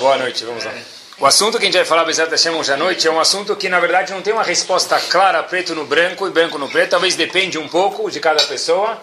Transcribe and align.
Boa 0.00 0.16
noite, 0.16 0.46
vamos 0.46 0.64
lá. 0.64 0.72
O 1.18 1.26
assunto 1.26 1.58
que 1.58 1.64
a 1.64 1.66
gente 1.66 1.76
vai 1.76 1.84
falar, 1.84 2.06
Bezerra 2.06 2.30
Hashem, 2.30 2.52
hoje 2.52 2.72
à 2.72 2.76
noite, 2.78 3.06
é 3.06 3.10
um 3.10 3.20
assunto 3.20 3.54
que, 3.54 3.68
na 3.68 3.78
verdade, 3.78 4.14
não 4.14 4.22
tem 4.22 4.32
uma 4.32 4.42
resposta 4.42 4.98
clara, 4.98 5.42
preto 5.42 5.74
no 5.74 5.84
branco 5.84 6.26
e 6.26 6.30
branco 6.30 6.56
no 6.56 6.70
preto. 6.70 6.92
Talvez 6.92 7.16
depende 7.16 7.58
um 7.58 7.68
pouco 7.68 8.10
de 8.10 8.18
cada 8.18 8.42
pessoa, 8.44 8.98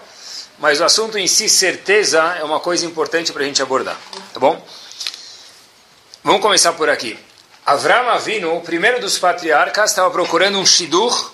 mas 0.57 0.81
o 0.81 0.83
assunto 0.83 1.15
em 1.20 1.28
si, 1.28 1.47
certeza, 1.49 2.36
é 2.39 2.44
uma 2.44 2.60
coisa 2.60 2.83
importante 2.83 3.31
para 3.31 3.44
a 3.44 3.46
gente 3.46 3.62
abordar. 3.62 3.96
Tá 4.33 4.39
bom? 4.39 4.60
Vamos 6.23 6.41
começar 6.41 6.73
por 6.73 6.89
aqui. 6.89 7.15
Avram 7.63 8.09
Avinu, 8.09 8.57
o 8.57 8.61
primeiro 8.61 8.99
dos 8.99 9.19
patriarcas, 9.19 9.91
estava 9.91 10.09
procurando 10.09 10.57
um 10.57 10.65
shidur 10.65 11.31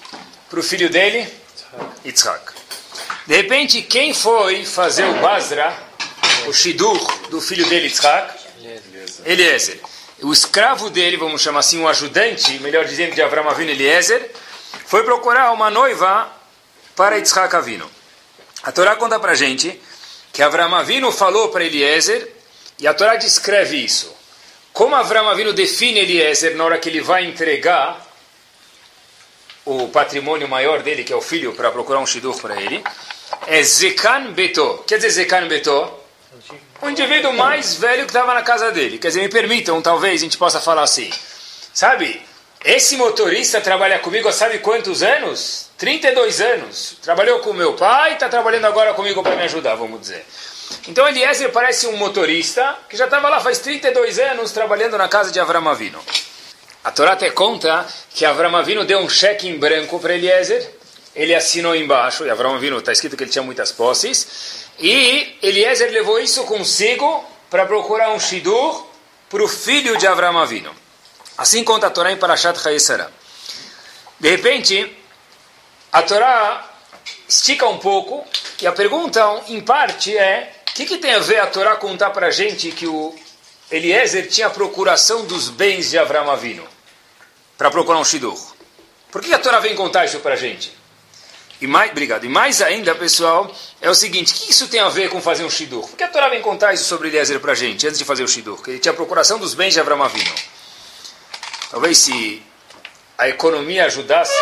para 0.50 0.60
o 0.60 0.64
filho 0.64 0.90
dele, 0.90 1.26
Yitzhak. 2.06 2.52
De 3.26 3.38
repente, 3.38 3.82
quem 3.82 4.14
foi 4.14 4.66
fazer 4.66 5.06
o 5.06 5.22
Basra, 5.22 5.74
o 6.48 6.52
shidur 6.52 7.00
do 7.30 7.40
filho 7.40 7.66
dele, 7.70 7.86
Yitzhak? 7.86 8.43
Eliezer. 9.26 9.80
O 10.22 10.32
escravo 10.32 10.90
dele, 10.90 11.18
vamos 11.18 11.42
chamar 11.42 11.60
assim, 11.60 11.82
o 11.82 11.88
ajudante, 11.88 12.60
melhor 12.60 12.86
dizendo, 12.86 13.14
de 13.14 13.22
Avram 13.22 13.50
Avinu 13.50 13.72
Eliezer, 13.72 14.32
foi 14.86 15.04
procurar 15.04 15.52
uma 15.52 15.70
noiva 15.70 16.32
para 16.96 17.18
Yitzhak 17.18 17.56
Avinu. 17.56 17.90
A 18.64 18.72
Torá 18.72 18.96
conta 18.96 19.20
para 19.20 19.36
gente 19.36 19.80
que 20.32 20.42
Avram 20.42 20.74
Avinu 20.76 21.12
falou 21.12 21.50
para 21.50 21.66
Eliezer, 21.66 22.32
e 22.80 22.88
a 22.88 22.94
Torá 22.94 23.16
descreve 23.16 23.78
isso. 23.78 24.16
Como 24.72 24.96
Avram 24.96 25.30
Avinu 25.30 25.54
define 25.54 26.00
Eliezer 26.00 26.56
na 26.56 26.66
hora 26.66 26.78
que 26.78 26.90
ele 26.90 27.02
vai 27.02 27.26
entregar 27.26 28.04
o 29.66 29.88
patrimônio 29.90 30.48
maior 30.48 30.82
dele, 30.82 31.04
que 31.04 31.14
é 31.14 31.16
o 31.16 31.22
filho, 31.22 31.54
para 31.54 31.72
procurar 31.72 32.00
um 32.00 32.06
shidur 32.06 32.40
para 32.42 32.62
ele, 32.62 32.84
é 33.48 33.62
Zekan 33.64 34.32
Beto. 34.34 34.84
Quer 34.88 34.98
dizer 34.98 35.10
Zekan 35.10 35.48
Beto? 35.48 36.03
O 36.82 36.90
indivíduo 36.90 37.34
mais 37.34 37.76
velho 37.76 38.04
que 38.04 38.10
estava 38.10 38.34
na 38.34 38.42
casa 38.42 38.72
dele. 38.72 38.98
Quer 38.98 39.08
dizer, 39.10 39.22
me 39.22 39.30
permitam, 39.30 39.82
talvez 39.82 40.22
a 40.22 40.24
gente 40.24 40.38
possa 40.38 40.60
falar 40.60 40.84
assim. 40.84 41.10
Sabe, 41.74 42.22
esse 42.64 42.96
motorista 42.98 43.60
trabalha 43.62 44.00
comigo 44.00 44.28
há 44.28 44.32
sabe 44.32 44.60
quantos 44.60 45.04
anos? 45.04 45.70
32 45.78 46.42
anos. 46.42 46.98
Trabalhou 47.02 47.40
com 47.40 47.54
meu 47.54 47.74
pai, 47.74 48.14
está 48.14 48.30
trabalhando 48.30 48.66
agora 48.66 48.94
comigo 48.94 49.22
para 49.22 49.36
me 49.36 49.44
ajudar, 49.44 49.76
vamos 49.76 50.02
dizer. 50.02 50.26
Então 50.88 51.08
Eliezer 51.08 51.52
parece 51.52 51.88
um 51.88 51.98
motorista 51.98 52.78
que 52.90 52.98
já 52.98 53.06
estava 53.06 53.30
lá 53.30 53.40
faz 53.40 53.60
32 53.60 54.20
anos 54.20 54.52
trabalhando 54.52 54.98
na 54.98 55.08
casa 55.08 55.32
de 55.32 55.40
Avram 55.40 55.68
Avino. 55.68 56.00
A 56.84 56.92
Torá 56.92 57.14
até 57.14 57.30
conta 57.30 57.86
que 58.14 58.26
Avram 58.26 58.56
Avino 58.56 58.84
deu 58.86 59.00
um 59.00 59.10
cheque 59.10 59.48
em 59.48 59.58
branco 59.58 60.00
para 60.00 60.16
Eliezer, 60.16 60.70
ele 61.16 61.34
assinou 61.36 61.76
embaixo, 61.76 62.26
e 62.26 62.30
Avram 62.30 62.56
Avino 62.56 62.78
está 62.80 62.92
escrito 62.92 63.16
que 63.16 63.24
ele 63.24 63.32
tinha 63.32 63.44
muitas 63.44 63.72
posses, 63.72 64.63
e 64.80 65.38
Eliezer 65.42 65.92
levou 65.92 66.20
isso 66.20 66.44
consigo 66.46 67.24
para 67.50 67.66
procurar 67.66 68.12
um 68.12 68.20
shidur 68.20 68.86
para 69.30 69.44
o 69.44 69.48
filho 69.48 69.98
de 69.98 70.08
Avram 70.08 70.38
Avino. 70.38 70.74
Assim 71.38 71.64
conta 71.64 71.88
a 71.88 71.90
Torá 71.90 72.12
em 72.12 72.18
Parashat 72.18 72.60
Chayesara. 72.60 73.12
De 74.20 74.30
repente, 74.30 74.96
a 75.92 76.02
Torá 76.02 76.72
estica 77.28 77.68
um 77.68 77.78
pouco 77.78 78.26
e 78.62 78.68
a 78.68 78.72
pergunta, 78.72 79.22
em 79.48 79.62
parte, 79.62 80.16
é 80.18 80.54
o 80.70 80.74
que, 80.74 80.86
que, 80.86 80.98
tem 80.98 81.14
a 81.14 81.20
ver 81.20 81.40
a 81.40 81.48
Torá 81.48 81.76
contar 81.76 82.10
para 82.12 82.28
a 82.28 82.32
gente 82.32 82.72
que 82.72 82.88
o 82.88 83.14
Eliezer 83.70 84.28
tinha 84.30 84.48
a 84.48 84.50
procuração 84.50 85.26
dos 85.26 85.50
bens 85.50 85.90
de 85.90 85.98
Avram 85.98 86.30
Avino 86.30 86.68
para 87.58 87.70
procurar 87.70 88.00
um 88.00 88.06
shidur? 88.06 88.40
Por 89.12 89.22
que 89.22 89.34
a 89.34 89.40
Torá 89.40 89.60
vem 89.60 89.76
contar 89.76 90.06
isso 90.06 90.20
para 90.20 90.34
a 90.34 90.38
gente? 90.38 90.74
E 91.64 91.68
mais, 91.68 91.92
obrigado. 91.92 92.26
E 92.26 92.28
mais 92.28 92.62
ainda, 92.62 92.94
pessoal, 92.94 93.50
é 93.80 93.90
o 93.90 93.96
seguinte: 93.96 94.34
o 94.34 94.36
que 94.36 94.52
isso 94.52 94.68
tem 94.68 94.82
a 94.82 94.90
ver 94.90 95.08
com 95.08 95.22
fazer 95.22 95.46
um 95.46 95.50
shidur? 95.50 95.88
Por 95.88 95.96
que 95.96 96.04
a 96.04 96.10
Torá 96.10 96.28
vem 96.28 96.42
contar 96.42 96.74
isso 96.74 96.84
sobre 96.84 97.08
Eliezer 97.08 97.40
para 97.40 97.54
a 97.54 97.56
gente, 97.56 97.88
antes 97.88 97.98
de 97.98 98.04
fazer 98.04 98.22
o 98.22 98.28
shidur? 98.28 98.62
Que 98.62 98.72
ele 98.72 98.80
tinha 98.80 98.92
a 98.92 98.96
procuração 98.96 99.40
dos 99.40 99.54
bens 99.54 99.72
de 99.72 99.80
Avram 99.80 100.04
Avinu. 100.04 100.30
Talvez 101.72 102.00
se 102.00 102.44
a 103.18 103.30
economia 103.30 103.86
ajudasse 103.86 104.34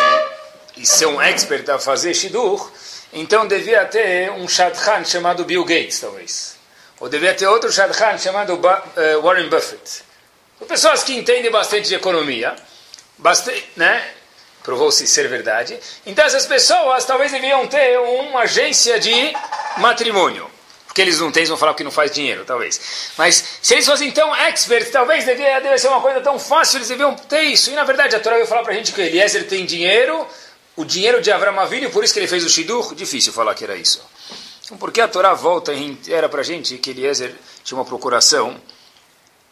e 0.76 0.84
ser 0.84 1.06
um 1.06 1.22
expert 1.22 1.70
a 1.70 1.78
fazer 1.78 2.12
shidur, 2.12 2.68
então 3.12 3.46
devia 3.46 3.84
ter 3.84 4.32
um 4.32 4.48
shadchan 4.48 5.04
chamado 5.04 5.44
Bill 5.44 5.64
Gates, 5.64 6.00
talvez. 6.00 6.56
Ou 6.98 7.08
devia 7.08 7.34
ter 7.34 7.46
outro 7.46 7.70
shadchan 7.70 8.18
chamado 8.18 8.54
uh, 8.54 9.22
Warren 9.22 9.48
Buffett. 9.48 10.02
São 10.58 10.66
pessoas 10.66 11.04
que 11.04 11.14
entendem 11.14 11.52
bastante 11.52 11.86
de 11.86 11.94
economia, 11.94 12.56
bastante, 13.16 13.64
né? 13.76 14.12
Provou-se 14.62 15.06
ser 15.06 15.28
verdade. 15.28 15.78
Então 16.06 16.24
essas 16.24 16.46
pessoas 16.46 17.04
talvez 17.04 17.32
deviam 17.32 17.66
ter 17.66 17.98
uma 17.98 18.40
agência 18.40 18.98
de 18.98 19.32
matrimônio. 19.78 20.50
Porque 20.86 21.00
eles 21.00 21.18
não 21.20 21.32
têm, 21.32 21.40
eles 21.40 21.48
vão 21.48 21.56
falar 21.56 21.72
que 21.72 21.82
não 21.82 21.90
faz 21.90 22.10
dinheiro, 22.12 22.44
talvez. 22.44 23.12
Mas 23.16 23.42
se 23.62 23.72
eles 23.72 23.86
fossem 23.86 24.10
tão 24.10 24.36
experts, 24.36 24.90
talvez 24.90 25.24
devia, 25.24 25.58
deve 25.58 25.78
ser 25.78 25.88
uma 25.88 26.02
coisa 26.02 26.20
tão 26.20 26.38
fácil, 26.38 26.76
eles 26.76 26.88
deviam 26.88 27.14
ter 27.14 27.44
isso. 27.44 27.70
E 27.70 27.72
na 27.72 27.82
verdade 27.82 28.14
a 28.14 28.20
Torá 28.20 28.36
veio 28.36 28.46
falar 28.46 28.62
para 28.62 28.72
a 28.72 28.76
gente 28.76 28.92
que 28.92 29.00
Eliezer 29.00 29.48
tem 29.48 29.64
dinheiro, 29.64 30.26
o 30.76 30.84
dinheiro 30.84 31.22
de 31.22 31.32
Avram 31.32 31.58
Avinu, 31.58 31.88
por 31.88 32.04
isso 32.04 32.12
que 32.12 32.20
ele 32.20 32.26
fez 32.26 32.44
o 32.44 32.48
Shidur. 32.48 32.94
Difícil 32.94 33.32
falar 33.32 33.54
que 33.54 33.64
era 33.64 33.74
isso. 33.74 34.02
Então 34.66 34.76
por 34.76 34.92
que 34.92 35.00
a 35.00 35.08
Torá 35.08 35.32
volta 35.32 35.72
e 35.72 35.98
era 36.08 36.28
para 36.28 36.42
a 36.42 36.44
gente 36.44 36.76
que 36.76 36.90
Eliezer 36.90 37.34
tinha 37.64 37.78
uma 37.78 37.86
procuração 37.86 38.60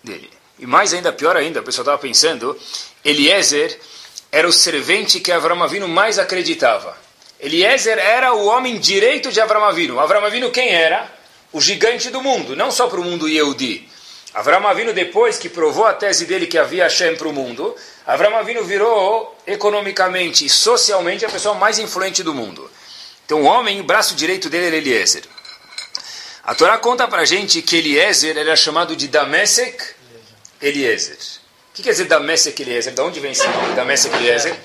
dele? 0.05 0.31
E 0.59 0.67
mais 0.67 0.93
ainda, 0.93 1.11
pior 1.11 1.39
ainda, 1.39 1.61
o 1.61 1.63
pessoal 1.63 1.85
estava 1.85 1.99
pensando, 1.99 2.55
Eliezer 3.03 3.81
era 4.33 4.47
o 4.47 4.53
servente 4.53 5.21
que 5.21 5.33
Avram 5.33 5.63
Avinu 5.63 5.89
mais 5.89 6.19
acreditava. 6.19 6.97
Eliezer 7.41 7.99
era 7.99 8.35
o 8.35 8.47
homem 8.47 8.79
direito 8.79 9.33
de 9.33 9.41
Avram 9.41 9.65
Avinu. 9.65 9.99
Avram 9.99 10.25
Avinu 10.25 10.51
quem 10.51 10.69
era? 10.69 11.11
O 11.53 11.61
gigante 11.61 12.11
do 12.11 12.23
mundo, 12.23 12.55
não 12.55 12.71
só 12.71 12.87
para 12.87 13.01
o 13.01 13.05
mundo 13.05 13.29
Yehudi. 13.29 13.89
Avram 14.33 14.67
Avinu, 14.69 14.93
depois 14.93 15.39
que 15.39 15.49
provou 15.49 15.85
a 15.85 15.95
tese 15.95 16.27
dele 16.27 16.47
que 16.47 16.59
havia 16.59 16.85
Hashem 16.85 17.17
para 17.17 17.27
o 17.27 17.33
mundo, 17.33 17.75
Avram 18.07 18.37
Avinu 18.37 18.63
virou 18.63 19.37
economicamente 19.47 20.45
e 20.45 20.51
socialmente 20.51 21.25
a 21.25 21.29
pessoa 21.29 21.55
mais 21.55 21.79
influente 21.79 22.23
do 22.23 22.33
mundo. 22.33 22.71
Então 23.27 23.43
o 23.43 23.45
homem, 23.45 23.81
o 23.81 23.85
braço 23.85 24.15
direito 24.15 24.49
dele 24.49 24.67
era 24.67 24.77
Eliezer. 24.77 25.25
A 26.45 26.55
Torá 26.55 26.79
conta 26.79 27.09
para 27.09 27.25
gente 27.25 27.63
que 27.63 27.77
Eliezer 27.77 28.37
era 28.37 28.55
chamado 28.55 28.95
de 28.95 29.09
Damesek 29.09 29.83
Eliezer. 30.61 31.40
O 31.71 31.73
que 31.73 31.83
quer 31.85 31.91
dizer 31.91 32.07
Damesek 32.07 32.63
Eliezer? 32.63 32.93
De 32.93 33.01
onde 33.01 33.21
vem 33.21 33.31
esse 33.31 33.47
nome, 33.47 33.75
Damesek 33.75 34.15
Eliezer? 34.17 34.57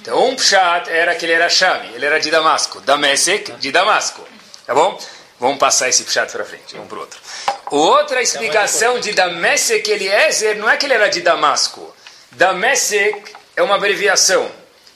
Então, 0.00 0.28
um 0.28 0.36
pshat 0.36 0.88
era 0.88 1.14
que 1.14 1.26
ele 1.26 1.32
era 1.32 1.48
Shami, 1.48 1.94
ele 1.94 2.06
era 2.06 2.20
de 2.20 2.30
Damasco. 2.30 2.80
Damesek, 2.80 3.52
de 3.52 3.72
Damasco. 3.72 4.26
Tá 4.64 4.74
bom? 4.74 4.98
Vamos 5.40 5.58
passar 5.58 5.88
esse 5.88 6.04
pshat 6.04 6.30
para 6.30 6.44
frente, 6.44 6.74
vamos 6.74 6.88
para 6.88 6.98
o 6.98 7.00
outro. 7.00 7.20
Outra 7.68 8.22
explicação 8.22 9.00
de 9.00 9.12
Damesek 9.12 9.90
Eliezer 9.90 10.56
não 10.56 10.70
é 10.70 10.76
que 10.76 10.86
ele 10.86 10.94
era 10.94 11.08
de 11.08 11.20
Damasco. 11.20 11.94
Damesek 12.32 13.32
é 13.56 13.62
uma 13.62 13.74
abreviação, 13.74 14.48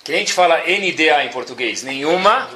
que 0.05 0.13
a 0.13 0.17
gente 0.17 0.33
fala 0.33 0.59
NDA 0.59 1.25
em 1.25 1.31
português, 1.31 1.83
nenhuma 1.83 2.49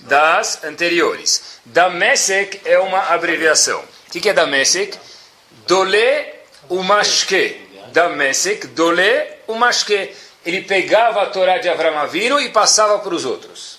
das 0.00 0.64
anteriores. 0.64 1.58
Damesek 1.66 2.62
é 2.64 2.78
uma 2.78 3.10
abreviação. 3.10 3.84
O 4.08 4.10
que 4.10 4.28
é 4.28 4.32
Damesek? 4.32 4.98
Dole 5.66 6.32
umashke. 6.70 7.63
Damesek, 7.94 8.66
Dole, 8.68 9.22
o 9.46 9.54
Mashke. 9.54 10.10
Ele 10.44 10.60
pegava 10.62 11.22
a 11.22 11.26
Torá 11.26 11.58
de 11.58 11.68
Avram 11.68 11.96
Avinu 11.96 12.38
e 12.40 12.50
passava 12.50 12.98
para 12.98 13.14
os 13.14 13.24
outros. 13.24 13.78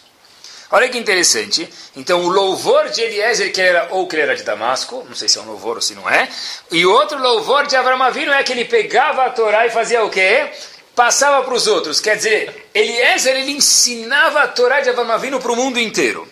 Olha 0.72 0.90
que 0.90 0.98
interessante. 0.98 1.70
Então, 1.96 2.24
o 2.24 2.30
louvor 2.30 2.90
de 2.90 3.02
Eliezer, 3.02 3.54
que 3.54 3.62
era, 3.62 3.90
ou 3.92 4.08
que 4.08 4.16
ele 4.16 4.24
era 4.24 4.36
de 4.36 4.44
Damasco, 4.44 5.06
não 5.08 5.16
sei 5.16 5.28
se 5.28 5.38
é 5.38 5.42
um 5.42 5.46
louvor 5.46 5.76
ou 5.76 5.82
se 5.82 5.94
não 5.94 6.10
é, 6.10 6.28
e 6.72 6.86
o 6.86 6.92
outro 6.92 7.20
louvor 7.20 7.68
de 7.68 7.76
Avram 7.76 8.02
Avinu 8.02 8.32
é 8.32 8.42
que 8.42 8.52
ele 8.52 8.66
pegava 8.66 9.26
a 9.26 9.30
Torá 9.30 9.68
e 9.68 9.70
fazia 9.70 10.04
o 10.04 10.10
quê? 10.10 10.50
Passava 10.96 11.44
para 11.44 11.54
os 11.54 11.68
outros. 11.68 12.00
Quer 12.00 12.16
dizer, 12.16 12.70
Eliezer, 12.74 13.36
ele 13.36 13.52
ensinava 13.52 14.42
a 14.42 14.48
Torá 14.48 14.80
de 14.80 14.90
Avram 14.90 15.12
Avinu 15.12 15.40
para 15.40 15.52
o 15.52 15.56
mundo 15.56 15.80
inteiro. 15.80 16.28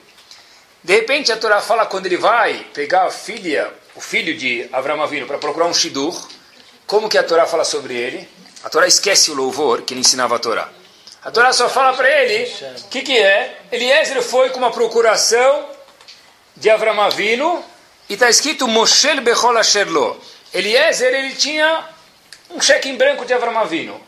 De 0.83 0.95
repente, 0.95 1.31
a 1.31 1.37
Torá 1.37 1.61
fala 1.61 1.85
quando 1.85 2.07
ele 2.07 2.17
vai 2.17 2.65
pegar 2.73 3.05
a 3.05 3.11
filha, 3.11 3.71
o 3.95 4.01
filho 4.01 4.35
de 4.35 4.67
Avram 4.71 5.01
Avinu 5.01 5.27
para 5.27 5.37
procurar 5.37 5.67
um 5.67 5.73
shidur, 5.73 6.13
como 6.85 7.09
que 7.09 7.17
a 7.17 7.23
Torá 7.23 7.45
fala 7.45 7.63
sobre 7.63 7.95
ele? 7.95 8.27
A 8.63 8.69
Torá 8.69 8.87
esquece 8.87 9.31
o 9.31 9.33
louvor 9.33 9.81
que 9.81 9.93
ele 9.93 10.01
ensinava 10.01 10.35
a 10.35 10.39
Torá. 10.39 10.69
A 11.23 11.31
Torá 11.31 11.53
só 11.53 11.69
fala 11.69 11.95
para 11.95 12.09
ele 12.09 12.51
o 12.85 12.87
que, 12.89 13.01
que 13.01 13.17
é. 13.17 13.61
Eliezer 13.71 14.21
foi 14.21 14.49
com 14.49 14.59
uma 14.59 14.71
procuração 14.71 15.69
de 16.55 16.69
Avram 16.69 17.01
Avinu 17.01 17.63
e 18.09 18.13
está 18.13 18.29
escrito 18.29 18.67
Moshe 18.67 19.19
Bechol 19.21 19.57
Asherlo. 19.57 20.19
Eliezer 20.53 21.13
ele 21.13 21.33
tinha 21.33 21.89
um 22.49 22.59
cheque 22.59 22.89
em 22.89 22.95
branco 22.95 23.25
de 23.25 23.33
Avram 23.33 23.57
Avinu. 23.57 23.99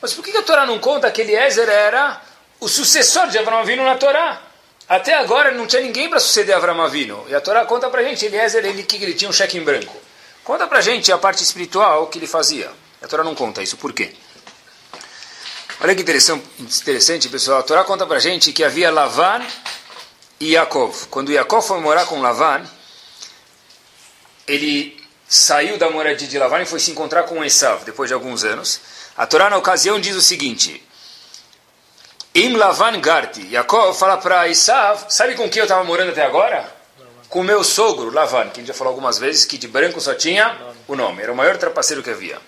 Mas 0.00 0.14
por 0.14 0.24
que 0.24 0.36
a 0.36 0.42
Torá 0.42 0.66
não 0.66 0.78
conta 0.78 1.10
que 1.10 1.20
Eliezer 1.20 1.68
era 1.68 2.20
o 2.58 2.68
sucessor 2.68 3.28
de 3.28 3.38
Avram 3.38 3.58
Avinu 3.58 3.84
na 3.84 3.96
Torá? 3.96 4.42
Até 4.88 5.14
agora 5.14 5.52
não 5.52 5.66
tinha 5.66 5.82
ninguém 5.82 6.08
para 6.08 6.18
suceder 6.18 6.56
Avram 6.56 6.82
Avinu. 6.82 7.24
E 7.28 7.34
a 7.34 7.40
Torá 7.40 7.64
conta 7.66 7.88
para 7.88 8.00
a 8.00 8.04
gente, 8.04 8.24
Eliezer, 8.24 8.64
ele, 8.64 8.82
que 8.82 8.96
ele 8.96 9.14
tinha 9.14 9.28
um 9.28 9.32
cheque 9.32 9.58
em 9.58 9.62
branco. 9.62 9.94
Conta 10.44 10.66
pra 10.66 10.80
gente 10.80 11.12
a 11.12 11.18
parte 11.18 11.42
espiritual 11.42 12.08
que 12.08 12.18
ele 12.18 12.26
fazia. 12.26 12.70
A 13.00 13.06
Torá 13.06 13.22
não 13.22 13.34
conta 13.34 13.62
isso, 13.62 13.76
por 13.76 13.92
quê? 13.92 14.14
Olha 15.80 15.94
que 15.94 16.02
interessante, 16.02 17.28
pessoal. 17.28 17.60
A 17.60 17.62
Torá 17.62 17.84
conta 17.84 18.06
pra 18.06 18.18
gente 18.18 18.52
que 18.52 18.62
havia 18.62 18.90
Lavan 18.90 19.44
e 20.38 20.52
Yaakov. 20.52 21.06
Quando 21.08 21.32
Yaakov 21.32 21.66
foi 21.66 21.80
morar 21.80 22.06
com 22.06 22.20
Lavan, 22.20 22.64
ele 24.46 25.00
saiu 25.28 25.78
da 25.78 25.90
moradia 25.90 26.26
de 26.26 26.38
Lavan 26.38 26.62
e 26.62 26.66
foi 26.66 26.80
se 26.80 26.90
encontrar 26.90 27.22
com 27.24 27.44
Esav 27.44 27.84
depois 27.84 28.08
de 28.08 28.14
alguns 28.14 28.44
anos. 28.44 28.80
A 29.16 29.26
Torá, 29.26 29.48
na 29.48 29.56
ocasião, 29.56 30.00
diz 30.00 30.16
o 30.16 30.22
seguinte: 30.22 30.84
Im 32.34 32.56
Lavan 32.56 33.00
Garti. 33.00 33.48
Jacob 33.50 33.94
fala 33.94 34.16
para 34.16 34.48
Esav: 34.48 35.06
Sabe 35.08 35.34
com 35.34 35.48
quem 35.48 35.60
eu 35.60 35.64
estava 35.64 35.84
morando 35.84 36.10
até 36.10 36.24
agora? 36.24 36.81
Com 37.32 37.42
meu 37.42 37.64
sogro, 37.64 38.10
Lavan, 38.10 38.50
que 38.50 38.60
a 38.60 38.62
gente 38.62 38.66
já 38.66 38.74
falou 38.74 38.90
algumas 38.90 39.16
vezes 39.16 39.46
que 39.46 39.56
de 39.56 39.66
branco 39.66 39.98
só 40.02 40.12
tinha 40.12 40.54
o 40.86 40.94
nome, 40.94 41.22
era 41.22 41.32
o 41.32 41.34
maior 41.34 41.56
trapaceiro 41.56 42.02
que 42.02 42.10
havia. 42.10 42.38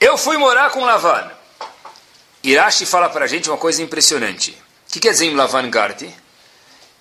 Eu 0.00 0.16
fui 0.16 0.36
morar 0.36 0.70
com 0.70 0.84
Lavan. 0.84 1.28
Irashi 2.40 2.86
fala 2.86 3.08
para 3.08 3.24
a 3.24 3.26
gente 3.26 3.50
uma 3.50 3.58
coisa 3.58 3.82
impressionante. 3.82 4.52
O 4.88 4.92
que 4.92 5.00
quer 5.00 5.10
dizer 5.10 5.26
Im 5.26 5.34
Lavan 5.34 5.68
Garti? 5.70 6.08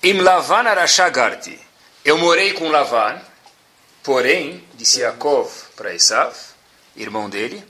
Im 0.02 0.20
Lavan 0.20 0.68
Arashá 0.68 1.08
Garti. 1.10 1.60
Eu 2.04 2.18
morei 2.18 2.54
com 2.54 2.70
Lavan, 2.70 3.22
porém, 4.02 4.68
disse 4.74 5.02
Yaakov 5.02 5.52
para 5.76 5.94
Esav, 5.94 6.36
irmão 6.96 7.30
dele, 7.30 7.64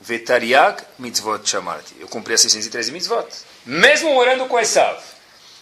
Vetariag 0.00 0.82
mitzvot 0.98 1.48
shamarti. 1.48 1.94
Eu 2.00 2.08
cumpri 2.08 2.34
as 2.34 2.40
613 2.40 2.90
mitzvot. 2.90 3.28
Mesmo 3.64 4.12
morando 4.14 4.46
com 4.46 4.58
Esav. 4.58 5.00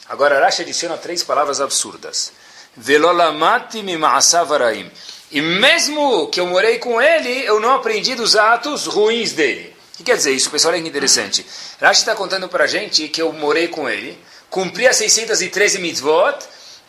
Agora 0.09 0.41
Rashi 0.41 0.63
adiciona 0.63 0.97
três 0.97 1.23
palavras 1.23 1.61
absurdas. 1.61 2.33
Velolamati 2.77 3.83
mima'asav 3.83 4.53
araim. 4.53 4.91
E 5.31 5.41
mesmo 5.43 6.29
que 6.29 6.41
eu 6.41 6.47
morei 6.47 6.79
com 6.79 7.01
ele, 7.01 7.45
eu 7.45 7.61
não 7.61 7.75
aprendi 7.75 8.15
dos 8.15 8.35
atos 8.35 8.87
ruins 8.87 9.33
dele. 9.33 9.77
O 9.93 9.97
que 9.99 10.05
quer 10.05 10.17
dizer 10.17 10.33
isso, 10.33 10.51
pessoal? 10.51 10.73
Olha 10.73 10.83
que 10.83 10.89
interessante. 10.89 11.45
Rashi 11.81 12.01
está 12.01 12.15
contando 12.15 12.49
para 12.49 12.65
a 12.65 12.67
gente 12.67 13.09
que 13.09 13.21
eu 13.21 13.33
morei 13.33 13.69
com 13.69 13.89
ele, 13.89 14.19
cumpri 14.49 14.87
as 14.87 14.97
613 14.97 15.79
mitzvot, 15.81 16.39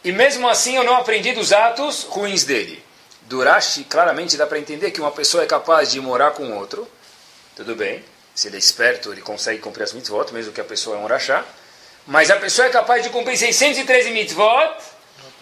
e 0.04 0.12
mesmo 0.12 0.48
assim 0.48 0.78
eu 0.78 0.84
não 0.84 0.96
aprendi 0.96 1.34
dos 1.34 1.52
atos 1.52 2.04
ruins 2.04 2.44
dele. 2.44 2.82
Do 3.24 3.44
Rashi, 3.44 3.84
claramente 3.84 4.38
dá 4.38 4.48
para 4.48 4.60
entender 4.60 4.92
que 4.92 5.02
uma 5.02 5.12
pessoa 5.12 5.44
é 5.44 5.46
capaz 5.46 5.92
de 5.92 6.00
morar 6.00 6.32
com 6.32 6.58
outro, 6.58 6.88
tudo 7.56 7.76
bem, 7.76 8.04
se 8.34 8.48
ele 8.48 8.56
é 8.56 8.60
esperto, 8.60 9.12
ele 9.12 9.22
consegue 9.22 9.60
cumprir 9.60 9.84
as 9.84 9.92
mitzvot, 9.92 10.32
mesmo 10.32 10.54
que 10.54 10.62
a 10.62 10.64
pessoa 10.64 10.96
é 10.96 11.00
um 11.00 11.06
rachá, 11.06 11.44
mas 12.08 12.32
a 12.32 12.38
pessoa 12.38 12.68
é 12.68 12.72
capaz 12.72 13.04
de 13.04 13.10
cumprir 13.10 13.38
613 13.38 14.12
mitzvot, 14.12 14.78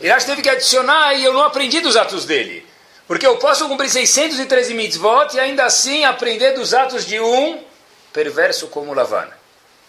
Rashi 0.05 0.25
teve 0.25 0.41
que 0.41 0.49
adicionar 0.49 1.13
e 1.15 1.23
eu 1.23 1.33
não 1.33 1.44
aprendi 1.44 1.79
dos 1.79 1.95
atos 1.95 2.25
dele. 2.25 2.65
Porque 3.07 3.25
eu 3.25 3.38
posso 3.38 3.67
cumprir 3.67 3.89
613 3.89 4.73
mitzvot 4.73 5.33
e 5.33 5.39
ainda 5.39 5.65
assim 5.65 6.03
aprender 6.03 6.51
dos 6.51 6.73
atos 6.73 7.05
de 7.05 7.19
um 7.19 7.63
perverso 8.11 8.67
como 8.67 8.94
Lavan. 8.94 9.29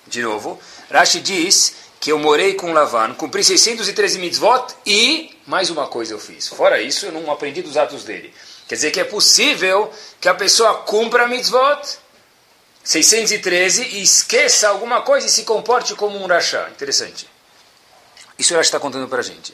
De 0.06 0.22
novo, 0.22 0.58
Rashi 0.90 1.20
diz 1.20 1.74
que 2.00 2.12
eu 2.12 2.18
morei 2.18 2.54
com 2.54 2.72
Lavan, 2.72 3.12
cumpri 3.14 3.42
613 3.42 4.18
mitzvot 4.18 4.74
e 4.86 5.36
mais 5.46 5.68
uma 5.68 5.88
coisa 5.88 6.14
eu 6.14 6.18
fiz. 6.18 6.48
Fora 6.48 6.80
isso, 6.80 7.06
eu 7.06 7.12
não 7.12 7.30
aprendi 7.30 7.60
dos 7.60 7.76
atos 7.76 8.04
dele. 8.04 8.32
Quer 8.68 8.76
dizer 8.76 8.90
que 8.92 9.00
é 9.00 9.04
possível 9.04 9.90
que 10.20 10.28
a 10.28 10.34
pessoa 10.34 10.82
cumpra 10.82 11.26
mitzvot 11.26 11.98
613 12.84 13.82
e 13.82 14.02
esqueça 14.02 14.68
alguma 14.68 15.02
coisa 15.02 15.26
e 15.26 15.30
se 15.30 15.42
comporte 15.42 15.94
como 15.94 16.18
um 16.18 16.26
rachá. 16.26 16.68
Interessante. 16.70 17.28
Isso 18.38 18.54
o 18.54 18.56
Rashi 18.56 18.68
está 18.68 18.78
contando 18.78 19.08
para 19.08 19.18
a 19.18 19.22
gente. 19.22 19.52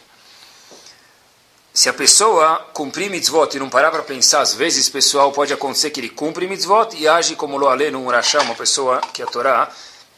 Se 1.76 1.88
a 1.88 1.92
pessoa 1.92 2.68
cumprir 2.72 3.10
mitzvot 3.10 3.56
e 3.56 3.58
não 3.58 3.68
parar 3.68 3.90
para 3.90 4.04
pensar, 4.04 4.42
às 4.42 4.54
vezes, 4.54 4.88
pessoal, 4.88 5.32
pode 5.32 5.52
acontecer 5.52 5.90
que 5.90 5.98
ele 5.98 6.08
cumpre 6.08 6.46
mitzvot 6.46 6.94
e 6.96 7.08
age 7.08 7.34
como 7.34 7.58
lo 7.58 7.66
alê 7.66 7.90
num 7.90 8.06
rachá, 8.06 8.40
uma 8.42 8.54
pessoa 8.54 9.00
que 9.12 9.20
a 9.20 9.26
Torá 9.26 9.68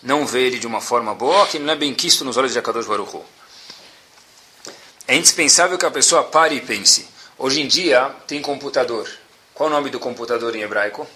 não 0.02 0.26
vê 0.26 0.48
ele 0.48 0.58
de 0.58 0.66
uma 0.66 0.82
forma 0.82 1.14
boa, 1.14 1.46
que 1.46 1.58
não 1.58 1.72
é 1.72 1.76
bem 1.76 1.94
quisto 1.94 2.26
nos 2.26 2.36
olhos 2.36 2.52
de 2.52 2.58
Akadosh 2.58 2.86
Baruch. 2.86 3.22
É 5.08 5.16
indispensável 5.16 5.78
que 5.78 5.86
a 5.86 5.90
pessoa 5.90 6.24
pare 6.24 6.56
e 6.56 6.60
pense. 6.60 7.08
Hoje 7.38 7.62
em 7.62 7.66
dia 7.66 8.14
tem 8.26 8.42
computador. 8.42 9.10
Qual 9.54 9.70
é 9.70 9.72
o 9.72 9.74
nome 9.74 9.88
do 9.88 9.98
computador 9.98 10.54
em 10.54 10.60
hebraico? 10.60 11.08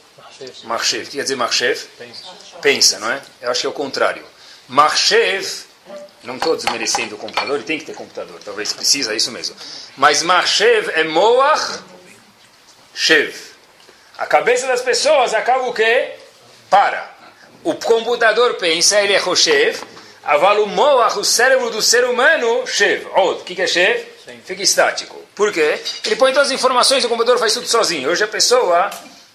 Marshev. 0.65 1.03
O 1.03 1.11
que 1.11 1.17
quer 1.19 1.23
dizer 1.23 1.37
Marshev? 1.37 1.85
Pensa. 1.99 2.25
Pensa, 2.63 2.99
não 2.99 3.13
é? 3.13 3.23
Eu 3.43 3.51
acho 3.51 3.61
que 3.61 3.67
é 3.67 3.71
o 3.71 3.75
contrário. 3.75 4.25
Marshev, 4.67 5.65
não 6.23 6.37
estou 6.37 6.57
desmerecendo 6.57 7.15
o 7.15 7.19
computador, 7.19 7.57
ele 7.57 7.65
tem 7.65 7.79
que 7.79 7.85
ter 7.85 7.95
computador, 7.95 8.41
talvez 8.45 8.73
precisa, 8.73 9.13
é 9.13 9.17
isso 9.17 9.31
mesmo. 9.31 9.57
Mas 9.97 10.23
Marshev 10.23 10.91
é 10.95 11.05
Moach 11.05 11.81
Shev. 12.95 13.35
A 14.19 14.27
cabeça 14.27 14.67
das 14.67 14.83
pessoas 14.83 15.33
acaba 15.33 15.65
o 15.65 15.73
quê? 15.73 16.13
Para. 16.69 17.11
O 17.65 17.75
computador 17.75 18.55
pensa, 18.55 19.01
ele 19.01 19.15
é 19.15 19.19
Roshev, 19.19 19.81
aval 20.23 20.63
o 20.63 20.67
Moach, 20.67 21.19
o 21.19 21.25
cérebro 21.25 21.71
do 21.71 21.81
ser 21.81 22.05
humano, 22.05 22.67
Shev. 22.67 23.07
O 23.15 23.37
que 23.37 23.61
é 23.61 23.67
Shev? 23.67 24.05
Fica 24.45 24.63
estático. 24.63 25.19
Por 25.35 25.53
quê? 25.53 25.81
Ele 26.05 26.17
põe 26.17 26.33
todas 26.33 26.49
as 26.49 26.55
informações 26.55 27.03
e 27.03 27.07
o 27.07 27.09
computador 27.09 27.39
faz 27.39 27.55
tudo 27.55 27.67
sozinho. 27.67 28.11
Hoje 28.11 28.23
a 28.23 28.29
pessoa 28.29 28.91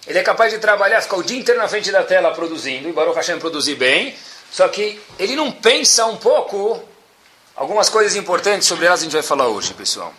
ele 0.06 0.18
é 0.18 0.22
capaz 0.22 0.52
de 0.52 0.60
trabalhar, 0.60 1.00
ficar 1.00 1.16
o 1.16 1.22
dia 1.22 1.36
inteiro 1.36 1.60
na 1.60 1.66
frente 1.66 1.90
da 1.90 2.04
tela 2.04 2.32
produzindo, 2.32 2.88
e 2.88 2.92
Baruch 2.92 3.16
Hashem 3.16 3.40
produzir 3.40 3.74
bem, 3.74 4.14
só 4.56 4.66
que 4.68 4.98
ele 5.18 5.36
não 5.36 5.52
pensa 5.52 6.06
um 6.06 6.16
pouco 6.16 6.82
algumas 7.54 7.90
coisas 7.90 8.16
importantes 8.16 8.66
sobre 8.66 8.86
elas 8.86 9.00
a 9.00 9.02
gente 9.02 9.12
vai 9.12 9.22
falar 9.22 9.48
hoje, 9.48 9.74
pessoal. 9.74 10.14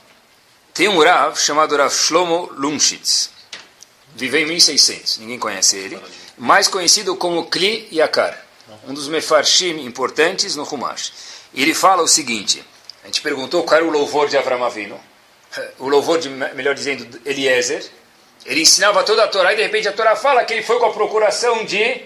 Tem 0.75 0.87
um 0.87 1.03
Rav 1.03 1.35
chamado 1.35 1.75
Rav 1.75 1.91
Shlomo 1.91 2.47
Lumshitz. 2.53 3.31
Viveu 4.15 4.41
em 4.41 4.45
1600, 4.45 5.17
ninguém 5.17 5.39
conhece 5.39 5.75
ele. 5.77 5.99
Mais 6.37 6.67
conhecido 6.67 7.15
como 7.15 7.47
Kli 7.47 7.87
Yakar, 7.91 8.39
um 8.87 8.93
dos 8.93 9.07
mefarshim 9.07 9.83
importantes 9.83 10.55
no 10.55 10.71
Humash. 10.71 11.13
Ele 11.51 11.73
fala 11.73 12.03
o 12.03 12.07
seguinte, 12.07 12.63
a 13.03 13.07
gente 13.07 13.21
perguntou 13.21 13.63
qual 13.63 13.77
era 13.77 13.87
o 13.87 13.89
louvor 13.89 14.29
de 14.29 14.37
Avram 14.37 14.63
Avinu, 14.63 14.99
o 15.79 15.89
louvor 15.89 16.19
de, 16.19 16.29
melhor 16.29 16.75
dizendo, 16.75 17.19
Eliezer, 17.25 17.83
ele 18.45 18.61
ensinava 18.61 19.03
toda 19.03 19.23
a 19.23 19.27
Torá 19.27 19.53
e 19.53 19.55
de 19.55 19.63
repente 19.63 19.87
a 19.87 19.93
Torá 19.93 20.15
fala 20.15 20.45
que 20.45 20.53
ele 20.53 20.61
foi 20.61 20.77
com 20.77 20.85
a 20.85 20.93
procuração 20.93 21.65
de 21.65 22.05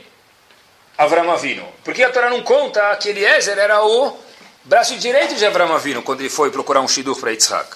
Avram 1.02 1.32
Avinu. 1.32 1.68
Porque 1.84 2.04
a 2.04 2.12
Torá 2.12 2.30
não 2.30 2.44
conta 2.44 2.96
que 2.98 3.10
Eliezer 3.10 3.58
era 3.58 3.84
o 3.84 4.16
braço 4.64 4.96
direito 4.98 5.34
de 5.34 5.44
Avram 5.44 5.74
Avinu 5.74 6.04
quando 6.04 6.20
ele 6.20 6.30
foi 6.30 6.52
procurar 6.52 6.82
um 6.82 6.88
shidur 6.88 7.20
para 7.20 7.32
Yitzhak. 7.32 7.76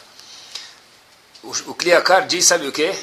O, 1.42 1.50
o 1.72 1.74
Kliakar 1.74 2.27
diz, 2.27 2.45
sabe 2.45 2.68
o 2.68 2.72
que? 2.72 2.94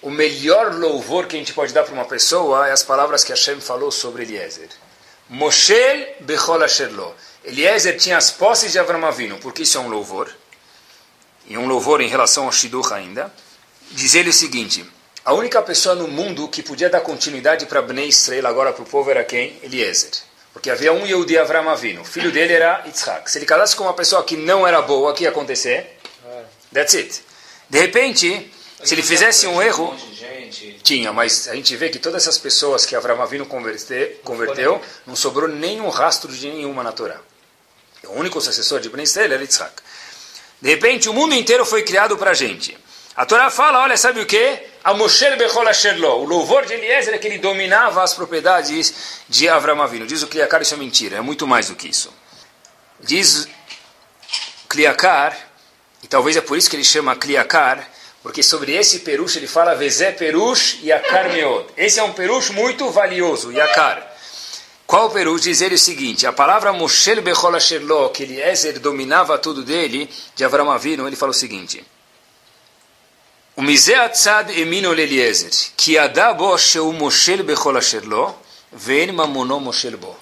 O 0.00 0.08
melhor 0.08 0.72
louvor 0.74 1.26
que 1.26 1.34
a 1.34 1.38
gente 1.40 1.52
pode 1.52 1.72
dar 1.72 1.82
para 1.82 1.94
uma 1.94 2.04
pessoa 2.04 2.68
é 2.68 2.70
as 2.70 2.84
palavras 2.84 3.24
que 3.24 3.32
Hashem 3.32 3.60
falou 3.60 3.90
sobre 3.90 4.22
Eliezer. 4.22 4.68
Moshe 5.28 6.14
bechol 6.20 6.62
asherlo. 6.62 7.12
Eliezer 7.44 7.96
tinha 7.98 8.16
as 8.16 8.30
posses 8.30 8.70
de 8.70 8.78
Avram 8.78 9.04
Avinu, 9.04 9.38
porque 9.38 9.64
isso 9.64 9.78
é 9.78 9.80
um 9.80 9.88
louvor. 9.88 10.32
E 11.48 11.58
um 11.58 11.66
louvor 11.66 12.00
em 12.00 12.08
relação 12.08 12.44
ao 12.44 12.52
shidur 12.52 12.92
ainda. 12.92 13.34
Diz 13.90 14.14
ele 14.14 14.30
o 14.30 14.32
seguinte... 14.32 14.88
A 15.24 15.34
única 15.34 15.62
pessoa 15.62 15.94
no 15.94 16.08
mundo 16.08 16.48
que 16.48 16.64
podia 16.64 16.90
dar 16.90 17.00
continuidade 17.00 17.66
para 17.66 17.80
Bnei 17.80 18.08
Israel, 18.08 18.44
agora 18.48 18.72
para 18.72 18.82
o 18.82 18.86
povo, 18.86 19.08
era 19.08 19.22
quem? 19.22 19.56
Eliezer. 19.62 20.10
Porque 20.52 20.68
havia 20.68 20.92
um 20.92 21.06
Yehudi 21.06 21.38
Avram 21.38 21.68
Avinu. 21.68 22.02
O 22.02 22.04
filho 22.04 22.32
dele 22.32 22.54
era 22.54 22.82
Yitzhak. 22.84 23.30
Se 23.30 23.38
ele 23.38 23.46
casasse 23.46 23.76
com 23.76 23.84
uma 23.84 23.94
pessoa 23.94 24.24
que 24.24 24.36
não 24.36 24.66
era 24.66 24.82
boa, 24.82 25.12
o 25.12 25.14
que 25.14 25.22
ia 25.22 25.28
acontecer? 25.28 25.96
That's 26.74 26.96
it. 26.96 27.22
De 27.70 27.78
repente, 27.78 28.52
se 28.82 28.94
ele 28.94 29.02
fizesse 29.02 29.46
um 29.46 29.62
erro... 29.62 29.96
Tinha, 30.82 31.12
mas 31.12 31.46
a 31.46 31.54
gente 31.54 31.76
vê 31.76 31.88
que 31.88 32.00
todas 32.00 32.22
essas 32.22 32.36
pessoas 32.36 32.84
que 32.84 32.96
Avram 32.96 33.22
Avinu 33.22 33.46
converteu, 33.46 34.82
não 35.06 35.14
sobrou 35.14 35.48
nenhum 35.48 35.88
rastro 35.88 36.32
de 36.32 36.48
nenhuma 36.48 36.82
na 36.82 36.90
Torá. 36.90 37.20
O 38.08 38.18
único 38.18 38.40
sucessor 38.40 38.80
de 38.80 38.88
Bnei 38.88 39.04
Israel 39.04 39.34
era 39.34 39.42
Yitzhak. 39.42 39.72
De 40.60 40.68
repente, 40.68 41.08
o 41.08 41.14
mundo 41.14 41.32
inteiro 41.32 41.64
foi 41.64 41.84
criado 41.84 42.16
para 42.16 42.32
a 42.32 42.34
gente. 42.34 42.76
A 43.14 43.24
Torá 43.24 43.50
fala, 43.50 43.82
olha, 43.82 43.96
sabe 43.96 44.20
o 44.20 44.26
que? 44.26 44.71
A 44.84 44.94
Moshe 44.94 45.36
Bechol 45.36 45.68
Asherlo. 45.68 46.22
O 46.22 46.24
louvor 46.24 46.66
de 46.66 46.74
Eliezer 46.74 47.14
é 47.14 47.18
que 47.18 47.28
ele 47.28 47.38
dominava 47.38 48.02
as 48.02 48.14
propriedades 48.14 49.22
de 49.28 49.48
Avram 49.48 49.80
Avinu. 49.80 50.06
Diz 50.06 50.22
o 50.22 50.26
Kliakar, 50.26 50.60
isso 50.60 50.74
é 50.74 50.76
mentira, 50.76 51.18
é 51.18 51.20
muito 51.20 51.46
mais 51.46 51.68
do 51.68 51.76
que 51.76 51.88
isso. 51.88 52.12
Diz 52.98 53.46
Kliakar, 54.68 55.36
e 56.02 56.08
talvez 56.08 56.36
é 56.36 56.40
por 56.40 56.58
isso 56.58 56.68
que 56.68 56.74
ele 56.74 56.84
chama 56.84 57.14
Kliakar, 57.14 57.88
porque 58.24 58.42
sobre 58.42 58.72
esse 58.72 59.00
perush 59.00 59.36
ele 59.36 59.46
fala 59.46 59.74
Vezé 59.74 60.10
perush 60.10 60.80
Yakar 60.82 61.32
meod. 61.32 61.66
Esse 61.76 62.00
é 62.00 62.02
um 62.02 62.12
perush 62.12 62.50
muito 62.50 62.90
valioso, 62.90 63.52
Yakar. 63.52 64.04
Qual 64.84 65.06
o 65.06 65.10
perush? 65.10 65.42
Diz 65.42 65.60
ele 65.60 65.76
o 65.76 65.78
seguinte, 65.78 66.26
a 66.26 66.32
palavra 66.32 66.72
Moshe 66.72 67.20
Bechol 67.20 67.54
Asherlo, 67.54 68.10
que 68.10 68.24
Eliezer 68.24 68.80
dominava 68.80 69.38
tudo 69.38 69.62
dele, 69.62 70.10
de 70.34 70.44
Avram 70.44 70.72
Avinu, 70.72 71.06
ele 71.06 71.14
fala 71.14 71.30
o 71.30 71.34
seguinte... 71.34 71.84
O 73.54 73.60
Mizeatzad 73.60 74.50
Emino 74.50 74.92
Leliezer, 74.92 75.50
que 75.76 75.98
Adabo 75.98 76.56
Sheu 76.56 76.90
Moshel 76.92 77.44
Bechol 77.44 77.76
Asherlo, 77.76 78.34
Ven 78.72 79.12
Mamono 79.12 79.60
Moshel 79.60 79.98
Bo. 79.98 80.16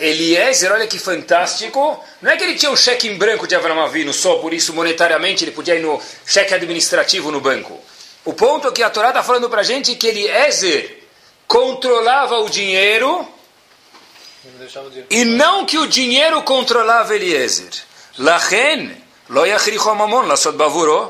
Eliezer, 0.00 0.72
olha 0.72 0.86
que 0.86 0.98
fantástico. 0.98 2.02
Não 2.22 2.30
é 2.30 2.36
que 2.36 2.44
ele 2.44 2.54
tinha 2.54 2.72
um 2.72 2.76
cheque 2.76 3.08
em 3.08 3.16
branco 3.16 3.46
de 3.46 3.54
Avram 3.54 3.78
Avinu 3.78 4.12
só, 4.14 4.36
por 4.36 4.54
isso 4.54 4.72
monetariamente 4.72 5.44
ele 5.44 5.50
podia 5.50 5.74
ir 5.74 5.82
no 5.82 6.00
cheque 6.24 6.54
administrativo 6.54 7.30
no 7.30 7.42
banco. 7.42 7.78
O 8.24 8.32
ponto 8.32 8.68
é 8.68 8.72
que 8.72 8.82
a 8.82 8.88
Torá 8.88 9.08
está 9.08 9.22
falando 9.22 9.50
para 9.50 9.60
a 9.60 9.64
gente 9.64 9.94
que 9.94 10.06
Eliezer 10.06 11.02
controlava 11.46 12.38
o 12.38 12.48
dinheiro 12.48 13.28
e 15.10 15.24
não 15.24 15.66
que 15.66 15.76
o 15.76 15.86
dinheiro 15.86 16.42
controlava 16.42 17.14
Eliezer. 17.14 17.70
Lachen, 18.18 19.01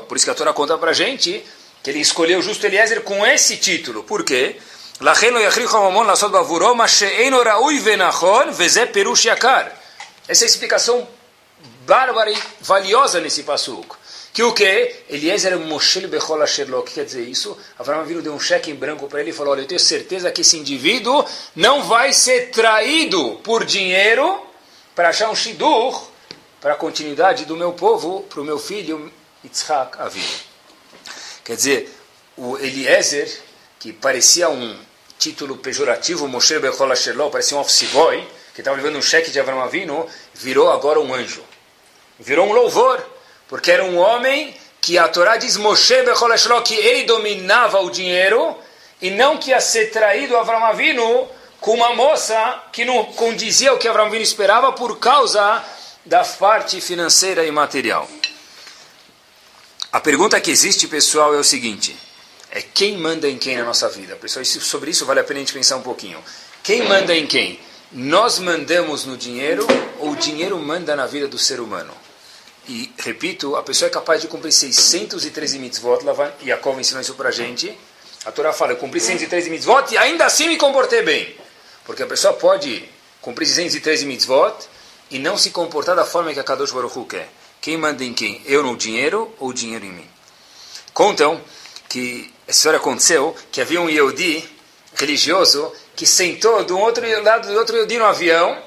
por 0.07 0.15
isso 0.15 0.25
que 0.25 0.31
a 0.31 0.33
Torá 0.33 0.53
conta 0.53 0.77
para 0.77 0.93
gente 0.93 1.43
que 1.83 1.89
ele 1.89 1.99
escolheu 1.99 2.41
justo 2.41 2.65
Eliezer 2.65 3.01
com 3.01 3.25
esse 3.25 3.57
título. 3.57 4.01
Por 4.01 4.23
quê? 4.23 4.55
Essa 10.25 10.43
é 10.43 10.45
a 10.45 10.47
explicação 10.47 11.05
bárbara 11.85 12.31
e 12.31 12.37
valiosa 12.61 13.19
nesse 13.19 13.43
passuco. 13.43 13.97
Que 14.31 14.41
o 14.41 14.53
que? 14.53 14.95
Eliezer 15.09 15.59
Moshel 15.59 16.07
Bechol. 16.07 16.39
O 16.79 16.83
que 16.83 16.93
quer 16.93 17.03
dizer 17.03 17.27
isso? 17.27 17.57
Abraão 17.77 17.99
Avinu 17.99 18.21
deu 18.21 18.33
um 18.33 18.39
cheque 18.39 18.71
em 18.71 18.75
branco 18.75 19.05
para 19.07 19.19
ele 19.19 19.31
e 19.31 19.33
falou, 19.33 19.51
olha, 19.51 19.63
eu 19.63 19.67
tenho 19.67 19.81
certeza 19.81 20.31
que 20.31 20.39
esse 20.39 20.55
indivíduo 20.57 21.25
não 21.53 21.83
vai 21.83 22.13
ser 22.13 22.51
traído 22.51 23.41
por 23.43 23.65
dinheiro 23.65 24.41
para 24.95 25.09
achar 25.09 25.29
um 25.29 25.35
shidur 25.35 26.12
para 26.63 26.75
a 26.75 26.77
continuidade 26.77 27.43
do 27.43 27.57
meu 27.57 27.73
povo, 27.73 28.21
para 28.21 28.39
o 28.39 28.45
meu 28.45 28.57
filho 28.57 29.11
Yitzhak 29.43 30.01
Avinu. 30.01 30.25
Quer 31.43 31.57
dizer, 31.57 31.93
o 32.37 32.57
Eliezer, 32.57 33.29
que 33.77 33.91
parecia 33.91 34.47
um 34.47 34.79
título 35.19 35.57
pejorativo, 35.57 36.25
Moshe 36.25 36.57
Bechol 36.59 37.29
parecia 37.29 37.57
um 37.57 37.59
office 37.59 37.89
boy, 37.91 38.25
que 38.55 38.61
estava 38.61 38.77
levando 38.77 38.97
um 38.97 39.01
cheque 39.01 39.29
de 39.29 39.41
Abraão 39.41 39.61
Avinu, 39.61 40.07
virou 40.33 40.71
agora 40.71 41.01
um 41.01 41.13
anjo. 41.13 41.43
Virou 42.17 42.47
um 42.47 42.53
louvor 42.53 43.05
porque 43.49 43.69
era 43.69 43.83
um 43.83 43.97
homem 43.97 44.55
que 44.79 44.97
a 44.97 45.09
Torá 45.09 45.35
diz 45.35 45.57
Moshe 45.57 46.01
Becholeshlo, 46.03 46.61
que 46.61 46.75
ele 46.75 47.03
dominava 47.03 47.81
o 47.81 47.91
dinheiro 47.91 48.57
e 49.01 49.11
não 49.11 49.37
que 49.37 49.49
ia 49.49 49.59
ser 49.59 49.91
traído 49.91 50.37
Avram 50.37 50.63
Avinu 50.63 51.27
com 51.59 51.73
uma 51.73 51.93
moça 51.93 52.63
que 52.71 52.85
não 52.85 53.03
condizia 53.03 53.73
o 53.73 53.77
que 53.77 53.87
Avram 53.89 54.05
Avinu 54.05 54.23
esperava 54.23 54.71
por 54.71 54.97
causa 54.97 55.61
da 56.05 56.23
parte 56.23 56.81
financeira 56.81 57.45
e 57.45 57.51
material. 57.51 58.09
A 59.91 59.99
pergunta 59.99 60.39
que 60.41 60.51
existe, 60.51 60.87
pessoal, 60.87 61.33
é 61.33 61.37
o 61.37 61.43
seguinte: 61.43 61.95
é 62.51 62.61
quem 62.61 62.97
manda 62.97 63.29
em 63.29 63.37
quem 63.37 63.57
na 63.57 63.63
nossa 63.63 63.87
vida? 63.89 64.15
Pessoal, 64.15 64.43
sobre 64.43 64.91
isso 64.91 65.05
vale 65.05 65.19
a 65.19 65.23
pena 65.23 65.39
a 65.39 65.43
gente 65.43 65.53
pensar 65.53 65.77
um 65.77 65.81
pouquinho. 65.81 66.21
Quem 66.61 66.87
manda 66.87 67.15
em 67.15 67.25
quem? 67.25 67.59
Nós 67.91 68.39
mandamos 68.39 69.05
no 69.05 69.15
dinheiro 69.15 69.65
ou 69.99 70.11
o 70.11 70.15
dinheiro 70.15 70.57
manda 70.57 70.95
na 70.95 71.05
vida 71.05 71.27
do 71.27 71.37
ser 71.37 71.59
humano? 71.59 71.93
E, 72.67 72.91
repito, 72.97 73.55
a 73.55 73.63
pessoa 73.63 73.87
é 73.87 73.91
capaz 73.91 74.21
de 74.21 74.27
cumprir 74.27 74.51
613 74.51 75.59
mitzvot, 75.59 75.99
Yaakov 76.43 76.79
ensinou 76.79 77.01
isso 77.01 77.13
para 77.13 77.29
a 77.29 77.31
gente. 77.31 77.77
A 78.25 78.31
Torá 78.31 78.53
fala, 78.53 78.71
eu 78.71 78.77
cumpri 78.77 79.01
613 79.01 79.49
mitzvot 79.49 79.91
e 79.91 79.97
ainda 79.97 80.25
assim 80.25 80.47
me 80.47 80.57
comportei 80.57 81.01
bem. 81.01 81.35
Porque 81.85 82.01
a 82.01 82.07
pessoa 82.07 82.33
pode 82.33 82.87
cumprir 83.21 83.45
613 83.45 84.05
mitzvot 84.05 84.55
e 85.09 85.19
não 85.19 85.37
se 85.37 85.51
comportar 85.51 85.95
da 85.95 86.05
forma 86.05 86.33
que 86.33 86.39
a 86.39 86.43
Kadosh 86.43 86.71
Baruch 86.71 86.97
Hu 86.97 87.05
quer. 87.05 87.29
Quem 87.61 87.77
manda 87.77 88.03
em 88.03 88.13
quem? 88.13 88.41
Eu 88.45 88.63
no 88.63 88.75
dinheiro 88.75 89.33
ou 89.39 89.49
o 89.49 89.53
dinheiro 89.53 89.85
em 89.85 89.91
mim? 89.91 90.09
Contam 90.93 91.41
que 91.87 92.33
essa 92.47 92.57
história 92.57 92.77
aconteceu, 92.77 93.35
que 93.51 93.61
havia 93.61 93.79
um 93.79 93.89
Yehudi 93.89 94.47
religioso 94.95 95.71
que 95.95 96.05
sentou 96.05 96.63
do 96.63 96.77
outro 96.77 97.05
lado 97.23 97.47
do 97.47 97.57
outro 97.57 97.75
Yehudi 97.75 97.97
no 97.97 98.05
avião 98.05 98.61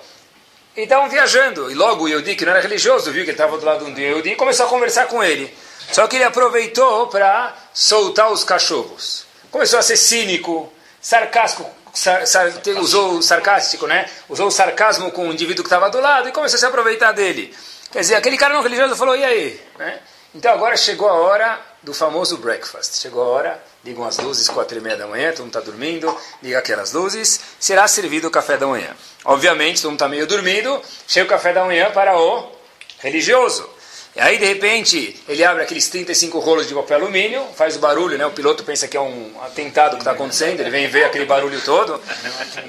e 0.77 0.83
estavam 0.83 1.09
viajando. 1.09 1.71
E 1.71 1.75
logo 1.75 2.05
o 2.05 2.09
Yehudi, 2.09 2.35
que 2.35 2.45
não 2.45 2.53
era 2.53 2.61
religioso, 2.61 3.11
viu 3.11 3.25
que 3.25 3.31
ele 3.31 3.33
estava 3.33 3.59
do 3.59 3.65
lado 3.65 3.85
do 3.85 4.01
Yehudi 4.01 4.31
e 4.31 4.37
começou 4.37 4.67
a 4.67 4.69
conversar 4.69 5.07
com 5.07 5.23
ele. 5.23 5.53
Só 5.93 6.07
que 6.07 6.17
ele 6.17 6.25
aproveitou 6.25 7.07
para 7.09 7.55
soltar 7.73 8.33
os 8.33 8.45
cachorros. 8.45 9.25
Começou 9.51 9.79
a 9.79 9.83
ser 9.83 9.97
cínico, 9.97 10.73
sarcástico, 11.01 11.71
sar, 11.97 12.27
sar, 12.27 12.53
usou 12.79 13.23
sarcástico, 13.23 13.87
né? 13.87 14.09
Usou 14.29 14.49
o 14.49 14.51
sarcasmo 14.51 15.11
com 15.11 15.29
o 15.29 15.33
indivíduo 15.33 15.65
que 15.65 15.69
estava 15.69 15.89
do 15.89 16.01
lado 16.01 16.29
e 16.29 16.33
começou 16.33 16.57
a 16.57 16.61
se 16.61 16.67
aproveitar 16.67 17.13
dele. 17.13 17.55
Quer 17.91 18.01
dizer, 18.01 18.15
aquele 18.17 18.37
cara 18.37 18.53
não 18.53 18.63
religioso 18.63 18.95
falou, 18.95 19.17
e 19.17 19.25
aí? 19.25 19.61
Né? 19.79 19.99
Então 20.35 20.53
agora 20.53 20.77
chegou 20.77 21.09
a 21.09 21.15
hora 21.15 21.59
do 21.83 21.95
famoso 21.95 22.37
breakfast. 22.37 23.01
Chegou 23.01 23.23
a 23.23 23.27
hora, 23.27 23.65
ligam 23.83 24.05
as 24.05 24.19
luzes, 24.19 24.49
quatro 24.49 24.77
e 24.77 24.81
meia 24.81 24.97
da 24.97 25.07
manhã, 25.07 25.31
todo 25.31 25.41
mundo 25.41 25.57
está 25.57 25.61
dormindo, 25.61 26.15
liga 26.43 26.59
aquelas 26.59 26.93
luzes, 26.93 27.41
será 27.59 27.89
servido 27.89 28.29
o 28.29 28.31
café 28.31 28.59
da 28.59 28.67
manhã. 28.67 28.95
Obviamente, 29.25 29.81
todo 29.81 29.93
mundo 29.93 29.99
está 29.99 30.09
meio 30.09 30.27
dormindo, 30.27 30.83
chega 31.09 31.25
o 31.25 31.29
café 31.29 31.55
da 31.55 31.65
manhã 31.65 31.91
para 31.93 32.19
o 32.19 32.53
religioso. 32.99 33.76
E 34.17 34.21
aí, 34.21 34.39
de 34.39 34.47
repente, 34.47 35.15
ele 35.29 35.45
abre 35.45 35.63
aqueles 35.63 35.91
35 35.91 36.39
rolos 36.39 36.67
de 36.67 36.75
papel 36.75 36.97
alumínio, 36.97 37.47
faz 37.55 37.77
o 37.77 37.79
barulho, 37.79 38.17
né? 38.17 38.25
O 38.25 38.31
piloto 38.31 38.65
pensa 38.65 38.89
que 38.89 38.97
é 38.97 39.01
um 39.01 39.31
atentado 39.43 39.97
que 39.97 40.01
está 40.01 40.13
acontecendo, 40.13 40.61
ele 40.61 40.71
vem 40.71 40.89
ver 40.89 41.05
aquele 41.05 41.27
barulho 41.27 41.61
todo, 41.61 42.01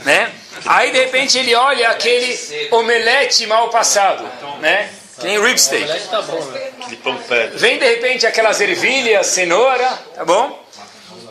né? 0.03 0.29
Aí, 0.65 0.91
de 0.91 0.99
repente, 0.99 1.37
ele 1.37 1.55
olha 1.55 1.89
aquele 1.89 2.37
omelete 2.69 3.47
mal 3.47 3.69
passado, 3.69 4.29
né? 4.59 4.89
Que 5.17 5.25
nem 5.25 5.41
rib 5.41 5.57
steak. 5.57 5.87
Tá 6.09 6.21
né? 6.21 7.51
Vem, 7.53 7.79
de 7.79 7.85
repente, 7.85 8.27
aquelas 8.27 8.59
ervilhas, 8.59 9.27
cenoura, 9.27 9.89
tá 10.15 10.25
bom? 10.25 10.67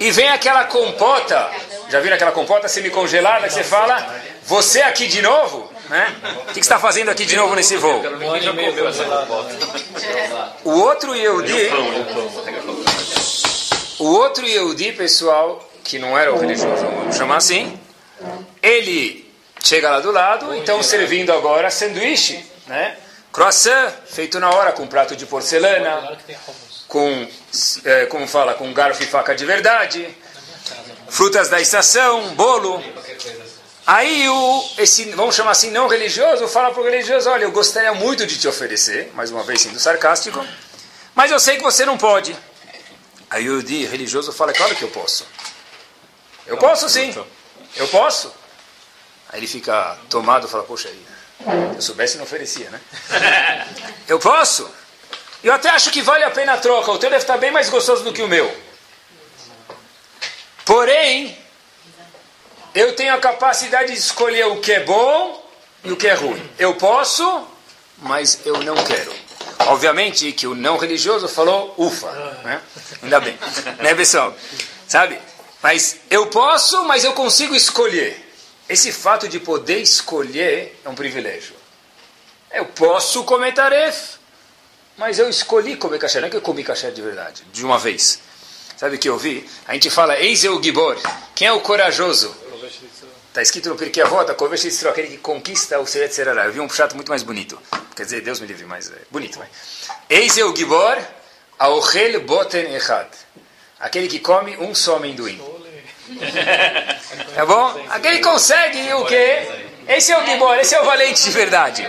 E 0.01 0.11
vem 0.11 0.31
aquela 0.31 0.65
compota, 0.65 1.51
já 1.91 2.01
viram 2.01 2.17
aquela 2.17 2.33
compota 2.33 2.69
semi-congelada 2.69 3.49
que 3.49 3.53
você 3.53 3.65
fala, 3.65 4.23
você 4.45 4.81
aqui 4.81 5.09
de 5.09 5.21
novo? 5.21 5.76
Né? 5.89 6.17
O 6.43 6.47
que 6.47 6.55
você 6.55 6.61
está 6.61 6.79
fazendo 6.79 7.11
aqui 7.11 7.25
de 7.25 7.37
novo 7.37 7.55
nesse 7.55 7.77
voo? 7.77 8.03
O 10.65 10.71
outro 10.71 11.15
Yehudi, 11.15 11.71
o 13.99 14.05
outro 14.05 14.47
Yehudi, 14.47 14.93
pessoal, 14.93 15.69
que 15.85 15.99
não 15.99 16.19
era 16.19 16.33
o 16.33 16.39
religioso, 16.39 16.85
vamos 16.85 17.17
chamar 17.17 17.37
assim, 17.37 17.79
ele 18.63 19.31
chega 19.63 19.91
lá 19.91 20.01
do 20.01 20.11
lado, 20.11 20.55
então 20.55 20.83
servindo 20.83 21.33
agora 21.33 21.71
sanduíche, 21.71 22.45
né? 22.67 22.97
Croissant, 23.33 23.93
feito 24.07 24.41
na 24.41 24.51
hora, 24.51 24.73
com 24.73 24.87
prato 24.87 25.15
de 25.15 25.27
porcelana, 25.27 26.17
com, 26.89 27.29
é, 27.85 28.07
como 28.07 28.27
fala, 28.27 28.55
com 28.55 28.73
garfo 28.73 29.03
e 29.03 29.07
faca 29.07 29.35
de 29.35 29.45
verdade, 29.45 30.09
frutas 31.09 31.49
da 31.49 31.61
estação, 31.61 32.35
bolo. 32.35 32.83
Aí 33.87 34.29
o, 34.29 34.69
esse, 34.79 35.05
vamos 35.13 35.37
chamar 35.37 35.53
assim, 35.53 35.71
não 35.71 35.87
religioso, 35.87 36.49
fala 36.49 36.73
para 36.73 36.81
o 36.83 36.85
religioso, 36.85 37.31
olha, 37.31 37.45
eu 37.45 37.53
gostaria 37.53 37.95
muito 37.95 38.27
de 38.27 38.37
te 38.37 38.49
oferecer, 38.49 39.13
mais 39.15 39.31
uma 39.31 39.45
vez 39.45 39.61
sendo 39.61 39.79
sarcástico, 39.79 40.45
mas 41.15 41.31
eu 41.31 41.39
sei 41.39 41.57
que 41.57 41.63
você 41.63 41.87
não 41.87 41.97
pode. 41.97 42.37
Aí 43.31 43.49
o 43.49 43.63
de 43.63 43.85
religioso 43.85 44.33
fala, 44.33 44.53
claro 44.53 44.75
que 44.75 44.83
eu 44.83 44.89
posso. 44.89 45.25
Eu 46.47 46.57
posso 46.57 46.89
sim, 46.89 47.15
eu 47.77 47.87
posso. 47.89 48.35
Aí 49.29 49.39
ele 49.39 49.47
fica 49.47 49.97
tomado 50.11 50.49
e 50.49 50.51
fala, 50.51 50.65
poxa, 50.65 50.89
se 50.89 50.97
eu 51.77 51.81
soubesse 51.83 52.17
não 52.17 52.25
oferecia, 52.25 52.69
né? 52.71 52.81
eu 54.09 54.19
posso. 54.19 54.69
Eu 55.45 55.53
até 55.53 55.69
acho 55.71 55.91
que 55.91 56.03
vale 56.03 56.25
a 56.25 56.31
pena 56.31 56.55
a 56.55 56.57
troca. 56.57 56.91
O 56.91 56.99
teu 56.99 57.11
deve 57.11 57.23
estar 57.23 57.37
bem 57.37 57.53
mais 57.53 57.69
gostoso 57.69 58.03
do 58.03 58.13
que 58.13 58.23
o 58.23 58.29
meu. 58.29 58.53
Porém, 60.65 61.39
eu 62.77 62.95
tenho 62.95 63.15
a 63.15 63.19
capacidade 63.19 63.91
de 63.91 63.99
escolher 63.99 64.47
o 64.49 64.61
que 64.61 64.71
é 64.71 64.81
bom 64.85 65.43
e 65.83 65.91
o 65.91 65.97
que 65.97 66.07
é 66.07 66.13
ruim. 66.13 66.51
Eu 66.59 66.75
posso, 66.75 67.49
mas 67.99 68.41
eu 68.45 68.63
não 68.63 68.75
quero. 68.85 69.11
Obviamente 69.61 70.31
que 70.33 70.47
o 70.47 70.55
não 70.55 70.77
religioso 70.77 71.27
falou, 71.27 71.75
ufa, 71.79 72.13
né? 72.45 72.61
ainda 73.03 73.19
bem, 73.19 73.37
né 73.81 73.95
pessoal? 73.95 74.37
Sabe? 74.87 75.19
Mas 75.63 75.97
eu 76.11 76.27
posso, 76.27 76.85
mas 76.85 77.03
eu 77.03 77.15
consigo 77.15 77.55
escolher. 77.55 78.23
Esse 78.69 78.93
fato 78.93 79.27
de 79.27 79.41
poder 79.41 79.81
escolher 79.81 80.79
é 80.85 80.89
um 80.89 80.95
privilégio. 80.95 81.57
Eu 82.53 82.67
posso 82.67 83.25
comer 83.25 83.55
tarefa, 83.55 84.19
mas 84.99 85.19
eu 85.19 85.31
escolhi 85.31 85.77
comer 85.77 85.99
kasher, 85.99 86.21
não 86.21 86.29
é 86.29 86.31
que 86.31 86.37
eu 86.37 86.43
comi 86.43 86.63
kasher 86.63 86.93
de 86.93 87.01
verdade, 87.01 87.43
de 87.51 87.65
uma 87.65 87.79
vez. 87.79 88.21
Sabe 88.77 88.97
o 88.97 88.99
que 88.99 89.09
eu 89.09 89.17
vi? 89.17 89.49
A 89.67 89.73
gente 89.73 89.89
fala, 89.89 90.19
eis 90.21 90.45
o 90.45 90.63
gibor. 90.63 90.99
Quem 91.35 91.49
é 91.49 91.53
o 91.53 91.61
corajoso? 91.61 92.45
Está 93.29 93.43
escrito 93.43 93.69
no 93.69 93.77
Pirkei 93.77 94.03
Avot, 94.03 94.31
aquele 94.31 95.09
que 95.09 95.19
conquista 95.19 95.79
o 95.79 95.87
Seret 95.87 96.13
Serará. 96.15 96.47
Eu 96.47 96.53
vi 96.53 96.61
um 96.61 96.69
chato 96.69 96.95
muito 96.95 97.09
mais 97.09 97.23
bonito. 97.23 97.61
Quer 97.95 98.05
dizer, 98.05 98.21
Deus 98.23 98.41
me 98.41 98.47
livre, 98.47 98.65
mais 98.65 98.91
é, 98.91 98.99
bonito. 99.11 99.39
Mas. 99.39 99.49
Eis 100.09 100.37
o 100.39 100.55
gibor, 100.55 100.99
aochel 101.59 102.21
boten 102.23 102.75
echad. 102.75 103.09
Aquele 103.79 104.09
que 104.09 104.21
come 104.21 104.57
um 104.57 104.75
só 104.75 104.97
amendoim. 104.97 105.41
tá 107.35 107.45
bom? 107.45 107.87
Aquele 107.91 108.21
consegue 108.21 108.93
o 108.95 109.05
quê? 109.05 109.67
Esse 109.89 110.11
é 110.11 110.19
o 110.19 110.27
Gibor, 110.27 110.57
esse 110.57 110.75
é 110.75 110.81
o 110.81 110.85
valente 110.85 111.23
de 111.23 111.31
verdade. 111.31 111.89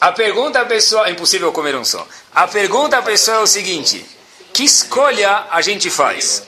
A 0.00 0.12
pergunta 0.12 0.64
pessoal, 0.66 1.06
é 1.06 1.10
impossível 1.10 1.50
comer 1.50 1.74
um 1.76 1.84
só. 1.84 2.06
A 2.34 2.46
pergunta 2.46 3.00
pessoal 3.00 3.40
é 3.40 3.42
o 3.42 3.46
seguinte: 3.46 4.04
que 4.52 4.64
escolha 4.64 5.46
a 5.50 5.62
gente 5.62 5.88
faz? 5.88 6.47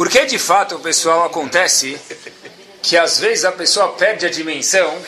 Porque 0.00 0.24
de 0.24 0.38
fato, 0.38 0.78
pessoal, 0.78 1.26
acontece 1.26 2.00
que 2.82 2.96
às 2.96 3.20
vezes 3.20 3.44
a 3.44 3.52
pessoa 3.52 3.92
perde 3.92 4.24
a 4.24 4.30
dimensão 4.30 4.98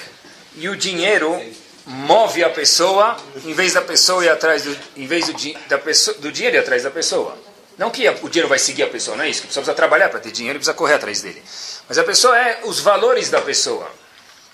e 0.55 0.69
o 0.69 0.77
dinheiro 0.77 1.43
move 1.87 2.45
a 2.45 2.51
pessoa 2.51 3.17
em 3.43 3.55
vez 3.55 3.73
da 3.73 3.81
pessoa 3.81 4.23
ir 4.23 4.29
atrás 4.29 4.65
do, 4.65 4.79
em 4.95 5.07
vez 5.07 5.25
do, 5.29 5.59
da 5.67 5.79
pessoa, 5.79 6.19
do 6.19 6.31
dinheiro 6.31 6.59
ir 6.59 6.61
atrás 6.61 6.83
da 6.83 6.91
pessoa. 6.91 7.39
Não 7.79 7.91
que 7.91 8.07
o 8.07 8.29
dinheiro 8.29 8.51
vai 8.51 8.59
seguir 8.59 8.83
a 8.83 8.87
pessoa, 8.87 9.17
não 9.17 9.25
é 9.25 9.31
isso. 9.31 9.45
A 9.45 9.47
pessoa 9.47 9.63
precisa 9.63 9.75
trabalhar 9.75 10.11
para 10.11 10.21
ter 10.21 10.31
dinheiro 10.31 10.59
e 10.59 10.61
precisa 10.61 10.77
correr 10.77 10.97
atrás 10.97 11.23
dele. 11.23 11.43
Mas 11.89 11.97
a 11.97 12.05
pessoa 12.05 12.39
é 12.39 12.61
os 12.65 12.79
valores 12.79 13.31
da 13.31 13.41
pessoa. 13.41 13.91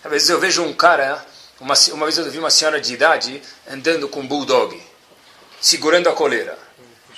Às 0.04 0.10
vezes 0.12 0.28
eu 0.28 0.38
vejo 0.38 0.62
um 0.62 0.72
cara, 0.72 1.20
uma, 1.58 1.74
uma 1.94 2.06
vez 2.06 2.16
eu 2.16 2.30
vi 2.30 2.38
uma 2.38 2.48
senhora 2.48 2.80
de 2.80 2.94
idade 2.94 3.42
andando 3.68 4.08
com 4.08 4.20
um 4.20 4.26
bulldog, 4.28 4.80
segurando 5.60 6.08
a 6.08 6.12
coleira. 6.12 6.67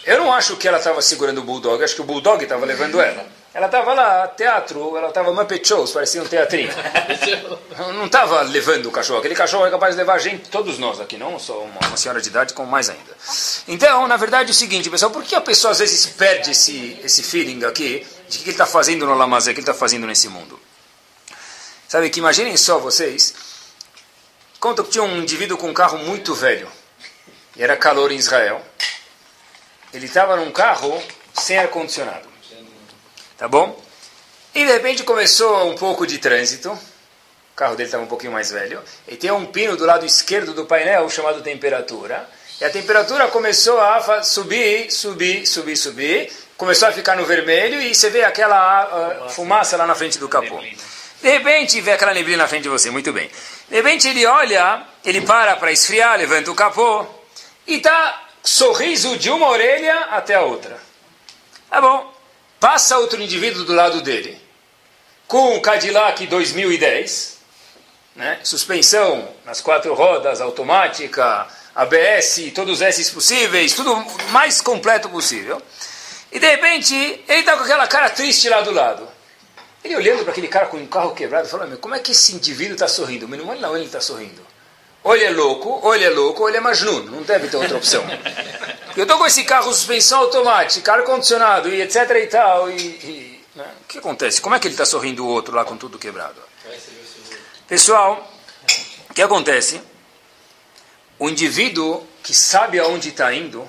Eu 0.04 0.18
não 0.18 0.32
acho 0.32 0.56
que 0.56 0.66
ela 0.66 0.78
estava 0.78 1.02
segurando 1.02 1.38
o 1.38 1.44
bulldog, 1.44 1.82
acho 1.82 1.94
que 1.94 2.00
o 2.00 2.04
bulldog 2.04 2.42
estava 2.42 2.64
levando 2.64 3.00
ela. 3.00 3.26
Ela 3.52 3.66
estava 3.66 3.92
lá, 3.94 4.28
teatro, 4.28 4.96
ela 4.96 5.08
estava 5.08 5.32
Muppet 5.32 5.66
Shows, 5.66 5.90
parecia 5.90 6.22
um 6.22 6.26
teatrinho. 6.26 6.70
não 7.94 8.06
estava 8.06 8.42
levando 8.42 8.86
o 8.86 8.92
cachorro. 8.92 9.18
Aquele 9.18 9.34
cachorro 9.34 9.66
é 9.66 9.70
capaz 9.70 9.94
de 9.94 9.98
levar 9.98 10.14
a 10.14 10.18
gente, 10.18 10.48
todos 10.48 10.78
nós 10.78 11.00
aqui, 11.00 11.16
não 11.16 11.36
só 11.36 11.60
uma, 11.60 11.88
uma, 11.88 11.96
senhora 11.96 12.20
de 12.20 12.28
idade, 12.28 12.54
como 12.54 12.70
mais 12.70 12.88
ainda. 12.88 13.16
Então, 13.66 14.06
na 14.06 14.16
verdade, 14.16 14.50
é 14.50 14.52
o 14.52 14.54
seguinte, 14.54 14.88
pessoal, 14.88 15.10
por 15.10 15.24
que 15.24 15.34
a 15.34 15.40
pessoa 15.40 15.72
às 15.72 15.80
vezes 15.80 16.06
perde 16.06 16.52
esse, 16.52 17.00
esse 17.02 17.24
feeling 17.24 17.64
aqui 17.64 18.06
de 18.28 18.38
que 18.38 18.44
ele 18.44 18.50
está 18.52 18.66
fazendo 18.66 19.04
no 19.04 19.14
Lamazé, 19.14 19.52
que 19.52 19.58
ele 19.58 19.62
está 19.62 19.74
fazendo 19.74 20.06
nesse 20.06 20.28
mundo? 20.28 20.58
Sabe 21.88 22.08
que 22.08 22.20
imaginem 22.20 22.56
só 22.56 22.78
vocês, 22.78 23.34
conta 24.60 24.84
que 24.84 24.90
tinha 24.90 25.02
um 25.02 25.16
indivíduo 25.16 25.58
com 25.58 25.68
um 25.68 25.74
carro 25.74 25.98
muito 25.98 26.34
velho, 26.36 26.68
e 27.56 27.62
era 27.64 27.76
calor 27.76 28.12
em 28.12 28.16
Israel. 28.16 28.64
Ele 29.92 30.06
estava 30.06 30.36
num 30.36 30.50
carro 30.50 31.02
sem 31.34 31.58
ar-condicionado. 31.58 32.28
Tá 33.36 33.48
bom? 33.48 33.80
E 34.54 34.64
de 34.64 34.72
repente 34.72 35.02
começou 35.02 35.70
um 35.70 35.76
pouco 35.76 36.06
de 36.06 36.18
trânsito. 36.18 36.70
O 36.72 37.56
carro 37.56 37.76
dele 37.76 37.88
estava 37.88 38.04
um 38.04 38.06
pouquinho 38.06 38.32
mais 38.32 38.50
velho. 38.50 38.80
E 39.08 39.16
tem 39.16 39.30
um 39.30 39.46
pino 39.46 39.76
do 39.76 39.84
lado 39.84 40.04
esquerdo 40.04 40.52
do 40.52 40.66
painel 40.66 41.08
chamado 41.08 41.42
temperatura. 41.42 42.28
E 42.60 42.64
a 42.64 42.70
temperatura 42.70 43.28
começou 43.28 43.80
a 43.80 44.22
subir, 44.22 44.90
subir, 44.90 45.46
subir, 45.46 45.76
subir. 45.76 46.32
Começou 46.56 46.88
a 46.88 46.92
ficar 46.92 47.16
no 47.16 47.24
vermelho 47.24 47.80
e 47.80 47.94
você 47.94 48.10
vê 48.10 48.22
aquela 48.22 49.24
uh, 49.26 49.30
fumaça 49.30 49.76
lá 49.76 49.86
na 49.86 49.94
frente 49.94 50.18
do 50.18 50.28
capô. 50.28 50.60
De 51.22 51.30
repente 51.30 51.80
vê 51.80 51.92
aquela 51.92 52.12
neblina 52.12 52.42
na 52.42 52.48
frente 52.48 52.64
de 52.64 52.68
você, 52.68 52.90
muito 52.90 53.12
bem. 53.12 53.30
De 53.68 53.76
repente 53.76 54.08
ele 54.08 54.26
olha, 54.26 54.84
ele 55.04 55.22
para 55.22 55.56
para 55.56 55.72
esfriar, 55.72 56.18
levanta 56.18 56.50
o 56.50 56.54
capô 56.54 57.06
e 57.66 57.78
tá 57.80 58.29
sorriso 58.42 59.16
de 59.18 59.30
uma 59.30 59.48
orelha 59.48 59.94
até 60.10 60.34
a 60.34 60.42
outra. 60.42 60.78
Tá 61.68 61.80
bom. 61.80 62.12
Passa 62.58 62.98
outro 62.98 63.22
indivíduo 63.22 63.64
do 63.64 63.72
lado 63.72 64.02
dele, 64.02 64.38
com 65.26 65.56
um 65.56 65.60
Cadillac 65.60 66.26
2010, 66.26 67.38
né? 68.14 68.38
suspensão 68.44 69.28
nas 69.46 69.62
quatro 69.62 69.94
rodas, 69.94 70.42
automática, 70.42 71.46
ABS, 71.74 72.52
todos 72.54 72.76
os 72.76 72.82
S 72.82 73.10
possíveis, 73.12 73.72
tudo 73.72 73.96
mais 74.30 74.60
completo 74.60 75.08
possível. 75.08 75.62
E 76.30 76.38
de 76.38 76.46
repente, 76.46 76.94
ele 76.94 77.40
está 77.40 77.56
com 77.56 77.64
aquela 77.64 77.86
cara 77.86 78.10
triste 78.10 78.48
lá 78.48 78.60
do 78.60 78.72
lado. 78.72 79.08
Ele 79.82 79.96
olhando 79.96 80.22
para 80.22 80.32
aquele 80.32 80.48
cara 80.48 80.66
com 80.66 80.76
um 80.76 80.86
carro 80.86 81.14
quebrado, 81.14 81.48
falando: 81.48 81.78
como 81.78 81.94
é 81.94 81.98
que 81.98 82.12
esse 82.12 82.34
indivíduo 82.34 82.74
está 82.74 82.86
sorrindo? 82.86 83.26
Mas 83.26 83.38
não, 83.38 83.54
não, 83.58 83.76
ele 83.76 83.86
está 83.86 84.00
sorrindo. 84.00 84.46
Ou 85.02 85.14
ele 85.14 85.24
é 85.24 85.30
louco, 85.30 85.80
ou 85.82 85.94
ele 85.94 86.04
é 86.04 86.10
louco, 86.10 86.42
ou 86.42 86.48
ele 86.48 86.58
é 86.58 86.60
Majnun. 86.60 87.04
Não 87.04 87.22
deve 87.22 87.48
ter 87.48 87.56
outra 87.56 87.76
opção. 87.76 88.04
Eu 88.96 89.04
estou 89.04 89.18
com 89.18 89.26
esse 89.26 89.44
carro 89.44 89.72
suspensão 89.72 90.20
automática, 90.20 90.92
ar-condicionado 90.92 91.68
e 91.68 91.80
etc 91.80 92.10
e 92.10 92.26
tal. 92.26 92.70
E, 92.70 92.76
e 92.76 93.30
né? 93.54 93.66
O 93.82 93.84
que 93.86 93.98
acontece? 93.98 94.40
Como 94.40 94.54
é 94.54 94.58
que 94.58 94.66
ele 94.66 94.74
está 94.74 94.84
sorrindo 94.84 95.24
o 95.24 95.28
outro 95.28 95.54
lá 95.54 95.64
com 95.64 95.76
tudo 95.76 95.98
quebrado? 95.98 96.40
Pessoal, 97.66 98.28
o 99.08 99.14
que 99.14 99.22
acontece? 99.22 99.80
O 101.18 101.28
indivíduo 101.28 102.06
que 102.22 102.34
sabe 102.34 102.78
aonde 102.78 103.10
está 103.10 103.32
indo, 103.32 103.66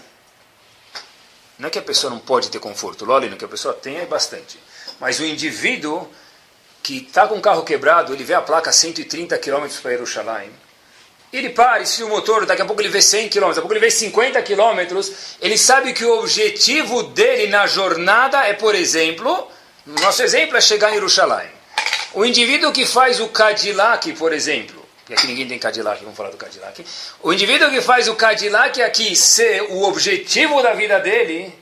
não 1.57 1.67
é 1.67 1.69
que 1.69 1.79
a 1.79 1.81
pessoa 1.81 2.09
não 2.09 2.19
pode 2.19 2.49
ter 2.49 2.59
conforto, 2.59 3.05
lógico 3.05 3.35
que 3.35 3.45
a 3.45 3.47
pessoa 3.47 3.73
tem 3.73 3.97
é 3.97 4.05
bastante. 4.05 4.59
Mas 4.99 5.19
o 5.19 5.25
indivíduo 5.25 6.09
que 6.81 6.97
está 6.97 7.27
com 7.27 7.35
o 7.35 7.41
carro 7.41 7.63
quebrado, 7.63 8.13
ele 8.13 8.23
vê 8.23 8.33
a 8.33 8.41
placa 8.41 8.71
130 8.71 9.37
km 9.37 9.67
para 9.81 9.91
Jerusalém, 9.91 10.51
ele 11.37 11.49
para, 11.49 11.81
esfria 11.81 12.05
o 12.05 12.09
motor, 12.09 12.45
daqui 12.45 12.61
a 12.61 12.65
pouco 12.65 12.81
ele 12.81 12.89
vê 12.89 13.01
100 13.01 13.29
km, 13.29 13.47
daqui 13.47 13.59
a 13.59 13.61
pouco 13.61 13.73
ele 13.73 13.79
vê 13.79 13.89
50 13.89 14.41
km. 14.41 14.99
Ele 15.41 15.57
sabe 15.57 15.93
que 15.93 16.03
o 16.03 16.19
objetivo 16.19 17.03
dele 17.03 17.47
na 17.47 17.67
jornada 17.67 18.45
é, 18.45 18.53
por 18.53 18.75
exemplo, 18.75 19.47
nosso 19.85 20.21
exemplo 20.23 20.57
é 20.57 20.61
chegar 20.61 20.89
em 20.91 20.95
Jerusalém. 20.95 21.49
O 22.13 22.25
indivíduo 22.25 22.73
que 22.73 22.85
faz 22.85 23.21
o 23.21 23.29
Cadillac, 23.29 24.11
por 24.13 24.33
exemplo, 24.33 24.85
porque 24.97 25.13
aqui 25.13 25.27
ninguém 25.27 25.47
tem 25.47 25.57
Cadillac, 25.57 26.01
vamos 26.01 26.17
falar 26.17 26.29
do 26.29 26.37
Cadillac. 26.37 26.85
O 27.23 27.31
indivíduo 27.31 27.69
que 27.69 27.81
faz 27.81 28.09
o 28.09 28.15
Cadillac 28.15 28.81
aqui 28.81 29.15
ser 29.15 29.61
o 29.63 29.83
objetivo 29.83 30.61
da 30.61 30.73
vida 30.73 30.99
dele, 30.99 31.53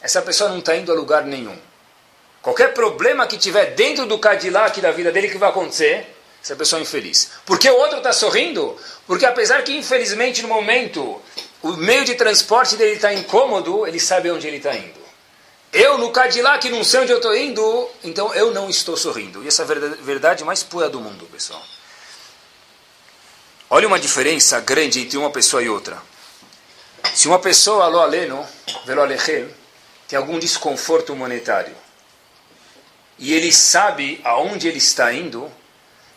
essa 0.00 0.22
pessoa 0.22 0.50
não 0.50 0.60
está 0.60 0.76
indo 0.76 0.92
a 0.92 0.94
lugar 0.94 1.24
nenhum. 1.24 1.56
Qualquer 2.40 2.72
problema 2.72 3.26
que 3.26 3.38
tiver 3.38 3.74
dentro 3.74 4.06
do 4.06 4.18
Cadillac 4.18 4.80
da 4.80 4.90
vida 4.90 5.12
dele, 5.12 5.28
que 5.28 5.38
vai 5.38 5.48
acontecer? 5.50 6.11
Essa 6.42 6.56
pessoa 6.56 6.80
é 6.80 6.82
infeliz. 6.82 7.30
Por 7.46 7.58
que 7.58 7.70
o 7.70 7.76
outro 7.76 7.98
está 7.98 8.12
sorrindo? 8.12 8.76
Porque 9.06 9.24
apesar 9.24 9.62
que, 9.62 9.76
infelizmente, 9.76 10.42
no 10.42 10.48
momento, 10.48 11.22
o 11.62 11.72
meio 11.74 12.04
de 12.04 12.14
transporte 12.16 12.76
dele 12.76 12.96
está 12.96 13.14
incômodo, 13.14 13.86
ele 13.86 14.00
sabe 14.00 14.30
onde 14.30 14.46
ele 14.46 14.56
está 14.56 14.74
indo. 14.74 15.00
Eu, 15.72 15.96
no 15.98 16.10
Cadillac, 16.10 16.68
não 16.68 16.82
sei 16.82 17.00
onde 17.00 17.12
eu 17.12 17.18
estou 17.18 17.34
indo, 17.34 17.88
então 18.02 18.34
eu 18.34 18.52
não 18.52 18.68
estou 18.68 18.96
sorrindo. 18.96 19.42
E 19.44 19.48
essa 19.48 19.62
é 19.62 19.64
a 19.64 19.68
verdade 20.02 20.44
mais 20.44 20.62
pura 20.62 20.90
do 20.90 21.00
mundo, 21.00 21.26
pessoal. 21.32 21.62
Olha 23.70 23.88
uma 23.88 23.98
diferença 23.98 24.60
grande 24.60 25.00
entre 25.00 25.16
uma 25.16 25.30
pessoa 25.30 25.62
e 25.62 25.68
outra. 25.68 25.96
Se 27.14 27.26
uma 27.26 27.38
pessoa, 27.38 27.84
alô 27.84 28.00
aleno, 28.00 28.46
velo 28.84 29.00
alechel, 29.00 29.48
tem 30.06 30.18
algum 30.18 30.38
desconforto 30.38 31.16
monetário, 31.16 31.74
e 33.18 33.32
ele 33.32 33.50
sabe 33.50 34.20
aonde 34.24 34.68
ele 34.68 34.78
está 34.78 35.12
indo, 35.12 35.50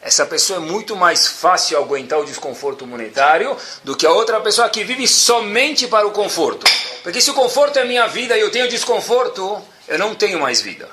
essa 0.06 0.24
pessoa 0.24 0.58
é 0.58 0.60
muito 0.60 0.96
mais 0.96 1.26
fácil 1.26 1.80
aguentar 1.80 2.20
o 2.20 2.26
desconforto 2.26 2.86
monetário 2.86 3.58
do 3.84 3.96
que 3.96 4.06
a 4.06 4.12
outra 4.12 4.40
pessoa 4.40 4.70
que 4.70 4.84
vive 4.84 5.08
somente 5.08 5.88
para 5.88 6.06
o 6.06 6.12
conforto. 6.12 6.64
Porque 7.02 7.20
se 7.20 7.32
o 7.32 7.34
conforto 7.34 7.80
é 7.80 7.86
minha 7.86 8.06
vida 8.06 8.38
e 8.38 8.42
eu 8.42 8.52
tenho 8.52 8.70
desconforto, 8.70 9.60
eu 9.88 9.98
não 9.98 10.14
tenho 10.14 10.40
mais 10.40 10.62
vida. 10.62 10.88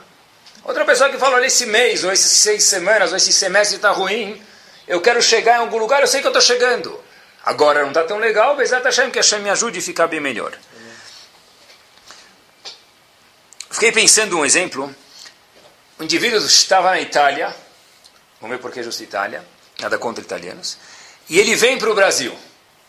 Outra 0.65 0.87
pessoa 0.87 1.11
que 1.11 1.19
fala, 1.19 1.37
olha, 1.37 1.45
esse 1.45 1.67
mês, 1.67 2.03
ou 2.05 2.11
esses 2.11 2.33
seis 2.39 2.63
semanas, 2.63 3.11
ou 3.11 3.19
esse 3.19 3.35
semestre 3.35 3.77
está 3.77 3.91
ruim, 3.91 4.43
eu 4.89 4.99
quero 4.99 5.21
chegar 5.21 5.57
em 5.57 5.61
algum 5.61 5.77
lugar, 5.77 6.01
eu 6.01 6.07
sei 6.07 6.23
que 6.23 6.27
eu 6.27 6.31
estou 6.31 6.41
chegando. 6.41 6.99
Agora 7.45 7.83
não 7.83 7.89
está 7.89 8.05
tão 8.05 8.17
legal, 8.17 8.57
mas 8.57 8.73
está 8.73 8.89
achando 8.89 9.11
que 9.11 9.19
a 9.19 9.39
me 9.41 9.51
ajude 9.51 9.79
a 9.79 9.83
ficar 9.83 10.07
bem 10.07 10.21
melhor. 10.21 10.57
Fiquei 13.71 13.93
pensando 13.93 14.39
um 14.39 14.45
exemplo. 14.45 14.95
Um 16.01 16.05
indivíduo 16.05 16.39
estava 16.39 16.93
na 16.93 17.01
Itália, 17.01 17.55
Vamos 18.43 18.57
ver 18.57 18.61
por 18.61 18.73
que 18.73 18.83
justa 18.83 19.05
Itália. 19.05 19.45
Nada 19.81 19.97
contra 19.97 20.23
italianos. 20.23 20.77
E 21.31 21.39
ele 21.39 21.55
vem 21.55 21.79
para 21.79 21.89
o 21.89 21.95
Brasil. 21.95 22.37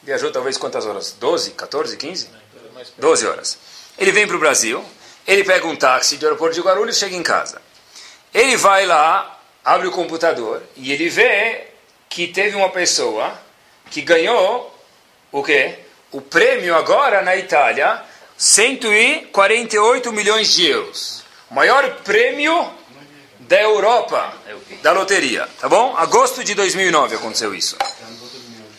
Viajou 0.01 0.31
talvez 0.31 0.57
quantas 0.57 0.83
horas? 0.83 1.15
12, 1.19 1.51
14, 1.51 1.95
15? 1.95 2.29
12 2.97 3.27
horas. 3.27 3.59
Ele 3.99 4.11
vem 4.11 4.25
para 4.25 4.35
o 4.35 4.39
Brasil. 4.39 4.83
Ele 5.27 5.43
pega 5.43 5.67
um 5.67 5.75
táxi 5.75 6.17
do 6.17 6.25
aeroporto 6.25 6.55
de 6.55 6.61
Guarulhos 6.61 6.97
e 6.97 6.99
chega 6.99 7.15
em 7.15 7.21
casa. 7.21 7.61
Ele 8.33 8.57
vai 8.57 8.87
lá, 8.87 9.39
abre 9.63 9.87
o 9.87 9.91
computador 9.91 10.63
e 10.75 10.91
ele 10.91 11.07
vê 11.07 11.67
que 12.09 12.27
teve 12.27 12.55
uma 12.55 12.69
pessoa 12.69 13.39
que 13.91 14.01
ganhou 14.01 14.75
o 15.31 15.43
quê? 15.43 15.77
O 16.11 16.19
prêmio 16.19 16.75
agora 16.75 17.21
na 17.21 17.35
Itália, 17.35 18.03
148 18.35 20.11
milhões 20.11 20.51
de 20.51 20.65
euros. 20.65 21.23
O 21.49 21.53
maior 21.53 22.01
prêmio 22.01 22.73
da 23.47 23.61
Europa, 23.61 24.33
da 24.81 24.91
loteria, 24.91 25.47
tá 25.59 25.67
bom? 25.67 25.95
Agosto 25.97 26.43
de 26.43 26.53
2009 26.55 27.15
aconteceu 27.15 27.53
isso. 27.53 27.77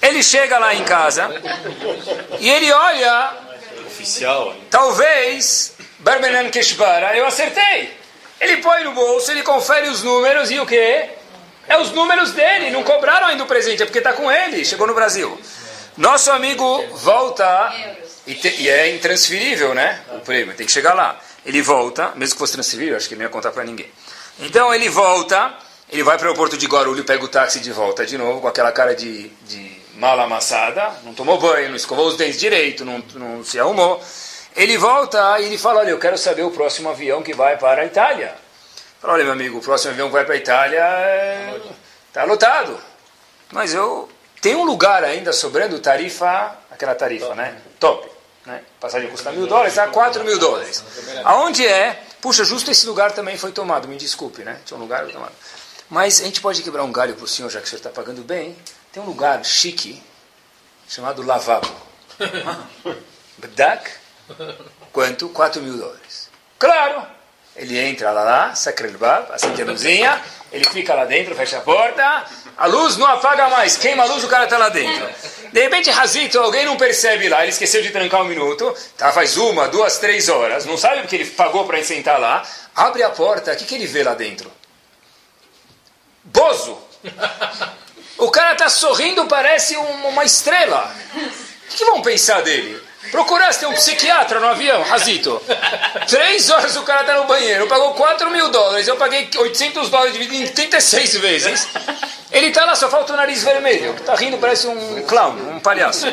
Ele 0.00 0.22
chega 0.22 0.58
lá 0.58 0.74
em 0.74 0.84
casa 0.84 1.30
e 2.38 2.50
ele 2.50 2.70
olha, 2.70 3.32
oficial, 3.86 4.54
talvez 4.70 5.74
Barbenan 5.98 6.50
Keshbara, 6.50 7.16
eu 7.16 7.26
acertei. 7.26 7.90
Ele 8.40 8.58
põe 8.58 8.84
no 8.84 8.92
bolso, 8.92 9.30
ele 9.30 9.42
confere 9.42 9.88
os 9.88 10.02
números 10.02 10.50
e 10.50 10.58
o 10.60 10.66
quê? 10.66 11.08
É 11.66 11.78
os 11.78 11.90
números 11.92 12.32
dele, 12.32 12.70
não 12.70 12.82
cobraram 12.82 13.28
ainda 13.28 13.44
o 13.44 13.46
presente, 13.46 13.82
é 13.82 13.86
porque 13.86 13.98
está 13.98 14.12
com 14.12 14.30
ele, 14.30 14.64
chegou 14.64 14.86
no 14.86 14.94
Brasil. 14.94 15.40
Nosso 15.96 16.30
amigo 16.30 16.86
volta, 16.96 17.72
e, 18.26 18.34
te, 18.34 18.48
e, 18.60 18.68
é 18.68 18.94
intransferível, 18.94 19.74
né? 19.74 20.00
O 20.12 20.20
prêmio, 20.20 20.54
tem 20.54 20.66
que 20.66 20.72
chegar 20.72 20.92
lá. 20.92 21.18
Ele 21.46 21.62
volta, 21.62 22.12
mesmo 22.16 22.34
que 22.34 22.38
fosse 22.38 22.52
transferível, 22.52 22.96
acho 22.96 23.08
que 23.08 23.14
ele 23.14 23.20
não 23.20 23.26
ia 23.26 23.32
contar 23.32 23.52
para 23.52 23.64
ninguém. 23.64 23.90
Então 24.38 24.74
ele 24.74 24.88
volta, 24.88 25.54
ele 25.88 26.02
vai 26.02 26.16
para 26.16 26.24
o 26.24 26.28
aeroporto 26.28 26.56
de 26.56 26.66
Guarulhos, 26.66 27.04
pega 27.04 27.24
o 27.24 27.28
táxi 27.28 27.60
de 27.60 27.70
volta 27.70 28.04
de 28.04 28.18
novo, 28.18 28.40
com 28.40 28.48
aquela 28.48 28.72
cara 28.72 28.94
de, 28.94 29.28
de 29.42 29.80
mala 29.94 30.24
amassada, 30.24 30.92
não 31.04 31.14
tomou 31.14 31.38
banho, 31.38 31.68
não 31.68 31.76
escovou 31.76 32.06
os 32.06 32.16
dentes 32.16 32.38
direito, 32.38 32.84
não, 32.84 33.02
não 33.14 33.44
se 33.44 33.58
arrumou. 33.58 34.02
Ele 34.56 34.76
volta 34.78 35.40
e 35.40 35.46
ele 35.46 35.58
fala, 35.58 35.80
olha, 35.80 35.90
eu 35.90 35.98
quero 35.98 36.16
saber 36.16 36.42
o 36.42 36.50
próximo 36.50 36.88
avião 36.88 37.22
que 37.22 37.34
vai 37.34 37.56
para 37.56 37.82
a 37.82 37.86
Itália. 37.86 38.34
Fala, 39.00 39.14
olha 39.14 39.24
meu 39.24 39.32
amigo, 39.32 39.58
o 39.58 39.60
próximo 39.60 39.92
avião 39.92 40.08
que 40.08 40.14
vai 40.14 40.24
para 40.24 40.34
a 40.34 40.38
Itália 40.38 40.82
está 42.08 42.22
é... 42.22 42.24
lotado. 42.24 42.78
Mas 43.52 43.74
eu 43.74 44.08
tenho 44.40 44.58
um 44.58 44.64
lugar 44.64 45.02
ainda 45.04 45.32
sobrando 45.32 45.78
tarifa, 45.78 46.56
aquela 46.70 46.94
tarifa, 46.94 47.34
né? 47.34 47.56
Top. 47.80 48.08
Né? 48.46 48.60
Passagem 48.78 49.08
custa 49.08 49.32
mil 49.32 49.46
dólares, 49.46 49.72
está 49.72 49.88
quatro 49.88 50.22
mil 50.22 50.38
dólares. 50.38 50.84
Aonde 51.24 51.66
é? 51.66 52.03
Puxa, 52.24 52.42
justo 52.42 52.70
esse 52.70 52.86
lugar 52.86 53.12
também 53.12 53.36
foi 53.36 53.52
tomado, 53.52 53.86
me 53.86 53.98
desculpe, 53.98 54.42
né? 54.42 54.58
Tinha 54.64 54.78
um 54.78 54.80
lugar 54.80 55.06
tomado. 55.08 55.34
Mas 55.90 56.22
a 56.22 56.24
gente 56.24 56.40
pode 56.40 56.62
quebrar 56.62 56.82
um 56.82 56.90
galho 56.90 57.14
para 57.14 57.26
o 57.26 57.28
senhor, 57.28 57.50
já 57.50 57.60
que 57.60 57.66
o 57.66 57.68
senhor 57.68 57.80
está 57.80 57.90
pagando 57.90 58.22
bem. 58.22 58.56
Tem 58.90 59.02
um 59.02 59.04
lugar 59.04 59.44
chique, 59.44 60.02
chamado 60.88 61.20
lavabo. 61.20 61.70
Bdak? 63.36 63.90
Quanto? 64.90 65.28
4 65.28 65.60
mil 65.60 65.76
dólares. 65.76 66.30
Claro! 66.58 67.06
Ele 67.56 67.78
entra 67.78 68.10
lá, 68.10 68.24
lá, 68.24 68.54
Sakrelbab, 68.54 69.32
acende 69.32 69.62
a 69.62 69.64
luzinha, 69.64 70.20
ele 70.50 70.64
fica 70.64 70.92
lá 70.92 71.04
dentro, 71.04 71.34
fecha 71.36 71.58
a 71.58 71.60
porta, 71.60 72.24
a 72.56 72.66
luz 72.66 72.96
não 72.96 73.06
apaga 73.06 73.48
mais, 73.48 73.76
queima 73.76 74.02
a 74.02 74.06
luz, 74.06 74.24
o 74.24 74.28
cara 74.28 74.44
está 74.44 74.58
lá 74.58 74.68
dentro. 74.68 75.08
De 75.52 75.60
repente, 75.60 75.88
Razito, 75.90 76.38
alguém 76.40 76.64
não 76.64 76.76
percebe 76.76 77.28
lá, 77.28 77.42
ele 77.42 77.50
esqueceu 77.50 77.80
de 77.80 77.90
trancar 77.90 78.22
um 78.22 78.24
minuto, 78.24 78.74
tá, 78.96 79.12
faz 79.12 79.36
uma, 79.36 79.68
duas, 79.68 79.98
três 79.98 80.28
horas, 80.28 80.64
não 80.64 80.76
sabe 80.76 81.02
porque 81.02 81.14
ele 81.14 81.26
pagou 81.26 81.64
para 81.64 81.82
sentar 81.84 82.18
lá, 82.18 82.42
abre 82.74 83.04
a 83.04 83.10
porta, 83.10 83.52
o 83.52 83.56
que, 83.56 83.64
que 83.64 83.74
ele 83.76 83.86
vê 83.86 84.02
lá 84.02 84.14
dentro? 84.14 84.50
Bozo! 86.24 86.78
O 88.16 88.30
cara 88.30 88.52
está 88.52 88.68
sorrindo, 88.68 89.26
parece 89.26 89.76
uma 89.76 90.24
estrela. 90.24 90.94
O 91.16 91.68
que, 91.68 91.76
que 91.78 91.84
vão 91.84 92.00
pensar 92.00 92.42
dele? 92.42 92.80
Procurasse 93.10 93.64
um 93.66 93.72
psiquiatra 93.72 94.40
no 94.40 94.48
avião, 94.48 94.82
Razito. 94.82 95.40
Três 96.08 96.50
horas 96.50 96.76
o 96.76 96.82
cara 96.82 97.02
está 97.02 97.14
no 97.14 97.24
banheiro, 97.24 97.66
pagou 97.66 97.94
4 97.94 98.30
mil 98.30 98.48
dólares, 98.50 98.88
eu 98.88 98.96
paguei 98.96 99.28
800 99.36 99.88
dólares 99.88 100.12
dividido 100.14 100.44
em 100.44 100.48
36 100.48 101.16
vezes. 101.18 101.68
Ele 102.32 102.46
está 102.46 102.64
lá, 102.64 102.74
só 102.74 102.88
falta 102.88 103.12
o 103.12 103.16
nariz 103.16 103.44
vermelho. 103.44 103.94
Está 103.94 104.14
rindo, 104.16 104.38
parece 104.38 104.66
um 104.66 105.02
clown, 105.02 105.36
um 105.54 105.60
palhaço. 105.60 106.06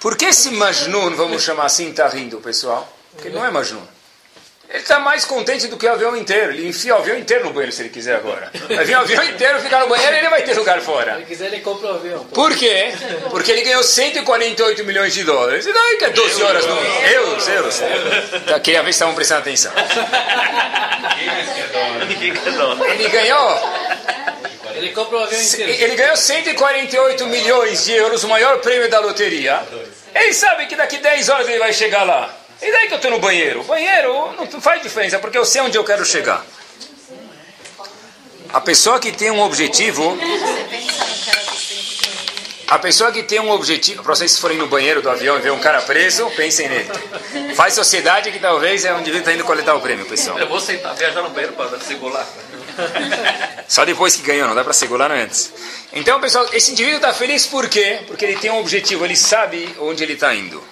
Por 0.00 0.16
que 0.16 0.26
esse 0.26 0.50
Majnun, 0.50 1.14
vamos 1.14 1.42
chamar 1.42 1.66
assim, 1.66 1.90
está 1.90 2.08
rindo, 2.08 2.38
pessoal? 2.38 2.90
Porque 3.12 3.30
não 3.30 3.44
é 3.44 3.50
Majnun. 3.50 3.82
Ele 4.70 4.82
está 4.82 5.00
mais 5.00 5.24
contente 5.24 5.66
do 5.66 5.76
que 5.76 5.84
o 5.84 5.92
avião 5.92 6.16
inteiro. 6.16 6.52
Ele 6.52 6.68
enfia 6.68 6.94
o 6.94 6.98
avião 6.98 7.18
inteiro 7.18 7.44
no 7.46 7.52
banheiro 7.52 7.72
se 7.72 7.82
ele 7.82 7.88
quiser 7.88 8.14
agora. 8.14 8.52
Vai 8.68 8.84
vir 8.84 8.96
o 8.96 9.00
avião 9.00 9.24
inteiro, 9.24 9.58
ficar 9.60 9.80
no 9.80 9.88
banheiro 9.88 10.14
e 10.14 10.18
ele 10.20 10.28
vai 10.28 10.42
ter 10.42 10.56
lugar 10.56 10.80
fora. 10.80 11.14
Se 11.14 11.18
ele 11.18 11.26
quiser, 11.26 11.46
ele 11.46 11.60
compra 11.60 11.88
o 11.88 11.94
avião. 11.96 12.24
Por 12.26 12.54
quê? 12.54 12.92
Porque 13.30 13.50
ele 13.50 13.62
ganhou 13.62 13.82
148 13.82 14.84
milhões 14.84 15.12
de 15.12 15.24
dólares. 15.24 15.66
E 15.66 15.72
daí 15.72 15.96
que 15.96 16.04
é 16.04 16.10
12 16.10 16.42
horas 16.44 16.64
no... 16.66 16.76
Euros, 16.76 17.48
euros. 17.48 17.82
Tá, 18.46 18.60
queria 18.60 18.82
ver 18.84 18.92
se 18.92 18.98
estavam 18.98 19.14
prestando 19.16 19.40
atenção. 19.40 19.72
Ele 22.92 23.08
ganhou... 23.08 23.72
Ele 24.72 24.90
compra 24.90 25.18
o 25.18 25.22
avião 25.24 25.42
inteiro. 25.42 25.70
Ele 25.72 25.96
ganhou 25.96 26.16
148 26.16 27.26
milhões 27.26 27.84
de 27.84 27.92
euros, 27.92 28.22
o 28.22 28.28
maior 28.28 28.58
prêmio 28.58 28.88
da 28.88 29.00
loteria. 29.00 29.60
Ele 30.14 30.32
sabe 30.32 30.66
que 30.66 30.76
daqui 30.76 30.98
10 30.98 31.28
horas 31.28 31.48
ele 31.48 31.58
vai 31.58 31.72
chegar 31.72 32.04
lá. 32.04 32.39
E 32.62 32.70
daí 32.70 32.88
que 32.88 32.94
eu 32.94 32.96
estou 32.96 33.10
no 33.10 33.18
banheiro? 33.18 33.60
O 33.60 33.64
banheiro 33.64 34.32
não 34.36 34.60
faz 34.60 34.82
diferença, 34.82 35.18
porque 35.18 35.38
eu 35.38 35.44
sei 35.44 35.62
onde 35.62 35.76
eu 35.78 35.84
quero 35.84 36.04
chegar. 36.04 36.44
A 38.52 38.60
pessoa 38.60 38.98
que 38.98 39.12
tem 39.12 39.30
um 39.30 39.40
objetivo. 39.40 40.18
A 42.68 42.78
pessoa 42.78 43.10
que 43.10 43.22
tem 43.22 43.40
um 43.40 43.50
objetivo. 43.50 44.02
Para 44.02 44.14
vocês 44.14 44.38
forem 44.38 44.58
no 44.58 44.66
banheiro 44.66 45.00
do 45.00 45.08
avião 45.08 45.38
e 45.38 45.40
ver 45.40 45.52
um 45.52 45.58
cara 45.58 45.80
preso, 45.82 46.28
pensem 46.30 46.68
nele. 46.68 46.90
Faz 47.54 47.74
sociedade 47.74 48.30
que 48.30 48.38
talvez 48.38 48.84
é 48.84 48.92
onde 48.92 49.10
ele 49.10 49.20
está 49.20 49.32
indo 49.32 49.44
coletar 49.44 49.74
o 49.74 49.80
prêmio, 49.80 50.04
pessoal. 50.06 50.38
Eu 50.38 50.48
vou 50.48 50.60
sentar, 50.60 50.94
viajar 50.94 51.22
no 51.22 51.30
banheiro 51.30 51.54
para 51.54 51.78
segurar. 51.80 52.26
Só 53.68 53.84
depois 53.84 54.16
que 54.16 54.22
ganhou, 54.22 54.48
não 54.48 54.54
dá 54.54 54.64
para 54.64 54.72
segurar 54.72 55.10
antes. 55.10 55.52
Então, 55.92 56.20
pessoal, 56.20 56.46
esse 56.52 56.72
indivíduo 56.72 56.96
está 56.96 57.12
feliz 57.14 57.46
por 57.46 57.68
quê? 57.68 58.00
Porque 58.06 58.24
ele 58.24 58.36
tem 58.36 58.50
um 58.50 58.58
objetivo, 58.58 59.04
ele 59.04 59.16
sabe 59.16 59.74
onde 59.78 60.02
ele 60.02 60.14
está 60.14 60.34
indo. 60.34 60.62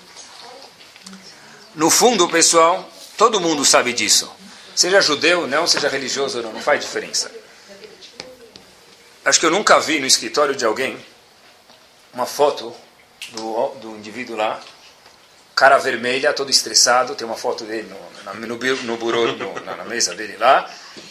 No 1.78 1.90
fundo, 1.90 2.28
pessoal, 2.28 2.90
todo 3.16 3.40
mundo 3.40 3.64
sabe 3.64 3.92
disso. 3.92 4.28
Seja 4.74 5.00
judeu, 5.00 5.46
não, 5.46 5.64
seja 5.64 5.88
religioso, 5.88 6.42
não, 6.42 6.52
não 6.52 6.60
faz 6.60 6.80
diferença. 6.80 7.30
Acho 9.24 9.38
que 9.38 9.46
eu 9.46 9.50
nunca 9.52 9.78
vi 9.78 10.00
no 10.00 10.06
escritório 10.06 10.56
de 10.56 10.64
alguém 10.64 10.98
uma 12.12 12.26
foto 12.26 12.74
do, 13.28 13.68
do 13.76 13.90
indivíduo 13.96 14.34
lá, 14.34 14.60
cara 15.54 15.78
vermelha, 15.78 16.32
todo 16.32 16.50
estressado, 16.50 17.14
tem 17.14 17.24
uma 17.24 17.36
foto 17.36 17.62
dele 17.62 17.88
no, 17.88 18.34
no, 18.34 18.56
no, 18.82 18.96
burô, 18.96 19.30
no, 19.34 19.60
na, 19.60 19.76
na, 19.76 19.84
mesa 19.84 20.16
dele 20.16 20.36
lá, 20.36 20.68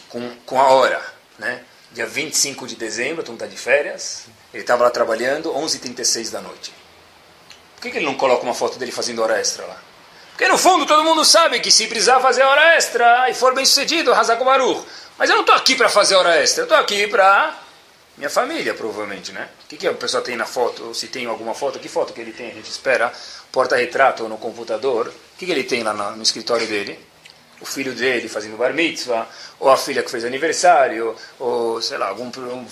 com, 0.10 0.36
com 0.46 0.60
a 0.60 0.68
hora, 0.68 1.02
né? 1.40 1.64
Dia 1.94 2.06
25 2.06 2.68
de 2.68 2.76
dezembro, 2.76 3.24
todo 3.24 3.32
mundo 3.32 3.44
está 3.46 3.48
de 3.48 3.58
férias, 3.58 4.26
ele 4.54 4.64
estava 4.64 4.84
lá 4.84 4.90
trabalhando, 4.90 5.50
11h36 5.50 6.30
da 6.30 6.42
noite. 6.42 6.74
Por 7.76 7.84
que, 7.84 7.92
que 7.92 7.98
ele 8.00 8.06
não 8.06 8.16
coloca 8.16 8.44
uma 8.44 8.54
foto 8.54 8.78
dele 8.78 8.92
fazendo 8.92 9.24
hora 9.24 9.40
extra 9.40 9.66
lá? 9.66 9.88
Porque 10.38 10.48
no 10.48 10.58
fundo 10.60 10.86
todo 10.86 11.04
mundo 11.04 11.26
sabe 11.26 11.60
que 11.60 11.72
se 11.72 11.88
precisar 11.88 12.20
fazer 12.20 12.44
hora 12.44 12.76
extra 12.76 13.28
e 13.28 13.34
for 13.34 13.56
bem 13.56 13.66
sucedido, 13.66 14.14
Hazak 14.14 14.44
Baruch. 14.44 14.86
Mas 15.18 15.32
eu 15.32 15.36
não 15.36 15.42
estou 15.42 15.56
aqui 15.56 15.76
para 15.76 15.90
fazer 15.90 16.14
hora 16.14 16.40
extra, 16.40 16.62
eu 16.62 16.66
estou 16.66 16.78
aqui 16.78 17.08
para 17.08 17.58
minha 18.16 18.30
família, 18.30 18.76
provavelmente, 18.76 19.32
né? 19.32 19.50
O 19.66 19.68
que, 19.68 19.78
que 19.78 19.88
a 19.88 19.94
pessoa 19.96 20.22
tem 20.22 20.36
na 20.36 20.46
foto? 20.46 20.94
Se 20.94 21.08
tem 21.08 21.26
alguma 21.26 21.56
foto, 21.56 21.80
que 21.80 21.90
foto 21.90 22.14
que 22.14 22.22
ele 22.22 22.34
tem? 22.34 22.52
A 22.52 22.54
gente 22.54 22.70
espera, 22.70 23.12
porta-retrato 23.52 24.30
no 24.30 24.38
computador. 24.38 25.08
O 25.08 25.38
que, 25.40 25.48
que 25.48 25.52
ele 25.52 25.64
tem 25.64 25.82
lá 25.82 25.92
no, 25.92 26.18
no 26.18 26.22
escritório 26.22 26.68
dele? 26.68 27.00
O 27.60 27.66
filho 27.66 27.94
dele 27.94 28.28
fazendo 28.30 28.58
bar 28.58 28.74
mitzvah, 28.74 29.28
ou 29.60 29.70
a 29.70 29.78
filha 29.78 30.04
que 30.04 30.12
fez 30.12 30.24
aniversário, 30.24 31.16
ou 31.40 31.82
sei 31.82 31.98
lá, 31.98 32.10
alguma 32.10 32.32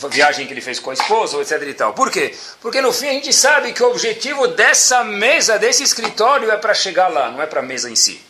viagem 0.10 0.46
que 0.46 0.54
ele 0.54 0.62
fez 0.62 0.80
com 0.80 0.92
a 0.92 0.94
esposa, 0.94 1.42
etc 1.42 1.62
e 1.68 1.74
tal. 1.74 1.94
Por 1.94 2.12
quê? 2.12 2.36
Porque 2.62 2.82
no 2.82 2.94
fim 2.94 3.08
a 3.08 3.14
gente 3.14 3.34
sabe 3.34 3.74
que 3.74 3.82
o 3.82 3.90
objetivo 3.90 4.48
dessa 4.50 5.04
mesa, 5.04 5.58
desse 5.58 5.84
escritório 5.84 6.52
é 6.52 6.58
para 6.58 6.74
chegar 6.74 7.08
lá, 7.08 7.32
não 7.32 7.42
é 7.42 7.48
para 7.48 7.62
a 7.62 7.64
mesa 7.64 7.90
em 7.90 7.96
si. 7.96 8.22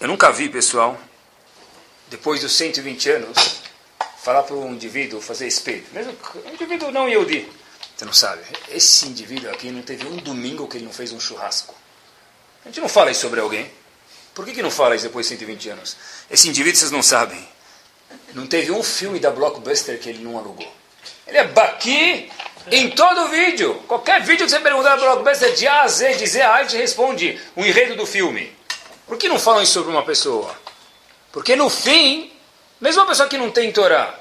Eu 0.00 0.08
nunca 0.08 0.30
vi, 0.32 0.48
pessoal, 0.48 0.98
depois 2.08 2.40
dos 2.40 2.52
120 2.56 3.10
anos, 3.10 3.62
falar 4.22 4.42
para 4.42 4.54
um 4.54 4.72
indivíduo 4.72 5.20
fazer 5.20 5.46
espelho. 5.46 5.84
Mesmo 5.92 6.16
um 6.44 6.52
indivíduo 6.52 6.90
não 6.90 7.08
Yehudi. 7.08 7.48
Você 7.96 8.04
não 8.04 8.12
sabe. 8.12 8.42
Esse 8.68 9.06
indivíduo 9.06 9.50
aqui 9.50 9.70
não 9.70 9.82
teve 9.82 10.06
um 10.06 10.16
domingo 10.16 10.66
que 10.66 10.76
ele 10.76 10.84
não 10.84 10.92
fez 10.92 11.12
um 11.12 11.20
churrasco. 11.20 11.74
A 12.64 12.68
gente 12.68 12.80
não 12.80 12.88
fala 12.88 13.10
isso 13.10 13.20
sobre 13.20 13.40
alguém. 13.40 13.70
Por 14.34 14.44
que, 14.44 14.52
que 14.52 14.62
não 14.62 14.70
fala 14.70 14.94
isso 14.96 15.04
depois 15.04 15.26
de 15.26 15.30
120 15.30 15.68
anos? 15.70 15.96
Esse 16.30 16.48
indivíduo, 16.48 16.78
vocês 16.78 16.90
não 16.90 17.02
sabem. 17.02 17.46
Não 18.34 18.46
teve 18.46 18.72
um 18.72 18.82
filme 18.82 19.20
da 19.20 19.30
Blockbuster 19.30 19.98
que 19.98 20.08
ele 20.08 20.24
não 20.24 20.38
alugou. 20.38 20.72
Ele 21.26 21.38
é 21.38 21.46
baqui 21.46 22.30
em 22.70 22.90
todo 22.90 23.28
vídeo. 23.28 23.74
Qualquer 23.86 24.22
vídeo 24.22 24.46
que 24.46 24.50
você 24.50 24.60
perguntar 24.60 24.96
da 24.96 25.02
Blockbuster, 25.02 25.54
de 25.54 25.66
A 25.66 25.82
a 25.82 25.88
Z, 25.88 26.14
de 26.14 26.26
Z 26.26 26.40
a 26.40 26.54
A, 26.54 26.62
ele 26.62 26.76
responde 26.78 27.40
o 27.54 27.64
enredo 27.64 27.96
do 27.96 28.06
filme. 28.06 28.54
Por 29.06 29.18
que 29.18 29.28
não 29.28 29.38
falam 29.38 29.62
isso 29.62 29.72
sobre 29.72 29.90
uma 29.90 30.04
pessoa? 30.04 30.56
Porque 31.30 31.54
no 31.54 31.68
fim, 31.68 32.32
mesmo 32.80 33.02
uma 33.02 33.08
pessoa 33.08 33.28
que 33.28 33.36
não 33.36 33.50
tem 33.50 33.70
Torá, 33.72 34.18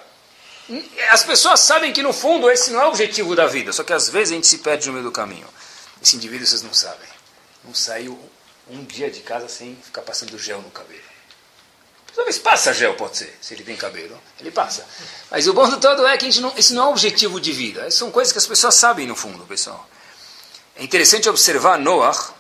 as 1.10 1.24
pessoas 1.24 1.60
sabem 1.62 1.92
que 1.94 2.02
no 2.02 2.14
fundo 2.14 2.50
esse 2.50 2.72
não 2.72 2.82
é 2.82 2.86
o 2.86 2.90
objetivo 2.90 3.36
da 3.36 3.48
vida, 3.48 3.74
só 3.74 3.84
que 3.84 3.94
às 3.94 4.10
vezes 4.10 4.32
a 4.32 4.36
gente 4.36 4.48
se 4.48 4.60
perde 4.60 4.88
no 4.88 4.94
meio 4.94 5.06
do 5.06 5.12
caminho. 5.12 5.48
Esse 6.02 6.16
indivíduo 6.16 6.48
vocês 6.48 6.62
não 6.62 6.74
sabem. 6.74 7.08
Não 7.64 7.74
saiu 7.74 8.18
um 8.72 8.84
dia 8.84 9.12
de 9.12 9.20
casa 9.20 9.48
sem 9.48 9.76
ficar 9.76 10.02
passando 10.02 10.38
gel 10.38 10.62
no 10.62 10.72
cabelo. 10.72 11.02
Talvez 12.16 12.38
passa 12.38 12.74
gel, 12.74 12.94
pode 12.96 13.18
ser, 13.18 13.38
se 13.42 13.54
ele 13.54 13.64
tem 13.64 13.76
cabelo, 13.76 14.20
ele 14.40 14.52
passa. 14.52 14.86
Mas 15.30 15.48
o 15.48 15.54
bom 15.54 15.70
do 15.70 15.80
todo 15.80 16.06
é 16.06 16.18
que 16.18 16.40
não, 16.42 16.54
esse 16.58 16.74
não 16.74 16.88
é 16.88 16.90
objetivo 16.90 17.40
de 17.40 17.52
vida. 17.52 17.82
Essas 17.82 17.96
são 17.96 18.12
coisas 18.12 18.34
que 18.34 18.38
as 18.38 18.48
pessoas 18.48 18.76
sabem 18.76 19.08
no 19.08 19.16
fundo, 19.16 19.46
pessoal. 19.46 19.88
É 20.76 20.84
interessante 20.84 21.30
observar 21.30 21.78
Noah 21.78 22.34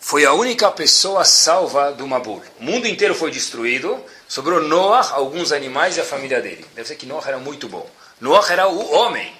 foi 0.00 0.24
a 0.24 0.32
única 0.32 0.70
pessoa 0.70 1.22
salva 1.22 1.92
do 1.92 2.06
Mabul. 2.06 2.42
O 2.58 2.64
mundo 2.64 2.86
inteiro 2.86 3.14
foi 3.14 3.30
destruído, 3.30 4.02
sobrou 4.26 4.62
Noah, 4.62 5.12
alguns 5.12 5.52
animais 5.52 5.98
e 5.98 6.00
a 6.00 6.04
família 6.04 6.40
dele. 6.40 6.64
Deve 6.74 6.88
ser 6.88 6.96
que 6.96 7.04
Noah 7.04 7.28
era 7.28 7.38
muito 7.38 7.68
bom. 7.68 7.86
Noah 8.18 8.50
era 8.50 8.68
o 8.68 8.90
homem, 8.90 9.34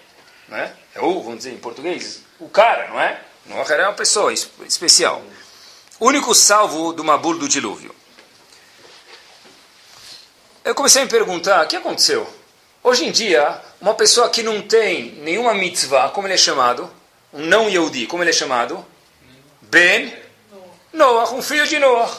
né? 0.46 0.74
É 0.94 1.00
o, 1.00 1.22
vamos 1.22 1.38
dizer 1.38 1.52
em 1.52 1.58
português, 1.58 2.20
o 2.38 2.50
cara, 2.50 2.88
não 2.88 3.00
é? 3.00 3.18
Noah 3.48 3.72
era 3.72 3.88
uma 3.88 3.94
pessoa 3.94 4.32
especial. 4.32 5.22
Único 5.98 6.34
salvo 6.34 6.92
do 6.92 7.02
Mabul 7.02 7.38
do 7.38 7.48
dilúvio. 7.48 7.94
Eu 10.62 10.74
comecei 10.74 11.00
a 11.00 11.04
me 11.06 11.10
perguntar, 11.10 11.64
o 11.64 11.66
que 11.68 11.76
aconteceu? 11.76 12.28
Hoje 12.84 13.06
em 13.06 13.10
dia, 13.10 13.58
uma 13.80 13.94
pessoa 13.94 14.28
que 14.28 14.42
não 14.42 14.60
tem 14.60 15.12
nenhuma 15.22 15.54
mitzvah, 15.54 16.10
como 16.10 16.26
ele 16.26 16.34
é 16.34 16.38
chamado? 16.38 16.90
Um 17.32 17.46
não 17.46 17.70
Yehudi, 17.70 18.06
como 18.06 18.22
ele 18.22 18.30
é 18.30 18.34
chamado? 18.34 18.84
Ben 19.62 20.14
Noah, 20.92 21.32
um 21.32 21.40
filho 21.40 21.66
de 21.66 21.78
Noah. 21.78 22.10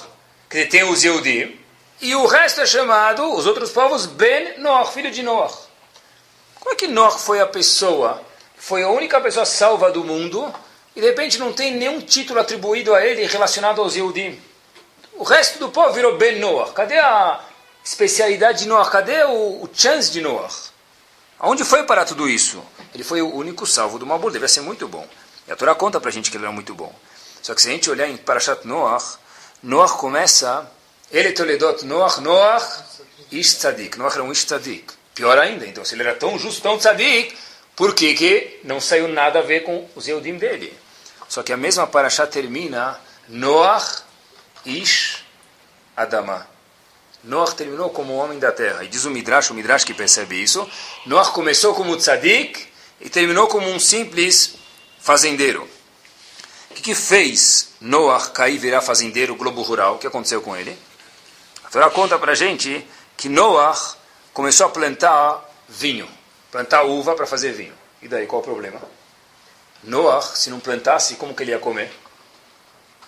Que 0.50 0.66
tem 0.66 0.84
os 0.84 1.04
Yehudi. 1.04 1.60
E 2.02 2.16
o 2.16 2.26
resto 2.26 2.62
é 2.62 2.66
chamado, 2.66 3.36
os 3.36 3.46
outros 3.46 3.70
povos, 3.72 4.08
Ben 4.08 4.58
Noah, 4.58 4.92
filho 4.92 5.12
de 5.12 5.22
Noah. 5.22 5.54
Como 6.60 6.72
é 6.72 6.76
que 6.76 6.88
Noah 6.88 7.18
foi 7.18 7.40
a 7.40 7.46
pessoa, 7.46 8.20
foi 8.58 8.82
a 8.82 8.90
única 8.90 9.22
pessoa 9.22 9.46
salva 9.46 9.92
do 9.92 10.04
mundo 10.04 10.52
e 11.00 11.02
de 11.02 11.08
repente 11.08 11.40
não 11.40 11.54
tem 11.54 11.74
nenhum 11.74 12.02
título 12.02 12.42
atribuído 12.42 12.94
a 12.94 13.06
ele 13.06 13.26
relacionado 13.26 13.80
aos 13.80 13.96
Yehudim. 13.96 14.38
O 15.14 15.24
resto 15.24 15.58
do 15.58 15.70
povo 15.70 15.94
virou 15.94 16.18
Ben 16.18 16.40
Noah. 16.40 16.74
Cadê 16.74 17.00
a 17.00 17.40
especialidade 17.82 18.64
de 18.64 18.68
Noah? 18.68 18.92
Cadê 18.92 19.24
o, 19.24 19.64
o 19.64 19.70
chance 19.74 20.12
de 20.12 20.20
Noah? 20.20 20.54
Aonde 21.40 21.64
foi 21.64 21.84
para 21.84 22.04
tudo 22.04 22.28
isso? 22.28 22.62
Ele 22.94 23.06
foi 23.06 23.22
o 23.22 23.34
único 23.34 23.66
salvo 23.66 23.98
do 23.98 24.06
Mabul, 24.06 24.30
devia 24.30 24.50
ser 24.50 24.60
muito 24.60 24.90
bom. 24.90 25.08
E 25.48 25.52
a 25.54 25.56
Torá 25.56 25.74
conta 25.74 26.02
para 26.02 26.10
a 26.10 26.12
gente 26.12 26.30
que 26.30 26.36
ele 26.36 26.44
era 26.44 26.52
muito 26.52 26.76
bom. 26.76 26.94
Só 27.42 27.56
que 27.56 27.62
se 27.62 27.70
a 27.70 27.72
gente 27.72 27.90
olhar 27.90 28.10
em 28.10 28.18
Parashat 28.18 28.68
Noah, 28.68 29.02
Noah 29.64 29.94
começa, 29.94 30.70
ele 31.10 31.32
Toledot 31.32 31.86
Noah, 31.86 32.20
Noah, 32.20 32.86
Ish 33.32 33.56
Tzadik. 33.56 33.98
Noah 33.98 34.14
era 34.16 34.24
um 34.24 34.34
Ish 34.34 34.44
Tzadik. 34.44 34.92
Pior 35.16 35.38
ainda, 35.38 35.66
então 35.66 35.86
se 35.86 35.96
ele 35.96 36.04
era 36.04 36.14
tão 36.14 36.38
justo, 36.38 36.62
tão 36.62 36.78
tzadik, 36.78 37.38
por 37.74 37.96
que, 37.96 38.14
que 38.16 38.60
não 38.66 38.82
saiu 38.82 39.08
nada 39.08 39.40
a 39.40 39.42
ver 39.42 39.62
com 39.62 39.88
os 39.96 40.06
Eudim 40.06 40.38
dele? 40.38 40.78
Só 41.30 41.44
que 41.44 41.54
a 41.54 41.58
mesma 41.58 41.86
paraxá 41.86 42.26
termina 42.26 43.00
Noach 43.30 44.02
Ish 44.66 45.24
Adama. 45.96 46.48
Noach 47.24 47.56
terminou 47.56 47.92
como 47.92 48.16
homem 48.16 48.40
da 48.40 48.52
terra. 48.52 48.84
E 48.84 48.88
diz 48.88 49.06
o 49.06 49.12
Midrash, 49.12 49.52
o 49.52 49.54
Midrash 49.54 49.84
que 49.84 49.94
percebe 49.94 50.42
isso, 50.42 50.68
Noach 51.06 51.32
começou 51.32 51.76
como 51.76 51.96
tzadik 51.96 52.68
e 53.00 53.10
terminou 53.10 53.48
como 53.48 53.70
um 53.70 53.80
simples 53.80 54.56
fazendeiro. 55.00 55.70
O 56.72 56.74
que, 56.74 56.82
que 56.82 56.96
fez 56.96 57.74
Noach 57.80 58.32
cair 58.32 58.58
virar 58.58 58.82
fazendeiro 58.82 59.36
globo 59.36 59.62
rural? 59.62 59.96
O 59.96 59.98
que 60.00 60.08
aconteceu 60.08 60.42
com 60.42 60.58
ele? 60.58 60.76
A 61.64 61.70
Torá 61.70 61.92
conta 61.92 62.18
para 62.18 62.34
gente 62.34 62.84
que 63.16 63.30
Noach 63.30 63.98
começou 64.34 64.66
a 64.66 64.70
plantar 64.70 65.48
vinho, 65.68 66.10
plantar 66.52 66.84
uva 66.84 67.14
para 67.14 67.28
fazer 67.28 67.52
vinho. 67.52 67.74
E 68.02 68.08
daí, 68.08 68.26
qual 68.26 68.42
o 68.42 68.46
problema? 68.46 68.82
Noach, 69.84 70.38
se 70.38 70.50
não 70.50 70.60
plantasse, 70.60 71.16
como 71.16 71.34
que 71.34 71.44
ele 71.44 71.52
ia 71.52 71.60
comer? 71.60 71.92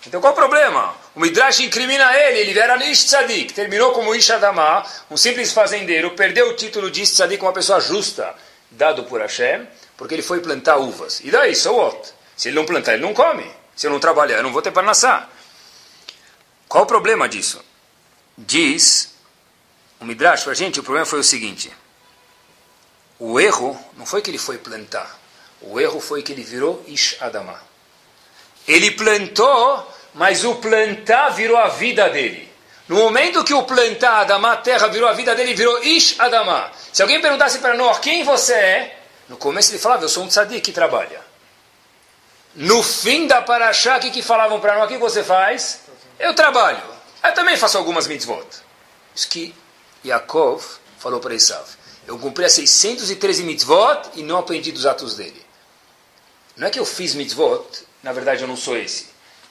Então 0.06 0.20
qual 0.20 0.32
o 0.32 0.36
problema? 0.36 0.94
O 1.14 1.20
Midrash 1.20 1.60
incrimina 1.60 2.16
ele, 2.16 2.50
ele 2.50 2.58
era 2.58 2.76
Ish 2.84 3.04
Tzadik, 3.04 3.52
terminou 3.52 3.92
como 3.92 4.14
Ish 4.14 4.30
Adamah, 4.30 4.84
um 5.10 5.16
simples 5.16 5.52
fazendeiro, 5.52 6.10
perdeu 6.12 6.50
o 6.50 6.56
título 6.56 6.90
de 6.90 7.02
Ish 7.02 7.12
Tzadik, 7.12 7.42
uma 7.42 7.52
pessoa 7.52 7.80
justa, 7.80 8.34
dado 8.70 9.04
por 9.04 9.20
Hashem, 9.20 9.66
porque 9.96 10.14
ele 10.14 10.22
foi 10.22 10.40
plantar 10.40 10.78
uvas. 10.78 11.20
E 11.20 11.30
daí, 11.30 11.54
so 11.54 11.72
what? 11.74 12.12
Se 12.36 12.48
ele 12.48 12.56
não 12.56 12.66
plantar, 12.66 12.94
ele 12.94 13.02
não 13.02 13.14
come. 13.14 13.48
Se 13.76 13.86
eu 13.86 13.90
não 13.90 14.00
trabalhar, 14.00 14.38
eu 14.38 14.42
não 14.42 14.52
vou 14.52 14.60
ter 14.60 14.72
para 14.72 14.82
nascer. 14.82 15.22
Qual 16.68 16.84
o 16.84 16.86
problema 16.86 17.28
disso? 17.28 17.62
Diz 18.36 19.14
o 20.00 20.04
Midrash 20.04 20.42
para 20.42 20.52
a 20.52 20.56
gente, 20.56 20.80
o 20.80 20.82
problema 20.82 21.06
foi 21.06 21.20
o 21.20 21.24
seguinte. 21.24 21.72
O 23.20 23.38
erro 23.38 23.78
não 23.96 24.04
foi 24.04 24.20
que 24.20 24.30
ele 24.30 24.38
foi 24.38 24.58
plantar. 24.58 25.21
O 25.64 25.80
erro 25.80 26.00
foi 26.00 26.22
que 26.22 26.32
ele 26.32 26.42
virou 26.42 26.82
Ish 26.86 27.16
Adamah. 27.20 27.60
Ele 28.66 28.90
plantou, 28.92 29.86
mas 30.14 30.44
o 30.44 30.56
plantar 30.56 31.30
virou 31.30 31.56
a 31.56 31.68
vida 31.68 32.08
dele. 32.10 32.50
No 32.88 32.96
momento 32.96 33.44
que 33.44 33.54
o 33.54 33.62
plantar 33.62 34.20
Adamah, 34.20 34.56
terra, 34.56 34.88
virou 34.88 35.08
a 35.08 35.12
vida 35.12 35.34
dele, 35.34 35.54
virou 35.54 35.82
Ish 35.82 36.18
Adamah. 36.18 36.70
Se 36.92 37.02
alguém 37.02 37.20
perguntasse 37.20 37.58
para 37.58 37.74
Noah 37.74 37.98
quem 38.00 38.24
você 38.24 38.54
é, 38.54 38.98
no 39.28 39.36
começo 39.36 39.70
ele 39.70 39.78
falava, 39.78 40.04
eu 40.04 40.08
sou 40.08 40.24
um 40.24 40.28
tzadik 40.28 40.60
que 40.60 40.72
trabalha. 40.72 41.20
No 42.54 42.82
fim 42.82 43.26
da 43.26 43.40
paraxá, 43.40 43.96
o 43.96 44.00
que, 44.00 44.10
que 44.10 44.22
falavam 44.22 44.60
para 44.60 44.74
Noah? 44.74 44.86
O 44.86 44.88
que 44.88 44.98
você 44.98 45.24
faz? 45.24 45.80
Eu 46.18 46.34
trabalho. 46.34 46.82
Eu 47.22 47.32
também 47.34 47.56
faço 47.56 47.78
algumas 47.78 48.06
mitzvot. 48.06 48.46
Isso 49.14 49.28
que 49.28 49.54
Yaakov 50.04 50.62
falou 50.98 51.20
para 51.20 51.34
Esav. 51.34 51.64
Eu 52.06 52.18
cumpri 52.18 52.44
as 52.44 52.52
613 52.52 53.44
mitzvot 53.44 54.10
e 54.14 54.22
não 54.22 54.38
aprendi 54.38 54.72
dos 54.72 54.86
atos 54.86 55.14
dele. 55.14 55.40
Não 56.56 56.66
é 56.66 56.70
que 56.70 56.78
eu 56.78 56.84
fiz 56.84 57.14
mitzvot, 57.14 57.64
na 58.02 58.12
verdade 58.12 58.42
eu 58.42 58.48
não 58.48 58.56
sou 58.56 58.76
esse. 58.76 59.06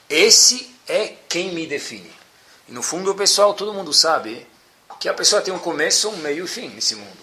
Esse 0.08 0.74
é 0.86 1.14
quem 1.28 1.52
me 1.52 1.66
define. 1.66 2.12
E 2.68 2.72
no 2.72 2.82
fundo 2.82 3.14
pessoal, 3.14 3.54
todo 3.54 3.74
mundo 3.74 3.92
sabe 3.92 4.46
que 5.00 5.08
a 5.08 5.14
pessoa 5.14 5.42
tem 5.42 5.52
um 5.52 5.58
começo, 5.58 6.08
um 6.08 6.16
meio 6.18 6.44
e 6.44 6.48
fim 6.48 6.68
nesse 6.68 6.94
mundo. 6.94 7.18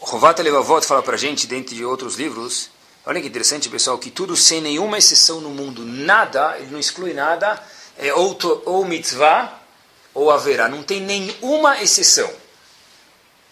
O 0.00 0.06
Rovat 0.06 0.40
Levavot 0.40 0.86
fala 0.86 1.02
para 1.02 1.14
a 1.14 1.18
gente, 1.18 1.46
dentro 1.46 1.74
de 1.74 1.84
outros 1.84 2.16
livros, 2.16 2.70
olha 3.04 3.20
que 3.20 3.26
interessante 3.26 3.68
pessoal, 3.68 3.98
que 3.98 4.10
tudo 4.10 4.36
sem 4.36 4.60
nenhuma 4.60 4.98
exceção 4.98 5.40
no 5.40 5.50
mundo, 5.50 5.84
nada, 5.84 6.58
ele 6.58 6.70
não 6.70 6.78
exclui 6.78 7.12
nada, 7.12 7.62
é 7.98 8.12
ou, 8.14 8.38
ou 8.64 8.84
mitzvah 8.84 9.60
ou 10.12 10.30
haverá, 10.30 10.68
não 10.68 10.82
tem 10.82 11.00
nenhuma 11.00 11.82
exceção. 11.82 12.30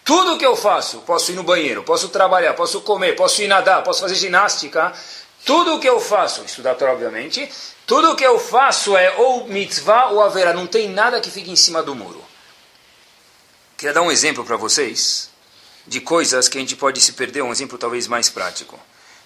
Tudo 0.03 0.37
que 0.37 0.45
eu 0.45 0.55
faço, 0.55 0.99
posso 1.01 1.31
ir 1.31 1.35
no 1.35 1.43
banheiro, 1.43 1.83
posso 1.83 2.09
trabalhar, 2.09 2.53
posso 2.53 2.81
comer, 2.81 3.15
posso 3.15 3.41
ir 3.41 3.47
nadar, 3.47 3.83
posso 3.83 4.01
fazer 4.01 4.15
ginástica, 4.15 4.93
tudo 5.45 5.79
que 5.79 5.87
eu 5.87 5.99
faço, 5.99 6.43
estudar 6.43 6.75
Torá 6.75 6.91
obviamente, 6.93 7.49
tudo 7.85 8.15
que 8.15 8.23
eu 8.23 8.39
faço 8.39 8.97
é 8.97 9.15
ou 9.17 9.47
mitzvah 9.47 10.07
ou 10.07 10.21
haverá, 10.21 10.53
não 10.53 10.67
tem 10.67 10.89
nada 10.89 11.21
que 11.21 11.31
fique 11.31 11.51
em 11.51 11.55
cima 11.55 11.81
do 11.81 11.95
muro. 11.95 12.23
Queria 13.77 13.93
dar 13.93 14.01
um 14.01 14.11
exemplo 14.11 14.43
para 14.45 14.57
vocês 14.57 15.29
de 15.85 15.99
coisas 15.99 16.47
que 16.47 16.57
a 16.57 16.61
gente 16.61 16.75
pode 16.75 17.01
se 17.01 17.13
perder, 17.13 17.41
um 17.41 17.51
exemplo 17.51 17.77
talvez 17.77 18.07
mais 18.07 18.29
prático. 18.29 18.79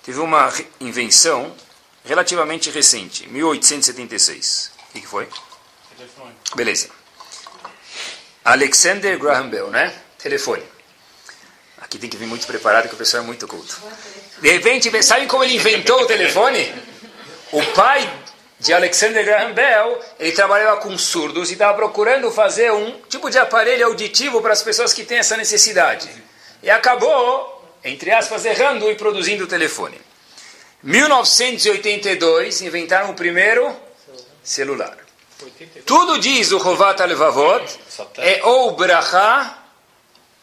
Teve 0.03 0.19
uma 0.19 0.51
invenção 0.79 1.53
relativamente 2.03 2.69
recente, 2.71 3.27
1876. 3.29 4.71
O 4.89 4.93
que, 4.93 5.01
que 5.01 5.07
foi? 5.07 5.27
Beleza. 6.55 6.89
Alexander 8.43 9.19
Graham 9.19 9.49
Bell, 9.49 9.69
né? 9.69 9.93
Telefone. 10.17 10.63
Aqui 11.79 11.99
tem 11.99 12.09
que 12.09 12.17
vir 12.17 12.27
muito 12.27 12.47
preparado, 12.47 12.89
que 12.89 12.95
o 12.95 12.97
pessoal 12.97 13.23
é 13.23 13.25
muito 13.25 13.47
culto. 13.47 13.81
De 14.39 14.51
repente, 14.51 15.03
sabem 15.03 15.27
como 15.27 15.43
ele 15.43 15.55
inventou 15.55 16.01
o 16.01 16.05
telefone? 16.05 16.73
O 17.51 17.63
pai 17.67 18.11
de 18.59 18.73
Alexander 18.73 19.23
Graham 19.23 19.53
Bell, 19.53 19.99
ele 20.19 20.31
trabalhava 20.31 20.81
com 20.81 20.97
surdos 20.97 21.49
e 21.49 21.53
estava 21.53 21.75
procurando 21.75 22.31
fazer 22.31 22.71
um 22.71 22.99
tipo 23.07 23.29
de 23.29 23.37
aparelho 23.37 23.85
auditivo 23.85 24.41
para 24.41 24.53
as 24.53 24.63
pessoas 24.63 24.93
que 24.93 25.05
têm 25.05 25.19
essa 25.19 25.37
necessidade. 25.37 26.09
E 26.63 26.69
acabou, 26.69 27.63
entre 27.83 28.11
aspas, 28.11 28.43
errando 28.45 28.89
e 28.89 28.95
produzindo 28.95 29.43
o 29.43 29.47
telefone. 29.47 30.01
1982, 30.81 32.61
inventaram 32.61 33.11
o 33.11 33.13
primeiro 33.13 33.75
celular. 34.43 34.97
Tudo 35.85 36.19
diz 36.19 36.51
o 36.51 36.57
Rovat 36.57 36.99
Alevavot, 37.01 37.79
é 38.17 38.41
ou 38.43 38.71
brachá 38.75 39.56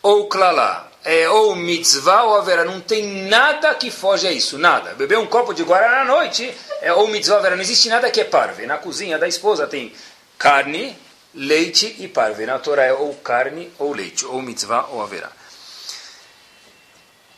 ou 0.05 0.29
klalá. 0.29 0.91
É 1.03 1.29
ou 1.29 1.55
mitzvah 1.55 2.23
ou 2.25 2.37
haverá. 2.37 2.65
Não 2.65 2.81
tem 2.81 3.27
nada 3.29 3.75
que 3.75 3.91
foge 3.91 4.27
a 4.27 4.33
isso, 4.33 4.57
nada. 4.57 4.95
Beber 4.95 5.19
um 5.19 5.27
copo 5.27 5.53
de 5.53 5.63
guaraná 5.63 6.03
à 6.03 6.05
noite 6.05 6.55
é 6.81 6.93
ou 6.93 7.09
mitzvah 7.09 7.35
ou 7.35 7.41
haverá. 7.41 7.57
Não 7.57 7.63
existe 7.63 7.89
nada 7.89 8.11
que 8.11 8.21
é 8.21 8.25
parve. 8.25 8.65
Na 8.65 8.79
cozinha 8.79 9.19
da 9.19 9.29
esposa 9.29 9.67
tem 9.67 9.93
carne, 10.39 10.97
leite 11.35 11.97
e 11.99 12.09
parve. 12.09 12.47
Na 12.47 12.59
Torá 12.59 12.85
é 12.85 12.93
ou 12.93 13.15
carne 13.17 13.71
ou 13.79 13.93
leite, 13.93 14.25
ou 14.25 14.41
mitzvah 14.41 14.87
ou 14.93 15.03
haverá. 15.03 15.31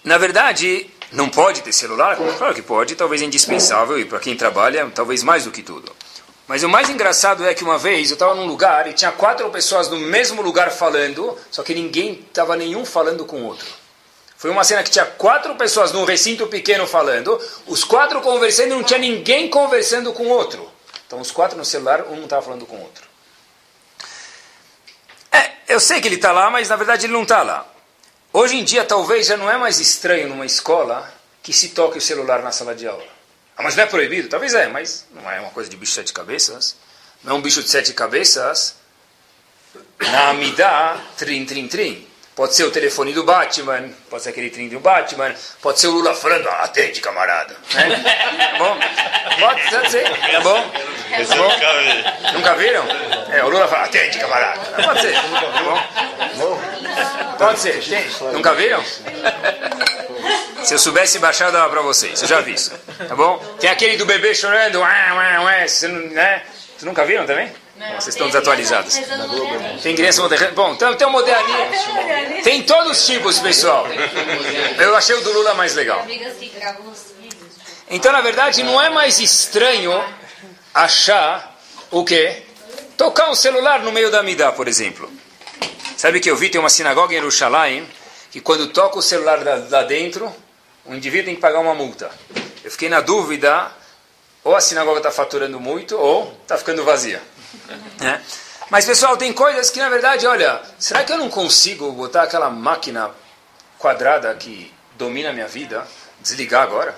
Na 0.05 0.19
verdade, 0.19 0.89
não 1.11 1.29
pode 1.29 1.63
ter 1.63 1.73
celular? 1.73 2.17
Claro 2.39 2.55
que 2.55 2.63
pode, 2.63 2.95
talvez 2.95 3.21
é 3.21 3.25
indispensável 3.25 3.99
e 3.99 4.05
para 4.05 4.21
quem 4.21 4.37
trabalha, 4.37 4.89
talvez 4.95 5.25
mais 5.25 5.45
do 5.45 5.51
que 5.51 5.63
tudo. 5.63 5.91
Mas 6.47 6.63
o 6.63 6.69
mais 6.69 6.89
engraçado 6.89 7.45
é 7.45 7.55
que 7.55 7.65
uma 7.65 7.77
vez 7.77 8.11
eu 8.11 8.15
estava 8.15 8.35
num 8.35 8.47
lugar 8.47 8.87
e 8.87 8.93
tinha 8.93 9.11
quatro 9.11 9.51
pessoas 9.51 9.89
no 9.89 9.99
mesmo 9.99 10.43
lugar 10.43 10.71
falando, 10.71 11.37
só 11.51 11.63
que 11.63 11.75
ninguém 11.75 12.25
estava 12.29 12.55
nenhum 12.55 12.85
falando 12.85 13.25
com 13.25 13.43
o 13.43 13.47
outro. 13.47 13.67
Foi 14.37 14.51
uma 14.51 14.63
cena 14.63 14.83
que 14.83 14.91
tinha 14.91 15.05
quatro 15.05 15.55
pessoas 15.57 15.93
num 15.93 16.05
recinto 16.05 16.47
pequeno 16.47 16.87
falando, 16.87 17.41
os 17.67 17.83
quatro 17.83 18.21
conversando 18.21 18.69
e 18.69 18.71
não 18.71 18.85
tinha 18.85 18.99
ninguém 18.99 19.49
conversando 19.49 20.13
com 20.13 20.25
o 20.25 20.29
outro. 20.29 20.71
Então 21.07 21.21
os 21.21 21.33
quatro 21.33 21.57
no 21.57 21.65
celular, 21.65 22.05
um 22.09 22.17
não 22.17 22.25
estava 22.25 22.43
falando 22.43 22.65
com 22.65 22.77
o 22.77 22.83
outro. 22.83 23.09
É, 25.33 25.51
eu 25.69 25.81
sei 25.81 26.01
que 26.01 26.07
ele 26.07 26.17
está 26.17 26.31
lá, 26.31 26.49
mas 26.49 26.69
na 26.69 26.77
verdade 26.77 27.07
ele 27.07 27.13
não 27.13 27.23
está 27.23 27.43
lá. 27.43 27.67
Hoje 28.33 28.57
em 28.57 28.63
dia 28.63 28.85
talvez 28.85 29.27
já 29.27 29.37
não 29.37 29.51
é 29.51 29.57
mais 29.57 29.81
estranho 29.81 30.29
numa 30.29 30.47
escola 30.47 31.13
que 31.43 31.53
se 31.53 31.71
toque 31.71 31.99
o 31.99 32.03
celular 32.03 32.43
na 32.43 32.53
sala 32.53 32.75
de 32.75 32.87
aula. 32.87 33.16
Ah, 33.57 33.63
mas 33.63 33.75
não 33.75 33.85
é 33.85 33.87
proibido? 33.87 34.29
Talvez 34.29 34.55
é, 34.55 34.69
mas 34.69 35.07
não 35.13 35.31
é 35.31 35.41
uma 35.41 35.51
coisa 35.51 35.71
de 35.71 35.77
bicho 35.77 35.93
de 35.93 35.97
sete 35.97 36.13
cabeças. 36.13 36.77
Não 37.25 37.35
é 37.35 37.39
um 37.39 37.41
bicho 37.41 37.63
de 37.63 37.71
sete 37.71 37.93
cabeças. 37.95 38.77
Na 39.99 40.29
Amidá, 40.31 41.01
trim, 41.17 41.45
trim, 41.47 41.67
trim. 41.67 42.07
Pode 42.35 42.55
ser 42.55 42.65
o 42.65 42.71
telefone 42.71 43.15
do 43.15 43.25
Batman, 43.25 43.89
pode 44.11 44.23
ser 44.23 44.29
aquele 44.29 44.51
trim 44.51 44.69
do 44.69 44.79
Batman, 44.79 45.35
pode 45.63 45.81
ser 45.81 45.87
o 45.87 45.93
Lula 45.93 46.15
falando, 46.15 46.47
ah, 46.51 46.65
atende, 46.65 47.01
camarada. 47.01 47.57
Né? 47.73 47.97
Tá 47.97 48.59
bom? 48.59 48.79
Pode 49.41 49.91
ser, 49.91 50.05
tá 50.05 50.41
bom? 50.41 50.71
Tá 50.71 51.35
bom? 51.35 52.33
Nunca 52.35 52.55
viram? 52.57 52.85
É, 53.33 53.43
o 53.43 53.49
Lula 53.49 53.67
fala, 53.67 53.85
atende, 53.85 54.19
camarada. 54.19 54.61
Pode 54.85 55.01
ser, 55.01 55.15
tá 55.15 55.63
bom? 56.37 56.61
Pode 57.39 57.59
ser. 57.59 57.83
Nunca 58.35 58.53
viram? 58.53 58.85
Se 60.67 60.75
eu 60.75 60.81
soubesse 60.81 61.21
baixar, 61.21 61.47
eu 61.47 61.53
dava 61.53 61.71
para 61.71 61.81
vocês. 61.81 62.21
Eu 62.21 62.27
já 62.27 62.41
vi 62.41 62.55
isso. 62.55 62.73
Tá 63.07 63.15
bom? 63.15 63.39
Tem 63.61 63.71
aquele 63.71 63.97
do 63.97 64.05
bebê 64.05 64.35
chorando. 64.35 64.81
Ué, 64.81 65.13
ué, 65.13 65.41
ué. 65.45 65.69
Você 65.69 65.87
não, 65.87 66.09
né? 66.09 66.43
Vocês 66.71 66.83
nunca 66.83 67.05
viram 67.05 67.25
também? 67.25 67.53
Não, 67.77 67.87
vocês 67.93 68.09
estão 68.09 68.27
desatualizados. 68.27 68.99
Tem 69.81 69.95
criança 69.95 70.23
moderna. 70.23 70.51
Bom, 70.57 70.73
então 70.73 70.93
tem 70.97 71.07
o 71.07 71.11
moderninho. 71.11 72.43
Tem 72.43 72.65
todos 72.65 72.99
os 72.99 73.07
tipos, 73.07 73.39
pessoal. 73.39 73.87
Eu 74.77 74.97
achei 74.97 75.15
o 75.15 75.21
do 75.21 75.33
Lula 75.35 75.55
mais 75.55 75.77
legal. 75.77 76.05
Então, 77.89 78.11
na 78.11 78.21
verdade, 78.21 78.65
não 78.65 78.83
é 78.83 78.91
mais 78.91 79.21
estranho 79.21 80.05
achar 80.75 81.57
o 81.93 82.05
quê? 82.05 82.43
Tocar 82.97 83.31
um 83.31 83.37
celular 83.37 83.85
no 83.85 83.93
meio 83.93 84.11
da 84.11 84.21
Midá, 84.21 84.51
por 84.51 84.67
exemplo. 84.67 85.09
Sabe 85.97 86.19
que 86.19 86.29
eu 86.29 86.35
vi, 86.35 86.49
tem 86.49 86.61
uma 86.61 86.69
sinagoga 86.69 87.15
em 87.15 87.19
Jerusalém, 87.19 87.89
que 88.33 88.41
quando 88.41 88.67
toca 88.67 88.99
o 88.99 89.03
celular 89.03 89.39
lá 89.71 89.85
dentro, 89.85 90.35
o 90.89 90.95
indivíduo 90.95 91.27
tem 91.27 91.35
que 91.35 91.41
pagar 91.41 91.61
uma 91.61 91.75
multa. 91.75 92.11
Eu 92.65 92.71
fiquei 92.71 92.89
na 92.89 93.01
dúvida, 93.01 93.71
ou 94.43 94.55
a 94.55 94.61
sinagoga 94.61 94.99
está 94.99 95.11
faturando 95.11 95.61
muito, 95.61 95.97
ou 95.97 96.37
está 96.43 96.57
ficando 96.57 96.85
vazia. 96.85 97.23
É. 97.99 98.21
Mas, 98.69 98.85
pessoal, 98.85 99.17
tem 99.17 99.33
coisas 99.33 99.71
que, 99.71 99.79
na 99.79 99.89
verdade, 99.89 100.27
olha, 100.27 100.61
será 100.79 101.03
que 101.03 101.11
eu 101.13 101.17
não 101.17 101.31
consigo 101.31 101.91
botar 101.93 102.25
aquela 102.25 102.51
máquina 102.51 103.11
quadrada 103.79 104.35
que 104.35 104.71
domina 104.97 105.31
a 105.31 105.33
minha 105.33 105.49
vida, 105.49 105.87
desligar 106.21 106.63
agora? 106.63 106.95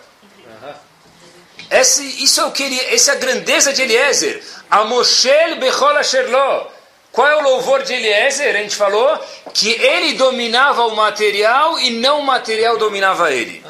Esse, 1.70 2.24
isso 2.24 2.40
é 2.40 2.44
o 2.44 2.50
que 2.50 2.62
ele, 2.62 2.80
essa 2.94 3.12
é 3.12 3.14
a 3.14 3.18
grandeza 3.18 3.72
de 3.72 3.82
Eliezer. 3.82 4.42
A 4.70 4.84
Moshel 4.84 5.56
Bechol 5.56 5.96
Asherlo. 5.96 6.66
Qual 7.12 7.26
é 7.26 7.36
o 7.36 7.42
louvor 7.42 7.82
de 7.82 7.92
Eliezer? 7.92 8.54
A 8.54 8.58
gente 8.58 8.76
falou 8.76 9.18
que 9.52 9.70
ele 9.70 10.14
dominava 10.14 10.86
o 10.86 10.96
material 10.96 11.78
e 11.78 11.90
não 11.90 12.20
o 12.20 12.24
material 12.24 12.78
dominava 12.78 13.32
ele. 13.32 13.64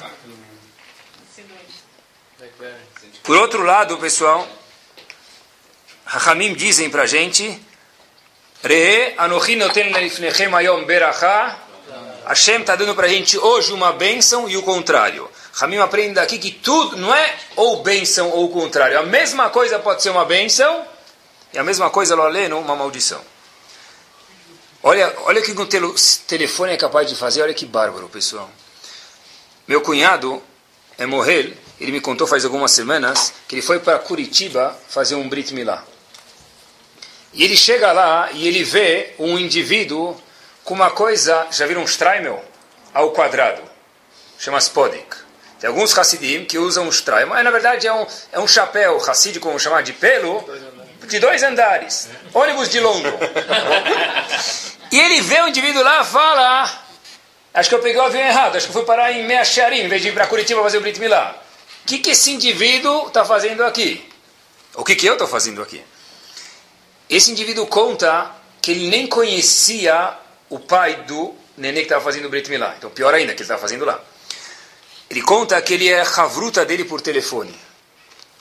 Por 3.29 3.37
outro 3.37 3.63
lado, 3.63 3.99
pessoal, 3.99 4.49
Hachamim 6.07 6.55
dizem 6.55 6.89
para 6.89 7.03
a 7.03 7.07
gente 7.07 7.61
Re'e 8.65 9.13
anochi 9.19 9.55
noten 9.55 9.93
lifnechem 9.93 10.55
ayom 10.55 10.87
berachá 10.87 11.59
Hashem 12.25 12.63
está 12.63 12.75
dando 12.75 12.95
para 12.95 13.05
a 13.05 13.09
gente 13.11 13.37
hoje 13.37 13.71
uma 13.75 13.93
bênção 13.93 14.49
e 14.49 14.57
o 14.57 14.63
contrário. 14.63 15.31
Ramim 15.53 15.77
aprende 15.77 16.15
daqui 16.15 16.39
que 16.39 16.53
tudo 16.53 16.97
não 16.97 17.15
é 17.15 17.37
ou 17.55 17.83
bênção 17.83 18.31
ou 18.31 18.47
o 18.47 18.49
contrário. 18.49 18.99
A 18.99 19.03
mesma 19.03 19.51
coisa 19.51 19.79
pode 19.79 20.03
ser 20.03 20.09
uma 20.09 20.25
bênção 20.25 20.87
e 21.53 21.59
a 21.59 21.63
mesma 21.63 21.91
coisa, 21.91 22.15
lo 22.15 22.23
aleno, 22.23 22.59
uma 22.59 22.75
maldição. 22.75 23.21
Olha, 24.83 25.15
olha 25.25 25.43
o 25.43 25.45
que 25.45 25.53
o 25.53 25.67
telefone 26.27 26.73
é 26.73 26.77
capaz 26.79 27.07
de 27.07 27.15
fazer, 27.15 27.43
olha 27.43 27.53
que 27.53 27.67
bárbaro, 27.67 28.09
pessoal. 28.09 28.51
Meu 29.67 29.83
cunhado 29.83 30.43
é 30.97 31.05
morrer, 31.05 31.68
ele 31.81 31.93
me 31.93 32.01
contou 32.01 32.27
faz 32.27 32.45
algumas 32.45 32.73
semanas 32.73 33.33
que 33.47 33.55
ele 33.55 33.63
foi 33.63 33.79
para 33.79 33.99
Curitiba 33.99 34.77
fazer 34.89 35.15
um 35.15 35.29
Brit 35.29 35.55
Milá. 35.55 35.85
E 37.33 37.45
ele 37.45 37.57
chega 37.57 37.93
lá 37.93 38.31
e 38.33 38.49
ele 38.49 38.65
vê 38.65 39.15
um 39.19 39.39
indivíduo 39.39 40.21
com 40.65 40.75
uma 40.75 40.91
coisa, 40.91 41.47
já 41.51 41.67
viram 41.67 41.83
um 41.83 41.85
Streimel? 41.85 42.45
Ao 42.93 43.11
quadrado. 43.13 43.63
Chama 44.39 44.59
Spodik. 44.59 45.17
Tem 45.61 45.69
alguns 45.69 45.97
Hassidim 45.97 46.45
que 46.45 46.59
usam 46.59 46.87
um 46.87 46.89
Streimel, 46.89 47.29
mas 47.29 47.45
na 47.45 47.51
verdade 47.51 47.87
é 47.87 47.93
um, 47.93 48.07
é 48.33 48.41
um 48.41 48.47
chapéu 48.47 48.99
Hassidim, 48.99 49.39
como 49.39 49.59
chamar, 49.59 49.83
de 49.83 49.93
pelo, 49.93 50.45
de 51.07 51.19
dois 51.19 51.43
andares. 51.43 52.09
Ônibus 52.35 52.71
de 52.71 52.81
longo. 52.81 53.09
e 54.91 54.99
ele 54.99 55.21
vê 55.21 55.41
o 55.43 55.49
indivíduo 55.49 55.83
lá 55.83 56.05
fala... 56.05 56.87
Acho 57.55 57.71
que 57.71 57.75
eu 57.75 57.81
peguei 57.81 58.01
o 58.01 58.05
avião 58.05 58.23
errado, 58.23 58.57
acho 58.57 58.67
que 58.67 58.71
eu 58.71 58.75
fui 58.75 58.85
parar 58.85 59.11
em 59.11 59.27
Meacharim, 59.27 59.81
em 59.81 59.89
vez 59.89 60.03
de 60.03 60.09
ir 60.09 60.13
para 60.13 60.27
Curitiba 60.27 60.63
fazer 60.63 60.79
o 60.79 60.81
Brit 60.81 61.01
Milá. 61.01 61.35
Que, 61.89 62.01
que 62.01 62.11
esse 62.11 62.31
indivíduo 62.31 63.07
está 63.07 63.25
fazendo 63.25 63.65
aqui? 63.65 64.07
O 64.75 64.85
que, 64.85 64.95
que 64.95 65.07
eu 65.07 65.15
estou 65.15 65.27
fazendo 65.27 65.63
aqui? 65.63 65.83
Esse 67.09 67.31
indivíduo 67.31 67.67
conta 67.67 68.31
que 68.61 68.73
ele 68.73 68.89
nem 68.89 69.07
conhecia 69.07 70.15
o 70.51 70.59
pai 70.59 71.05
do 71.05 71.35
neném 71.57 71.81
que 71.81 71.87
estava 71.87 72.05
fazendo 72.05 72.27
o 72.27 72.29
Brit 72.29 72.51
Milá. 72.51 72.75
Então, 72.77 72.91
pior 72.91 73.15
ainda, 73.15 73.33
que 73.33 73.39
ele 73.39 73.45
estava 73.45 73.59
fazendo 73.59 73.87
lá. 73.87 73.99
Ele 75.09 75.23
conta 75.23 75.59
que 75.63 75.73
ele 75.73 75.89
é 75.89 76.03
havruta 76.03 76.63
dele 76.63 76.85
por 76.85 77.01
telefone. 77.01 77.59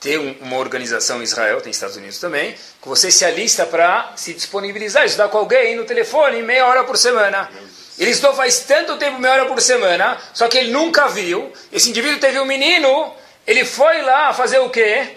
Tem 0.01 0.17
uma 0.41 0.57
organização 0.57 1.21
em 1.21 1.23
Israel, 1.23 1.61
tem 1.61 1.71
Estados 1.71 1.95
Unidos 1.95 2.19
também, 2.19 2.53
que 2.81 2.87
você 2.89 3.09
se 3.09 3.23
alista 3.23 3.65
para 3.65 4.11
se 4.17 4.33
disponibilizar, 4.33 5.05
estudar 5.05 5.29
com 5.29 5.37
alguém 5.37 5.73
no 5.77 5.85
telefone 5.85 6.41
meia 6.41 6.65
hora 6.65 6.83
por 6.83 6.97
semana. 6.97 7.49
Ele 7.97 8.11
estudou 8.11 8.35
faz 8.35 8.59
tanto 8.59 8.97
tempo, 8.97 9.21
meia 9.21 9.35
hora 9.35 9.45
por 9.45 9.61
semana, 9.61 10.21
só 10.33 10.49
que 10.49 10.57
ele 10.57 10.69
nunca 10.69 11.07
viu. 11.07 11.49
Esse 11.71 11.89
indivíduo 11.91 12.19
teve 12.19 12.37
um 12.41 12.45
menino, 12.45 13.15
ele 13.47 13.63
foi 13.63 14.01
lá 14.01 14.33
fazer 14.33 14.59
o 14.59 14.69
quê? 14.69 15.15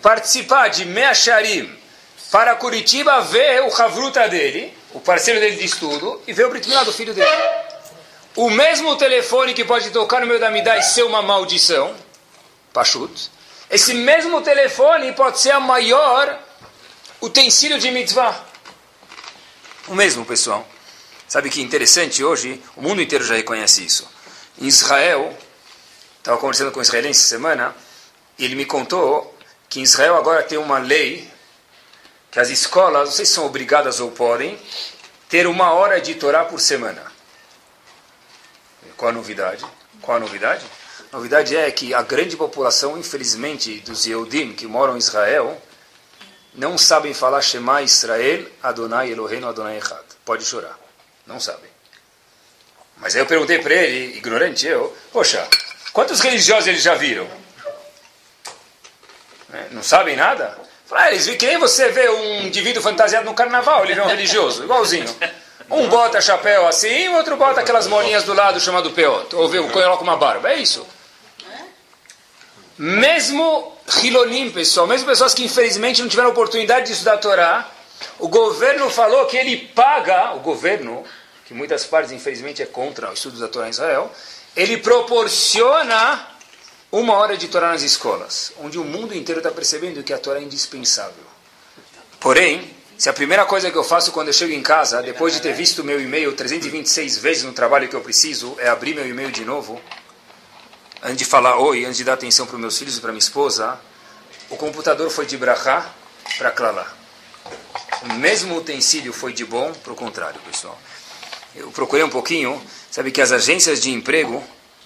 Participar 0.00 0.68
de 0.68 0.84
Meacharim, 0.84 1.76
para 2.30 2.54
Curitiba 2.54 3.20
ver 3.22 3.62
o 3.62 3.82
Havruta 3.82 4.28
dele, 4.28 4.72
o 4.92 5.00
parceiro 5.00 5.40
dele 5.40 5.56
de 5.56 5.64
estudo, 5.64 6.22
e 6.26 6.32
ver 6.32 6.46
o 6.46 6.50
Brit 6.50 6.68
do 6.68 6.92
filho 6.92 7.12
dele. 7.12 7.30
O 8.36 8.50
mesmo 8.50 8.96
telefone 8.96 9.52
que 9.52 9.64
pode 9.64 9.90
tocar 9.90 10.20
no 10.20 10.26
meu 10.26 10.38
da 10.38 10.50
Midá 10.50 10.78
e 10.78 10.82
ser 10.82 11.02
uma 11.02 11.22
maldição, 11.22 11.94
Pachut, 12.72 13.30
esse 13.70 13.94
mesmo 13.94 14.40
telefone 14.40 15.12
pode 15.12 15.40
ser 15.40 15.50
a 15.50 15.60
maior 15.60 16.38
utensílio 17.20 17.78
de 17.78 17.90
mitzvah. 17.90 18.44
O 19.88 19.94
mesmo, 19.94 20.24
pessoal. 20.24 20.66
Sabe 21.26 21.50
que 21.50 21.60
interessante 21.60 22.22
hoje, 22.22 22.62
o 22.76 22.82
mundo 22.82 23.02
inteiro 23.02 23.24
já 23.24 23.34
reconhece 23.34 23.84
isso. 23.84 24.08
Em 24.60 24.66
Israel, 24.66 25.36
estava 26.24 26.38
conversando 26.38 26.72
com 26.72 26.78
um 26.78 26.82
israelense 26.82 27.20
semana, 27.20 27.76
e 28.38 28.46
ele 28.46 28.54
me 28.54 28.64
contou 28.64 29.36
que 29.68 29.78
em 29.78 29.82
Israel 29.82 30.16
agora 30.16 30.42
tem 30.42 30.56
uma 30.56 30.78
lei 30.78 31.30
que 32.30 32.40
as 32.40 32.48
escolas, 32.48 33.10
não 33.10 33.14
sei 33.14 33.26
se 33.26 33.34
são 33.34 33.44
obrigadas 33.44 34.00
ou 34.00 34.10
podem, 34.10 34.58
ter 35.28 35.46
uma 35.46 35.74
hora 35.74 36.00
de 36.00 36.14
Torá 36.14 36.46
por 36.46 36.58
semana. 36.58 37.12
Qual 38.96 39.10
a 39.10 39.12
novidade? 39.12 39.62
Qual 40.00 40.16
a 40.16 40.20
novidade? 40.20 40.64
A 41.12 41.16
novidade 41.16 41.54
é 41.54 41.70
que 41.70 41.92
a 41.92 42.00
grande 42.00 42.38
população, 42.38 42.96
infelizmente, 42.96 43.80
dos 43.80 44.06
Yehudim 44.06 44.54
que 44.54 44.66
moram 44.66 44.94
em 44.94 44.98
Israel, 44.98 45.60
não 46.54 46.78
sabem 46.78 47.12
falar 47.12 47.42
Shema 47.42 47.82
Israel, 47.82 48.46
Adonai 48.62 49.12
Eloheinu 49.12 49.46
Adonai 49.46 49.76
Echad. 49.76 50.04
Pode 50.24 50.46
chorar. 50.46 50.78
Não 51.26 51.38
sabem. 51.38 51.70
Mas 52.96 53.14
aí 53.14 53.20
eu 53.20 53.26
perguntei 53.26 53.58
para 53.58 53.74
ele, 53.74 54.16
ignorante 54.16 54.66
eu, 54.66 54.96
poxa, 55.12 55.46
quantos 55.94 56.20
religiosos 56.20 56.66
eles 56.66 56.82
já 56.82 56.94
viram? 56.94 57.26
É, 59.54 59.68
não 59.70 59.82
sabem 59.82 60.16
nada? 60.16 60.58
Ah, 60.92 61.10
eles 61.10 61.26
que 61.26 61.46
nem 61.46 61.58
você 61.58 61.88
vê 61.88 62.08
um 62.08 62.42
indivíduo 62.42 62.82
fantasiado 62.82 63.24
no 63.24 63.34
carnaval, 63.34 63.84
ele 63.84 63.94
vê 63.94 64.00
um 64.02 64.06
religioso, 64.06 64.62
igualzinho. 64.62 65.06
Um 65.70 65.88
bota 65.88 66.20
chapéu 66.20 66.68
assim, 66.68 67.08
o 67.08 67.16
outro 67.16 67.36
bota 67.36 67.60
aquelas 67.60 67.86
molinhas 67.86 68.22
do 68.22 68.34
lado 68.34 68.60
chamado 68.60 68.90
peoto, 68.90 69.38
ou 69.38 69.48
viu, 69.48 69.68
coloca 69.70 70.02
uma 70.02 70.16
barba, 70.16 70.50
é 70.50 70.58
isso. 70.58 70.86
Mesmo 72.76 73.76
Hilonim, 74.02 74.50
pessoal, 74.50 74.86
mesmo 74.86 75.06
pessoas 75.06 75.32
que 75.32 75.44
infelizmente 75.44 76.02
não 76.02 76.08
tiveram 76.08 76.30
oportunidade 76.30 76.86
de 76.86 76.92
estudar 76.92 77.14
a 77.14 77.18
Torá, 77.18 77.70
o 78.18 78.28
governo 78.28 78.90
falou 78.90 79.26
que 79.26 79.36
ele 79.36 79.56
paga, 79.56 80.34
o 80.34 80.40
governo, 80.40 81.04
que 81.46 81.54
muitas 81.54 81.84
partes 81.84 82.12
infelizmente 82.12 82.62
é 82.62 82.66
contra 82.66 83.10
o 83.10 83.14
estudo 83.14 83.38
da 83.40 83.48
Torá 83.48 83.66
em 83.66 83.70
Israel, 83.70 84.12
ele 84.56 84.78
proporciona 84.78 86.28
uma 86.90 87.14
hora 87.14 87.36
de 87.36 87.48
Torá 87.48 87.70
nas 87.70 87.82
escolas, 87.82 88.52
onde 88.60 88.78
o 88.78 88.84
mundo 88.84 89.14
inteiro 89.14 89.40
está 89.40 89.50
percebendo 89.50 90.02
que 90.02 90.12
a 90.12 90.18
Torá 90.18 90.38
é 90.38 90.42
indispensável. 90.42 91.24
Porém, 92.20 92.72
se 92.96 93.08
a 93.08 93.12
primeira 93.12 93.44
coisa 93.44 93.70
que 93.70 93.76
eu 93.76 93.82
faço 93.82 94.12
quando 94.12 94.28
eu 94.28 94.32
chego 94.32 94.52
em 94.52 94.62
casa, 94.62 95.02
depois 95.02 95.34
de 95.34 95.40
ter 95.40 95.52
visto 95.52 95.82
meu 95.82 96.00
e-mail 96.00 96.32
326 96.32 97.18
vezes 97.18 97.42
no 97.42 97.52
trabalho 97.52 97.88
que 97.88 97.96
eu 97.96 98.00
preciso, 98.00 98.54
é 98.58 98.68
abrir 98.68 98.94
meu 98.94 99.06
e-mail 99.06 99.32
de 99.32 99.44
novo, 99.44 99.80
antes 101.02 101.18
de 101.18 101.24
falar 101.24 101.58
oi, 101.58 101.84
antes 101.84 101.96
de 101.96 102.04
dar 102.04 102.12
atenção 102.12 102.46
para 102.46 102.54
os 102.54 102.60
meus 102.60 102.78
filhos 102.78 102.96
e 102.96 103.00
para 103.00 103.10
minha 103.10 103.18
esposa, 103.18 103.78
o 104.48 104.56
computador 104.56 105.10
foi 105.10 105.26
de 105.26 105.36
brachá 105.36 105.90
para 106.38 106.52
clalá. 106.52 106.86
O 108.02 108.12
mesmo 108.14 108.56
utensílio 108.56 109.12
foi 109.12 109.32
de 109.32 109.44
bom 109.44 109.72
para 109.72 109.92
o 109.92 109.96
contrário, 109.96 110.40
pessoal. 110.42 110.78
Eu 111.56 111.70
procurei 111.72 112.04
um 112.04 112.10
pouquinho, 112.10 112.62
sabe 112.94 113.10
que 113.10 113.20
as 113.20 113.32
agências 113.32 113.80
de 113.80 113.90
emprego 113.90 114.40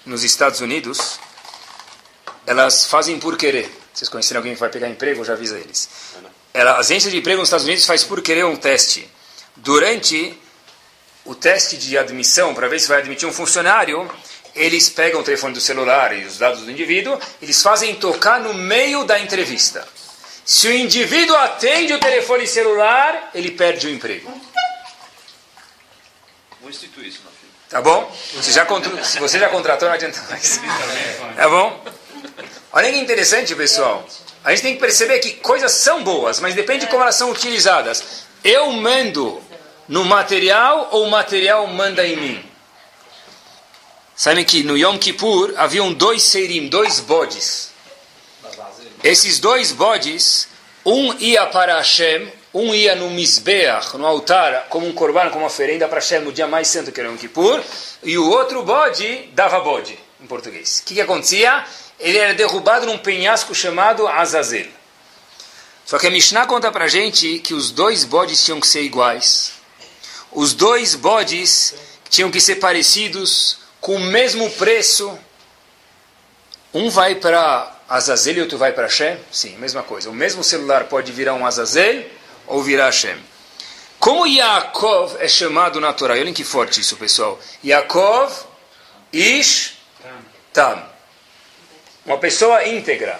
nos 0.07 0.25
Estados 0.25 0.63
Unidos, 0.63 1.21
elas 2.47 2.87
fazem 2.87 3.19
por 3.19 3.37
querer. 3.37 3.71
Vocês 3.93 4.09
conhecerem 4.09 4.39
alguém 4.39 4.55
que 4.55 4.61
vai 4.61 4.71
pegar 4.71 4.89
emprego, 4.89 5.23
já 5.23 5.35
avisa 5.35 5.59
eles. 5.59 5.91
Ela, 6.55 6.71
a 6.71 6.79
agência 6.79 7.11
de 7.11 7.19
emprego 7.19 7.41
nos 7.41 7.49
Estados 7.49 7.67
Unidos 7.67 7.85
faz 7.85 8.05
por 8.05 8.23
querer 8.23 8.47
um 8.47 8.57
teste. 8.57 9.07
Durante 9.57 10.35
o 11.23 11.35
teste 11.35 11.77
de 11.77 11.99
admissão, 11.99 12.55
para 12.55 12.67
ver 12.67 12.81
se 12.81 12.89
vai 12.89 12.97
admitir 12.97 13.29
um 13.29 13.33
funcionário, 13.33 14.11
eles 14.55 14.89
pegam 14.89 15.21
o 15.21 15.23
telefone 15.23 15.53
do 15.53 15.61
celular 15.61 16.17
e 16.17 16.25
os 16.25 16.39
dados 16.39 16.63
do 16.63 16.71
indivíduo, 16.71 17.21
eles 17.43 17.63
fazem 17.63 17.95
tocar 17.97 18.41
no 18.41 18.55
meio 18.55 19.05
da 19.05 19.21
entrevista. 19.21 19.87
Se 20.47 20.67
o 20.67 20.73
indivíduo 20.73 21.37
atende 21.37 21.93
o 21.93 22.01
telefone 22.01 22.47
celular, 22.47 23.33
ele 23.35 23.51
perde 23.51 23.87
o 23.87 23.91
emprego. 23.91 24.33
Vou 26.59 26.71
instituir 26.71 27.09
isso. 27.09 27.28
Tá 27.69 27.83
bom? 27.83 28.11
Você 28.35 28.53
já 28.53 28.67
se 29.05 29.19
você 29.19 29.39
já 29.39 29.49
contratou, 29.49 29.89
não 29.89 29.95
adianta 29.95 30.23
mais. 30.31 30.61
Tá 31.37 31.49
bom? 31.49 31.85
Olha 32.73 32.91
que 32.91 32.99
interessante, 32.99 33.55
pessoal. 33.55 34.07
A 34.43 34.51
gente 34.51 34.63
tem 34.63 34.75
que 34.75 34.81
perceber 34.81 35.19
que 35.19 35.33
coisas 35.33 35.73
são 35.73 36.03
boas, 36.03 36.41
mas 36.41 36.55
depende 36.55 36.87
de 36.87 36.91
como 36.91 37.03
elas 37.03 37.15
são 37.17 37.31
utilizadas. 37.31 38.25
Eu 38.43 38.73
mando 38.73 39.43
no 39.89 40.05
material 40.05 40.89
ou 40.93 41.05
o 41.05 41.11
material 41.11 41.67
manda 41.67 42.07
em 42.07 42.17
mim? 42.17 42.45
Sabem 44.15 44.45
que 44.45 44.63
no 44.63 44.77
Yom 44.77 44.99
Kippur 44.99 45.55
haviam 45.57 45.93
dois 45.93 46.23
seirim, 46.23 46.69
dois 46.69 47.01
bodes. 47.01 47.71
Esses 49.03 49.39
dois 49.39 49.73
bodes, 49.73 50.49
um 50.85 51.15
ia 51.19 51.47
para 51.47 51.77
Hashem, 51.77 52.33
um 52.59 52.75
ia 52.75 52.95
no 52.95 53.11
Mizbeach, 53.11 53.97
no 53.97 54.07
altar, 54.07 54.67
como 54.69 54.87
um 54.87 54.93
korban, 54.93 55.29
como 55.31 55.41
uma 55.41 55.47
oferenda 55.47 55.87
para 55.89 55.99
Hashem 55.99 56.21
no 56.21 56.33
dia 56.33 56.47
mais 56.47 56.69
santo 56.69 56.93
que 56.93 57.01
era 57.01 57.09
Yom 57.09 57.17
Kippur, 57.17 57.63
e 58.03 58.19
o 58.19 58.29
outro 58.29 58.63
bode 58.63 59.31
dava 59.33 59.61
bode, 59.61 59.99
em 60.21 60.27
português. 60.27 60.81
O 60.81 60.85
que, 60.85 60.95
que 60.95 61.01
acontecia? 61.01 61.65
ele 61.99 62.19
era 62.19 62.35
derrubado 62.35 62.87
num 62.87 62.99
penhasco 62.99 63.55
chamado 63.55 64.07
Azazel. 64.07 64.69
Só 65.85 65.99
que 65.99 66.07
a 66.07 66.11
Mishnah 66.11 66.47
conta 66.47 66.71
pra 66.71 66.87
gente 66.87 67.39
que 67.41 67.55
os 67.55 67.71
dois 67.71 68.05
bodes 68.05 68.45
tinham 68.45 68.61
que 68.61 68.67
ser 68.67 68.83
iguais. 68.83 69.53
Os 70.31 70.53
dois 70.53 70.95
bodes 70.95 71.75
tinham 72.09 72.31
que 72.31 72.41
ser 72.41 72.57
parecidos, 72.57 73.59
com 73.81 73.97
o 73.97 74.01
mesmo 74.01 74.51
preço. 74.51 75.19
Um 76.73 76.91
vai 76.91 77.15
para 77.15 77.75
Azazel 77.89 78.37
e 78.37 78.41
outro 78.43 78.59
vai 78.59 78.73
para 78.73 78.85
Hashem? 78.85 79.19
Sim, 79.33 79.57
mesma 79.57 79.83
coisa. 79.83 80.11
O 80.11 80.15
mesmo 80.15 80.45
celular 80.45 80.85
pode 80.85 81.11
virar 81.11 81.35
um 81.35 81.47
Azazel 81.47 82.05
ou 82.49 82.63
virar 82.63 82.87
Hashem. 82.87 83.19
Como 83.99 84.27
Yaakov 84.27 85.17
é 85.19 85.29
chamado 85.29 85.81
na 85.81 85.93
Torá? 85.93 86.15
Olhem 86.15 86.33
que 86.33 86.45
forte 86.45 86.81
isso, 86.81 86.97
pessoal. 86.97 87.39
Yaakov 87.65 88.33
Ish 89.13 89.75
Tam. 90.53 90.83
Uma 92.07 92.19
pessoa 92.19 92.67
íntegra. 92.67 93.19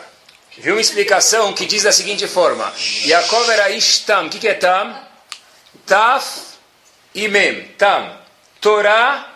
Viu 0.57 0.75
uma 0.75 0.81
explicação 0.81 1.53
que 1.53 1.67
diz 1.67 1.83
da 1.83 1.93
seguinte 1.93 2.27
forma: 2.27 2.73
Yaakov 3.05 3.51
era 3.51 3.71
Ish 3.71 4.01
Tam. 4.01 4.27
O 4.27 4.31
que, 4.31 4.39
que 4.39 4.49
é 4.49 4.55
Tam? 4.55 4.99
Taf 5.87 6.41
e 7.15 7.29
Mem. 7.29 7.69
Tam. 7.77 8.19
Torá 8.61 9.35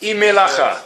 e 0.00 0.14
Melachá. 0.14 0.82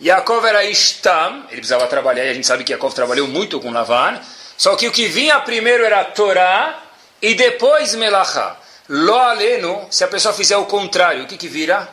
Yaakov 0.00 0.44
era 0.44 0.64
Ishtam, 0.64 1.44
ele 1.48 1.56
precisava 1.56 1.86
trabalhar, 1.86 2.24
e 2.24 2.30
a 2.30 2.34
gente 2.34 2.46
sabe 2.46 2.64
que 2.64 2.72
Yaakov 2.72 2.94
trabalhou 2.94 3.28
muito 3.28 3.60
com 3.60 3.70
Lavan, 3.70 4.20
só 4.56 4.76
que 4.76 4.88
o 4.88 4.92
que 4.92 5.06
vinha 5.06 5.40
primeiro 5.40 5.84
era 5.84 6.04
Torá 6.04 6.82
e 7.24 7.34
depois 7.34 7.94
Melachá. 7.94 8.58
Lo 8.88 9.18
aleno, 9.18 9.86
se 9.90 10.04
a 10.04 10.08
pessoa 10.08 10.34
fizer 10.34 10.58
o 10.58 10.66
contrário, 10.66 11.24
o 11.24 11.26
que, 11.26 11.38
que 11.38 11.48
vira? 11.48 11.88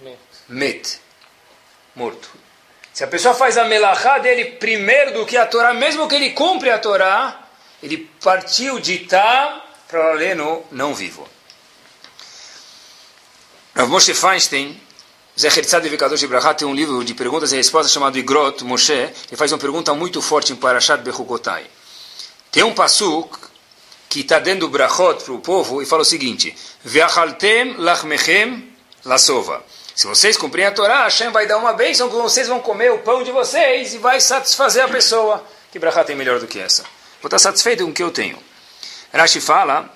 Met. 0.00 0.18
Met. 0.48 1.00
Morto. 1.94 2.30
Se 2.90 3.04
a 3.04 3.06
pessoa 3.06 3.34
faz 3.34 3.58
a 3.58 3.64
melachá 3.64 4.18
dele 4.18 4.52
primeiro 4.52 5.12
do 5.12 5.26
que 5.26 5.36
a 5.36 5.46
Torá, 5.46 5.74
mesmo 5.74 6.08
que 6.08 6.14
ele 6.14 6.30
cumpre 6.30 6.70
a 6.70 6.78
Torá, 6.78 7.46
ele 7.82 8.08
partiu 8.22 8.78
de 8.80 9.00
Tam 9.00 9.60
para 9.86 10.12
aleno 10.12 10.64
não 10.72 10.94
vivo. 10.94 11.28
Rav 13.74 13.90
Moshe 13.90 14.14
Feinstein, 14.14 14.80
Zecher 15.38 15.66
Tzad 15.66 15.86
Vekadosh 15.86 16.22
Ibrahá, 16.22 16.54
tem 16.54 16.66
um 16.66 16.74
livro 16.74 17.04
de 17.04 17.12
perguntas 17.12 17.52
e 17.52 17.56
respostas 17.56 17.92
chamado 17.92 18.16
Igrot 18.16 18.64
Moshe, 18.64 18.92
ele 18.92 19.36
faz 19.36 19.52
uma 19.52 19.58
pergunta 19.58 19.92
muito 19.92 20.22
forte 20.22 20.52
em 20.52 20.56
Parashat 20.56 21.02
Bechukotai. 21.02 21.66
Tem 22.50 22.62
um 22.62 22.72
pasuk 22.72 23.36
que 24.14 24.20
está 24.20 24.38
dando 24.38 24.68
brachot 24.68 25.24
para 25.24 25.34
o 25.34 25.40
povo 25.40 25.82
e 25.82 25.86
fala 25.86 26.02
o 26.02 26.04
seguinte: 26.04 26.54
Ve'achaltem 26.84 27.74
lachmechem 27.78 28.72
lasova. 29.04 29.60
Se 29.92 30.06
vocês 30.06 30.36
cumprirem 30.36 30.68
a 30.68 30.70
Torá, 30.70 31.02
Hashem 31.02 31.32
vai 31.32 31.48
dar 31.48 31.58
uma 31.58 31.72
bênção 31.72 32.08
que 32.08 32.14
vocês 32.14 32.46
vão 32.46 32.60
comer 32.60 32.92
o 32.92 32.98
pão 32.98 33.24
de 33.24 33.32
vocês 33.32 33.92
e 33.92 33.98
vai 33.98 34.20
satisfazer 34.20 34.84
a 34.84 34.88
pessoa. 34.88 35.44
Que 35.72 35.80
brachá 35.80 36.04
tem 36.04 36.14
melhor 36.14 36.38
do 36.38 36.46
que 36.46 36.60
essa? 36.60 36.84
Vou 37.20 37.26
estar 37.26 37.40
satisfeito 37.40 37.82
com 37.82 37.90
o 37.90 37.92
que 37.92 38.04
eu 38.04 38.12
tenho. 38.12 38.38
Rashi 39.12 39.40
fala, 39.40 39.92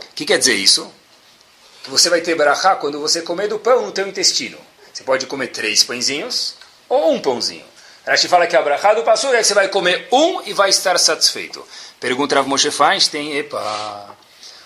o 0.00 0.14
que 0.14 0.26
quer 0.26 0.38
dizer 0.38 0.54
isso? 0.54 0.92
que 1.82 1.90
você 1.90 2.10
vai 2.10 2.20
ter 2.20 2.34
brachá 2.34 2.74
quando 2.74 3.00
você 3.00 3.22
comer 3.22 3.48
do 3.48 3.58
pão 3.58 3.86
no 3.86 3.92
teu 3.92 4.06
intestino. 4.06 4.58
Você 4.92 5.02
pode 5.02 5.24
comer 5.24 5.46
três 5.46 5.82
pãezinhos 5.82 6.56
ou 6.90 7.12
um 7.12 7.20
pãozinho. 7.20 7.64
Rashi 8.06 8.28
fala 8.28 8.46
que 8.46 8.56
a 8.56 8.60
brachá 8.60 8.92
do 8.92 9.02
passur 9.02 9.34
é 9.34 9.38
que 9.38 9.44
você 9.44 9.54
vai 9.54 9.68
comer 9.68 10.08
um 10.12 10.42
e 10.42 10.52
vai 10.52 10.68
estar 10.68 10.98
satisfeito. 10.98 11.66
Pergunta 12.00 12.34
Rav 12.34 12.48
Moshe 12.48 12.70
Feinstein, 12.70 13.36
epa... 13.36 14.16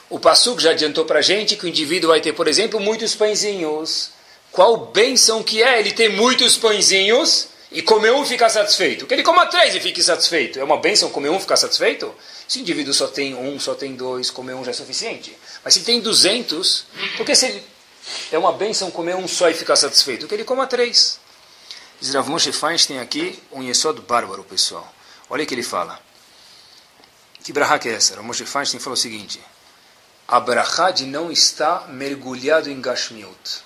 O 0.09 0.18
Passuk 0.18 0.61
já 0.61 0.72
adiantou 0.72 1.05
para 1.05 1.20
a 1.20 1.22
gente 1.22 1.55
que 1.55 1.64
o 1.64 1.68
indivíduo 1.68 2.11
vai 2.11 2.20
ter, 2.20 2.33
por 2.33 2.49
exemplo, 2.49 2.81
muitos 2.81 3.14
pãezinhos. 3.14 4.11
Qual 4.51 4.76
bênção 4.87 5.41
que 5.41 5.62
é 5.62 5.78
ele 5.78 5.93
ter 5.93 6.09
muitos 6.09 6.57
pãezinhos 6.57 7.47
e 7.70 7.81
comer 7.81 8.11
um 8.11 8.24
e 8.24 8.26
ficar 8.26 8.49
satisfeito? 8.49 9.07
Que 9.07 9.14
ele 9.14 9.22
coma 9.22 9.47
três 9.47 9.72
e 9.76 9.78
fique 9.78 10.03
satisfeito. 10.03 10.59
É 10.59 10.64
uma 10.64 10.78
bênção 10.78 11.11
comer 11.11 11.28
um 11.28 11.37
e 11.37 11.41
ficar 11.41 11.57
satisfeito? 11.57 12.12
Se 12.49 12.59
o 12.59 12.61
indivíduo 12.62 12.93
só 12.93 13.07
tem 13.07 13.37
um, 13.37 13.61
só 13.61 13.76
tem 13.76 13.95
dois, 13.95 14.28
comer 14.28 14.55
um 14.55 14.64
já 14.64 14.72
é 14.72 14.74
suficiente. 14.74 15.37
Mas 15.64 15.74
se 15.74 15.81
tem 15.83 16.01
200, 16.01 16.87
porque 17.16 17.37
se 17.37 17.47
ele 17.47 17.62
é 18.33 18.39
uma 18.39 18.53
benção 18.53 18.91
comer 18.91 19.14
um 19.14 19.28
só 19.28 19.49
e 19.49 19.55
ficar 19.55 19.76
satisfeito, 19.76 20.26
que 20.26 20.35
ele 20.35 20.43
coma 20.43 20.66
três. 20.66 21.20
Diz 22.01 22.12
Rav 22.12 22.28
Moshe 22.28 22.51
Feinstein 22.51 22.99
aqui, 22.99 23.39
um 23.53 23.62
yesod 23.62 24.01
bárbaro, 24.01 24.43
pessoal. 24.43 24.93
Olha 25.28 25.45
o 25.45 25.47
que 25.47 25.55
ele 25.55 25.62
fala. 25.62 26.01
Que 27.43 27.53
brahá 27.53 27.78
que 27.78 27.88
é 27.88 27.95
essa? 27.95 28.14
Rav 28.16 28.24
Moshe 28.24 28.45
Feinstein 28.45 28.80
falou 28.80 28.95
o 28.95 28.97
seguinte. 28.97 29.41
A 30.28 30.38
brahá 30.38 30.91
de 30.91 31.07
não 31.07 31.32
estar 31.32 31.88
mergulhado 31.88 32.70
em 32.70 32.80
gashmiut, 32.80 33.64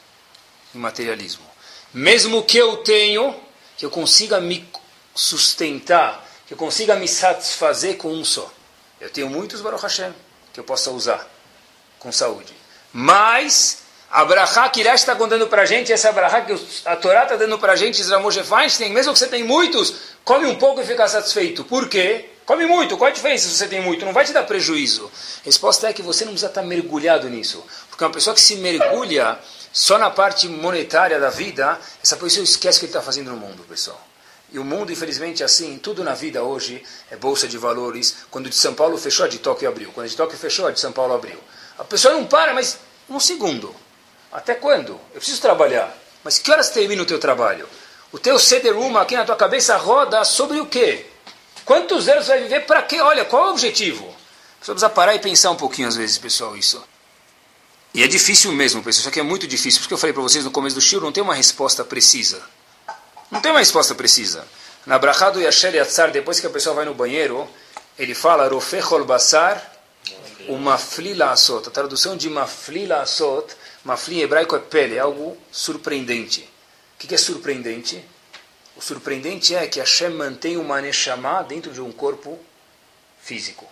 em 0.74 0.78
materialismo. 0.78 1.44
Mesmo 1.92 2.42
que 2.42 2.56
eu 2.56 2.78
tenho, 2.78 3.34
que 3.76 3.84
eu 3.84 3.90
consiga 3.90 4.40
me 4.40 4.68
sustentar, 5.14 6.26
que 6.46 6.54
eu 6.54 6.58
consiga 6.58 6.96
me 6.96 7.06
satisfazer 7.06 7.96
com 7.96 8.12
um 8.12 8.24
só. 8.24 8.50
Eu 9.00 9.10
tenho 9.10 9.28
muitos 9.28 9.60
Baruch 9.60 9.82
Hashem 9.82 10.14
que 10.52 10.60
eu 10.60 10.64
possa 10.64 10.90
usar 10.90 11.28
com 11.98 12.12
saúde. 12.12 12.54
Mas 12.92 13.82
a 14.10 14.24
brachá 14.24 14.68
que 14.68 14.80
Irash 14.80 15.00
está 15.00 15.16
contando 15.16 15.48
para 15.48 15.62
a 15.62 15.66
gente, 15.66 15.92
essa 15.92 16.12
brachá 16.12 16.42
que 16.42 16.52
a 16.84 16.96
Torá 16.96 17.24
está 17.24 17.36
dando 17.36 17.58
para 17.58 17.72
a 17.72 17.76
gente, 17.76 18.00
Israel 18.00 18.30
Feinstein, 18.30 18.92
mesmo 18.92 19.12
que 19.12 19.18
você 19.18 19.26
tenha 19.26 19.44
muitos, 19.44 19.94
come 20.24 20.46
um 20.46 20.54
pouco 20.54 20.80
e 20.80 20.86
fica 20.86 21.08
satisfeito. 21.08 21.64
Por 21.64 21.88
quê? 21.88 22.30
Come 22.46 22.66
muito. 22.66 22.96
Qual 22.96 23.08
a 23.08 23.12
diferença 23.12 23.48
se 23.48 23.56
você 23.56 23.66
tem 23.66 23.80
muito? 23.80 24.04
Não 24.04 24.12
vai 24.12 24.24
te 24.24 24.32
dar 24.32 24.42
prejuízo. 24.42 25.10
A 25.40 25.44
resposta 25.44 25.88
é 25.88 25.92
que 25.92 26.02
você 26.02 26.24
não 26.24 26.32
precisa 26.32 26.50
estar 26.50 26.62
mergulhado 26.62 27.28
nisso. 27.28 27.64
Porque 27.88 28.04
uma 28.04 28.10
pessoa 28.10 28.34
que 28.34 28.40
se 28.40 28.56
mergulha 28.56 29.38
só 29.72 29.98
na 29.98 30.10
parte 30.10 30.46
monetária 30.46 31.18
da 31.18 31.30
vida, 31.30 31.78
essa 32.02 32.16
pessoa 32.16 32.44
esquece 32.44 32.78
o 32.78 32.80
que 32.80 32.86
ele 32.86 32.90
está 32.90 33.02
fazendo 33.02 33.30
no 33.30 33.36
mundo, 33.36 33.64
pessoal. 33.68 34.00
E 34.52 34.58
o 34.58 34.64
mundo, 34.64 34.92
infelizmente, 34.92 35.42
é 35.42 35.46
assim, 35.46 35.78
tudo 35.78 36.04
na 36.04 36.14
vida 36.14 36.42
hoje 36.42 36.82
é 37.10 37.16
bolsa 37.16 37.48
de 37.48 37.58
valores. 37.58 38.18
Quando 38.30 38.48
de 38.48 38.56
São 38.56 38.74
Paulo 38.74 38.96
fechou, 38.98 39.24
a 39.24 39.28
de 39.28 39.38
Tóquio 39.38 39.68
abriu. 39.68 39.90
Quando 39.92 40.06
a 40.06 40.08
de 40.08 40.16
Tóquio 40.16 40.38
fechou, 40.38 40.66
a 40.66 40.70
de 40.70 40.78
São 40.78 40.92
Paulo 40.92 41.14
abriu. 41.14 41.38
A 41.78 41.84
pessoa 41.84 42.14
não 42.14 42.26
para, 42.26 42.52
mas 42.52 42.78
um 43.08 43.18
segundo. 43.18 43.74
Até 44.30 44.54
quando? 44.54 44.92
Eu 45.12 45.16
preciso 45.16 45.40
trabalhar. 45.40 45.96
Mas 46.22 46.38
que 46.38 46.50
horas 46.50 46.70
termina 46.70 47.02
o 47.02 47.06
teu 47.06 47.18
trabalho? 47.18 47.68
O 48.12 48.18
teu 48.18 48.38
ceder 48.38 48.74
aqui 48.96 49.16
na 49.16 49.24
tua 49.24 49.34
cabeça 49.34 49.76
roda 49.76 50.24
sobre 50.24 50.60
o 50.60 50.66
quê? 50.66 51.06
Quantos 51.64 52.08
anos 52.08 52.26
vai 52.26 52.42
viver 52.42 52.66
para 52.66 52.82
quê? 52.82 53.00
Olha, 53.00 53.24
qual 53.24 53.46
é 53.46 53.48
o 53.48 53.50
objetivo? 53.52 54.04
Você 54.60 54.72
precisa 54.72 54.90
parar 54.90 55.14
e 55.14 55.18
pensar 55.18 55.50
um 55.50 55.56
pouquinho 55.56 55.88
às 55.88 55.96
vezes, 55.96 56.18
pessoal, 56.18 56.56
isso. 56.56 56.82
E 57.92 58.02
é 58.02 58.08
difícil 58.08 58.50
mesmo, 58.52 58.82
pessoal. 58.82 59.00
Isso 59.00 59.08
aqui 59.08 59.20
é 59.20 59.22
muito 59.22 59.46
difícil. 59.46 59.80
Porque 59.80 59.94
eu 59.94 59.98
falei 59.98 60.12
para 60.12 60.22
vocês 60.22 60.44
no 60.44 60.50
começo 60.50 60.74
do 60.74 60.80
show, 60.80 61.00
não 61.00 61.12
tem 61.12 61.22
uma 61.22 61.34
resposta 61.34 61.84
precisa. 61.84 62.42
Não 63.30 63.40
tem 63.40 63.50
uma 63.50 63.60
resposta 63.60 63.94
precisa. 63.94 64.46
Na 64.84 64.98
Brachá 64.98 65.30
do 65.30 65.40
Yasher 65.40 65.74
Yatzar, 65.74 66.10
depois 66.10 66.40
que 66.40 66.46
a 66.46 66.50
pessoa 66.50 66.74
vai 66.74 66.84
no 66.84 66.94
banheiro, 66.94 67.48
ele 67.98 68.14
fala, 68.14 68.48
Rofechol 68.48 69.04
Basar, 69.04 69.72
o 70.48 70.56
mafli 70.58 71.14
laasot. 71.14 71.68
A 71.68 71.70
tradução 71.70 72.16
de 72.16 72.28
mafli 72.28 72.86
laasot, 72.86 73.54
mafli 73.84 74.16
em 74.16 74.22
hebraico 74.22 74.56
é 74.56 74.58
pele, 74.58 74.96
é 74.96 75.00
algo 75.00 75.36
surpreendente. 75.50 76.48
O 76.94 77.06
que 77.06 77.14
é 77.14 77.18
surpreendente? 77.18 78.04
O 78.76 78.82
surpreendente 78.82 79.54
é 79.54 79.66
que 79.66 79.78
Hashem 79.78 80.10
mantém 80.10 80.56
uma 80.56 80.80
neshama 80.80 81.42
dentro 81.42 81.72
de 81.72 81.80
um 81.80 81.92
corpo 81.92 82.38
físico. 83.20 83.66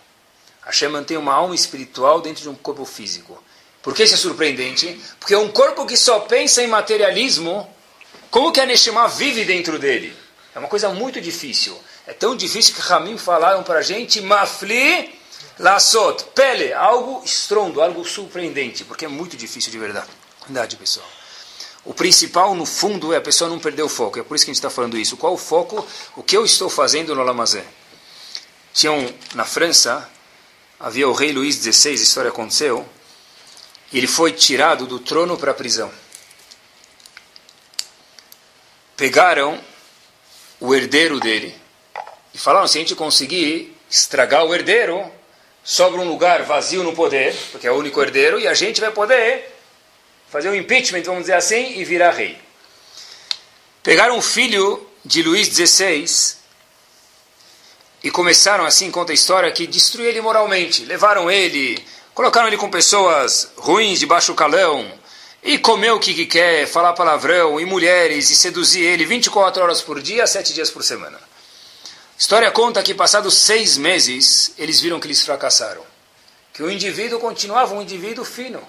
Hashem 0.65 0.89
mantém 0.89 1.17
uma 1.17 1.33
alma 1.33 1.53
espiritual 1.53 2.21
dentro 2.21 2.41
de 2.41 2.49
um 2.49 2.55
corpo 2.55 2.85
físico. 2.85 3.41
Por 3.81 3.93
que 3.93 4.03
isso 4.03 4.13
é 4.13 4.17
surpreendente? 4.17 4.99
Porque 5.19 5.33
é 5.33 5.37
um 5.37 5.49
corpo 5.49 5.85
que 5.85 5.97
só 5.97 6.21
pensa 6.21 6.63
em 6.63 6.67
materialismo, 6.67 7.69
como 8.31 8.51
que 8.51 8.61
a 8.61 8.65
Neshama 8.65 9.07
vive 9.09 9.43
dentro 9.43 9.77
dele? 9.77 10.15
É 10.55 10.59
uma 10.59 10.69
coisa 10.69 10.89
muito 10.89 11.19
difícil. 11.19 11.77
É 12.07 12.13
tão 12.13 12.35
difícil 12.35 12.73
que 12.73 12.81
Ramim 12.81 13.17
falaram 13.17 13.61
para 13.61 13.79
a 13.79 13.81
gente, 13.81 14.21
Mafli 14.21 15.13
Lassot, 15.59 16.23
pele, 16.33 16.73
algo 16.73 17.21
estrondo, 17.23 17.81
algo 17.81 18.03
surpreendente, 18.05 18.83
porque 18.83 19.05
é 19.05 19.07
muito 19.07 19.37
difícil 19.37 19.71
de 19.71 19.77
verdade. 19.77 20.09
Verdade, 20.45 20.75
pessoal. 20.77 21.07
O 21.85 21.93
principal, 21.93 22.55
no 22.55 22.65
fundo, 22.65 23.13
é 23.13 23.17
a 23.17 23.21
pessoa 23.21 23.49
não 23.49 23.59
perder 23.59 23.83
o 23.83 23.89
foco. 23.89 24.17
É 24.17 24.23
por 24.23 24.35
isso 24.35 24.45
que 24.45 24.51
a 24.51 24.53
gente 24.53 24.59
está 24.59 24.69
falando 24.69 24.97
isso. 24.97 25.17
Qual 25.17 25.33
o 25.33 25.37
foco? 25.37 25.85
O 26.15 26.23
que 26.23 26.35
eu 26.35 26.45
estou 26.45 26.69
fazendo 26.69 27.13
no 27.13 27.23
Lamazé? 27.23 27.65
Tinha 28.73 28.91
um, 28.91 29.13
na 29.35 29.43
França, 29.43 30.09
havia 30.79 31.07
o 31.07 31.13
rei 31.13 31.33
Luís 31.33 31.55
XVI, 31.55 31.91
a 31.91 31.93
história 31.93 32.29
aconteceu, 32.29 32.87
e 33.91 33.97
ele 33.97 34.07
foi 34.07 34.31
tirado 34.31 34.87
do 34.87 34.97
trono 34.99 35.37
para 35.37 35.51
a 35.51 35.53
prisão. 35.53 35.91
Pegaram 38.95 39.59
o 40.59 40.73
herdeiro 40.73 41.19
dele 41.19 41.53
e 42.33 42.37
falaram: 42.37 42.67
se 42.67 42.77
a 42.77 42.81
gente 42.81 42.95
conseguir 42.95 43.75
estragar 43.89 44.45
o 44.45 44.55
herdeiro, 44.55 45.05
sobra 45.63 45.99
um 45.99 46.07
lugar 46.07 46.43
vazio 46.43 46.81
no 46.81 46.93
poder, 46.93 47.35
porque 47.51 47.67
é 47.67 47.71
o 47.71 47.75
único 47.75 48.01
herdeiro, 48.01 48.39
e 48.39 48.47
a 48.47 48.53
gente 48.53 48.79
vai 48.79 48.91
poder 48.91 49.52
fazer 50.33 50.49
um 50.49 50.55
impeachment, 50.55 51.03
vamos 51.03 51.21
dizer 51.21 51.35
assim, 51.35 51.79
e 51.79 51.85
virar 51.85 52.11
rei. 52.11 52.37
Pegaram 53.83 54.17
o 54.17 54.21
filho 54.21 54.85
de 55.05 55.21
Luís 55.21 55.47
XVI 55.47 56.35
e 58.03 58.09
começaram, 58.09 58.65
assim 58.65 58.89
conta 58.89 59.11
a 59.11 59.15
história, 59.15 59.51
que 59.51 59.67
destruir 59.67 60.07
ele 60.07 60.21
moralmente. 60.21 60.83
Levaram 60.85 61.29
ele, 61.29 61.81
colocaram 62.15 62.47
ele 62.47 62.57
com 62.57 62.69
pessoas 62.69 63.51
ruins 63.55 63.99
de 63.99 64.07
baixo 64.07 64.33
calão, 64.33 64.91
e 65.43 65.59
comer 65.59 65.91
o 65.91 65.99
que, 65.99 66.13
que 66.13 66.25
quer, 66.25 66.67
falar 66.67 66.93
palavrão, 66.93 67.59
e 67.59 67.65
mulheres, 67.65 68.31
e 68.31 68.35
seduzir 68.35 68.83
ele 68.83 69.05
24 69.05 69.61
horas 69.61 69.81
por 69.81 70.01
dia, 70.01 70.25
7 70.25 70.51
dias 70.51 70.71
por 70.71 70.83
semana 70.83 71.19
história 72.17 72.49
conta 72.51 72.81
que, 72.81 72.93
passados 72.93 73.37
seis 73.37 73.77
meses, 73.77 74.53
eles 74.57 74.79
viram 74.79 74.97
que 74.97 75.07
eles 75.07 75.23
fracassaram. 75.25 75.83
Que 76.53 76.63
o 76.63 76.71
indivíduo 76.71 77.19
continuava 77.19 77.75
um 77.75 77.81
indivíduo 77.81 78.23
fino. 78.23 78.65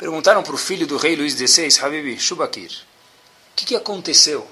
Perguntaram 0.00 0.42
para 0.42 0.54
o 0.54 0.56
filho 0.56 0.86
do 0.86 0.96
rei 0.96 1.14
Luís 1.14 1.34
XVI, 1.34 1.78
Habibi, 1.82 2.18
Shubakir, 2.18 2.70
o 2.72 3.54
que, 3.54 3.66
que 3.66 3.76
aconteceu? 3.76 4.48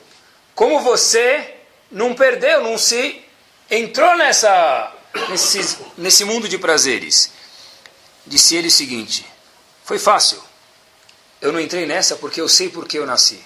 Como 0.55 0.79
você 0.81 1.55
não 1.91 2.15
perdeu, 2.15 2.63
não 2.63 2.77
se 2.77 3.25
entrou 3.71 4.15
nessa, 4.19 4.95
nesse, 5.31 5.79
nesse 5.97 6.23
mundo 6.27 6.47
de 6.51 6.59
prazeres. 6.59 7.33
Disse 8.27 8.57
ele 8.57 8.69
o 8.69 8.71
seguinte: 8.71 9.25
Foi 9.85 9.99
fácil. 9.99 10.39
Eu 11.41 11.51
não 11.51 11.61
entrei 11.61 11.87
nessa 11.87 12.17
porque 12.17 12.43
eu 12.43 12.49
sei 12.49 12.69
porque 12.69 12.99
eu 12.99 13.07
nasci. 13.07 13.43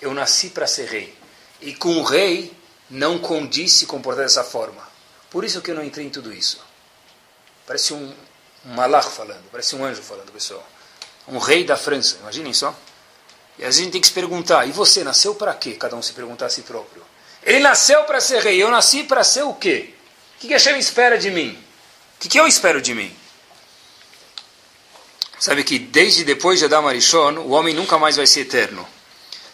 Eu 0.00 0.14
nasci 0.14 0.48
para 0.48 0.66
ser 0.66 0.86
rei. 0.86 1.14
E 1.60 1.74
com 1.74 1.98
o 1.98 2.02
rei 2.02 2.56
não 2.88 3.18
condiz 3.18 3.74
se 3.74 3.84
comportar 3.84 4.24
dessa 4.24 4.42
forma. 4.42 4.88
Por 5.28 5.44
isso 5.44 5.60
que 5.60 5.70
eu 5.70 5.74
não 5.74 5.84
entrei 5.84 6.06
em 6.06 6.10
tudo 6.10 6.32
isso. 6.32 6.64
Parece 7.66 7.92
um, 7.92 8.14
um 8.64 8.74
malach 8.74 9.10
falando, 9.10 9.44
parece 9.50 9.76
um 9.76 9.84
anjo 9.84 10.00
falando, 10.00 10.32
pessoal. 10.32 10.66
Um 11.28 11.38
rei 11.38 11.64
da 11.64 11.76
França, 11.76 12.18
imaginem 12.20 12.52
só. 12.52 12.74
E 13.58 13.64
a 13.64 13.70
gente 13.70 13.92
tem 13.92 14.00
que 14.00 14.06
se 14.06 14.12
perguntar, 14.12 14.66
e 14.66 14.72
você 14.72 15.04
nasceu 15.04 15.34
para 15.34 15.54
quê? 15.54 15.72
Cada 15.72 15.94
um 15.94 16.02
se 16.02 16.12
perguntar 16.12 16.46
a 16.46 16.50
si 16.50 16.62
próprio. 16.62 17.02
Ele 17.42 17.60
nasceu 17.60 18.04
para 18.04 18.20
ser 18.20 18.42
rei, 18.42 18.62
eu 18.62 18.70
nasci 18.70 19.04
para 19.04 19.22
ser 19.24 19.42
o 19.42 19.54
quê? 19.54 19.94
O 20.36 20.40
que, 20.40 20.48
que 20.48 20.52
Hashem 20.52 20.78
espera 20.78 21.18
de 21.18 21.30
mim? 21.30 21.58
O 22.16 22.20
que, 22.20 22.28
que 22.28 22.40
eu 22.40 22.46
espero 22.46 22.80
de 22.80 22.94
mim? 22.94 23.14
Sabe 25.38 25.64
que 25.64 25.78
desde 25.78 26.24
depois 26.24 26.60
de 26.60 26.66
Adam 26.66 26.86
Arishon, 26.86 27.38
o 27.38 27.50
homem 27.50 27.74
nunca 27.74 27.98
mais 27.98 28.16
vai 28.16 28.26
ser 28.26 28.40
eterno. 28.40 28.86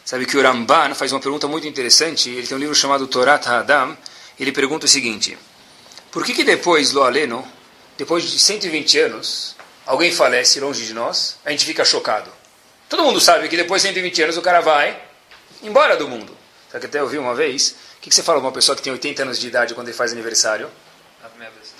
Sabe 0.04 0.26
que 0.26 0.36
o 0.36 0.42
Ramban 0.42 0.94
faz 0.94 1.12
uma 1.12 1.20
pergunta 1.20 1.48
muito 1.48 1.66
interessante, 1.66 2.30
ele 2.30 2.46
tem 2.46 2.56
um 2.56 2.60
livro 2.60 2.74
chamado 2.74 3.06
Torat 3.06 3.46
HaAdam, 3.46 3.96
ele 4.38 4.52
pergunta 4.52 4.86
o 4.86 4.88
seguinte, 4.88 5.36
por 6.10 6.24
que 6.24 6.32
que 6.32 6.44
depois, 6.44 6.92
Lo 6.92 7.02
Aleno, 7.02 7.46
depois 7.96 8.24
de 8.24 8.38
120 8.38 8.98
anos, 9.00 9.56
alguém 9.88 10.12
falece 10.12 10.60
longe 10.60 10.84
de 10.84 10.92
nós, 10.92 11.38
a 11.44 11.50
gente 11.50 11.64
fica 11.64 11.82
chocado? 11.82 12.30
Todo 12.90 13.02
mundo 13.02 13.20
sabe 13.20 13.48
que 13.48 13.56
depois 13.56 13.80
de 13.80 13.88
120 13.88 14.22
anos 14.22 14.36
o 14.36 14.42
cara 14.42 14.60
vai 14.60 15.00
embora 15.62 15.96
do 15.96 16.06
mundo. 16.06 16.36
Sabe 16.70 16.82
que 16.82 16.86
até 16.86 17.00
eu 17.00 17.08
vi 17.08 17.16
uma 17.16 17.34
vez, 17.34 17.74
o 17.96 18.00
que, 18.02 18.10
que 18.10 18.14
você 18.14 18.22
fala 18.22 18.38
para 18.38 18.48
uma 18.48 18.52
pessoa 18.52 18.76
que 18.76 18.82
tem 18.82 18.92
80 18.92 19.22
anos 19.22 19.38
de 19.40 19.46
idade 19.46 19.74
quando 19.74 19.88
ele 19.88 19.96
faz 19.96 20.12
aniversário? 20.12 20.70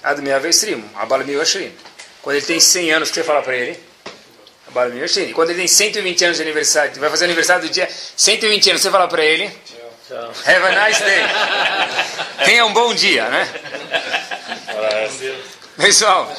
Ad 0.03 0.23
Meavestrim, 0.23 0.83
Abal 0.97 1.19
Miwashrim. 1.25 1.71
Quando 2.23 2.37
ele 2.37 2.47
tem 2.47 2.59
100 2.59 2.93
anos, 2.93 3.09
o 3.11 3.13
que 3.13 3.21
você 3.21 3.25
fala 3.25 3.43
para 3.43 3.55
ele? 3.55 3.79
Abal 4.69 4.89
Miwashrim. 4.89 5.33
Quando 5.35 5.51
ele 5.51 5.59
tem 5.59 5.69
120 5.69 6.25
anos 6.25 6.37
de 6.39 6.43
aniversário, 6.43 6.99
vai 6.99 7.11
fazer 7.11 7.27
aniversário 7.27 7.69
do 7.69 7.71
dia 7.71 7.89
120 8.17 8.71
anos, 8.71 8.83
você 8.83 8.91
fala 8.91 9.07
para 9.07 9.23
ele? 9.23 9.51
Tchau. 10.09 10.33
Have 10.47 10.65
a 10.65 10.87
nice 10.87 11.05
day. 11.05 11.23
Tenha 12.47 12.65
um 12.65 12.73
bom 12.73 12.95
dia, 12.95 13.29
né? 13.29 13.47
Pessoal, 15.77 16.35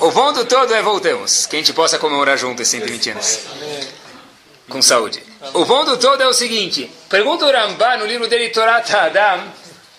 o 0.00 0.12
ponto 0.12 0.44
todo 0.44 0.74
é 0.74 0.82
voltemos. 0.82 1.46
Que 1.46 1.56
a 1.56 1.58
gente 1.58 1.72
possa 1.72 1.98
comemorar 1.98 2.36
junto 2.36 2.62
esses 2.62 2.72
120 2.72 3.10
anos. 3.10 3.40
Com 4.68 4.80
saúde. 4.80 5.22
O 5.52 5.66
ponto 5.66 5.96
todo 5.98 6.22
é 6.22 6.26
o 6.26 6.32
seguinte. 6.32 6.90
Pergunta 7.08 7.44
o 7.44 7.52
Rambam 7.52 7.98
no 7.98 8.06
livro 8.06 8.26
dele, 8.28 8.50
Torat 8.50 8.90
Adam, 8.90 9.52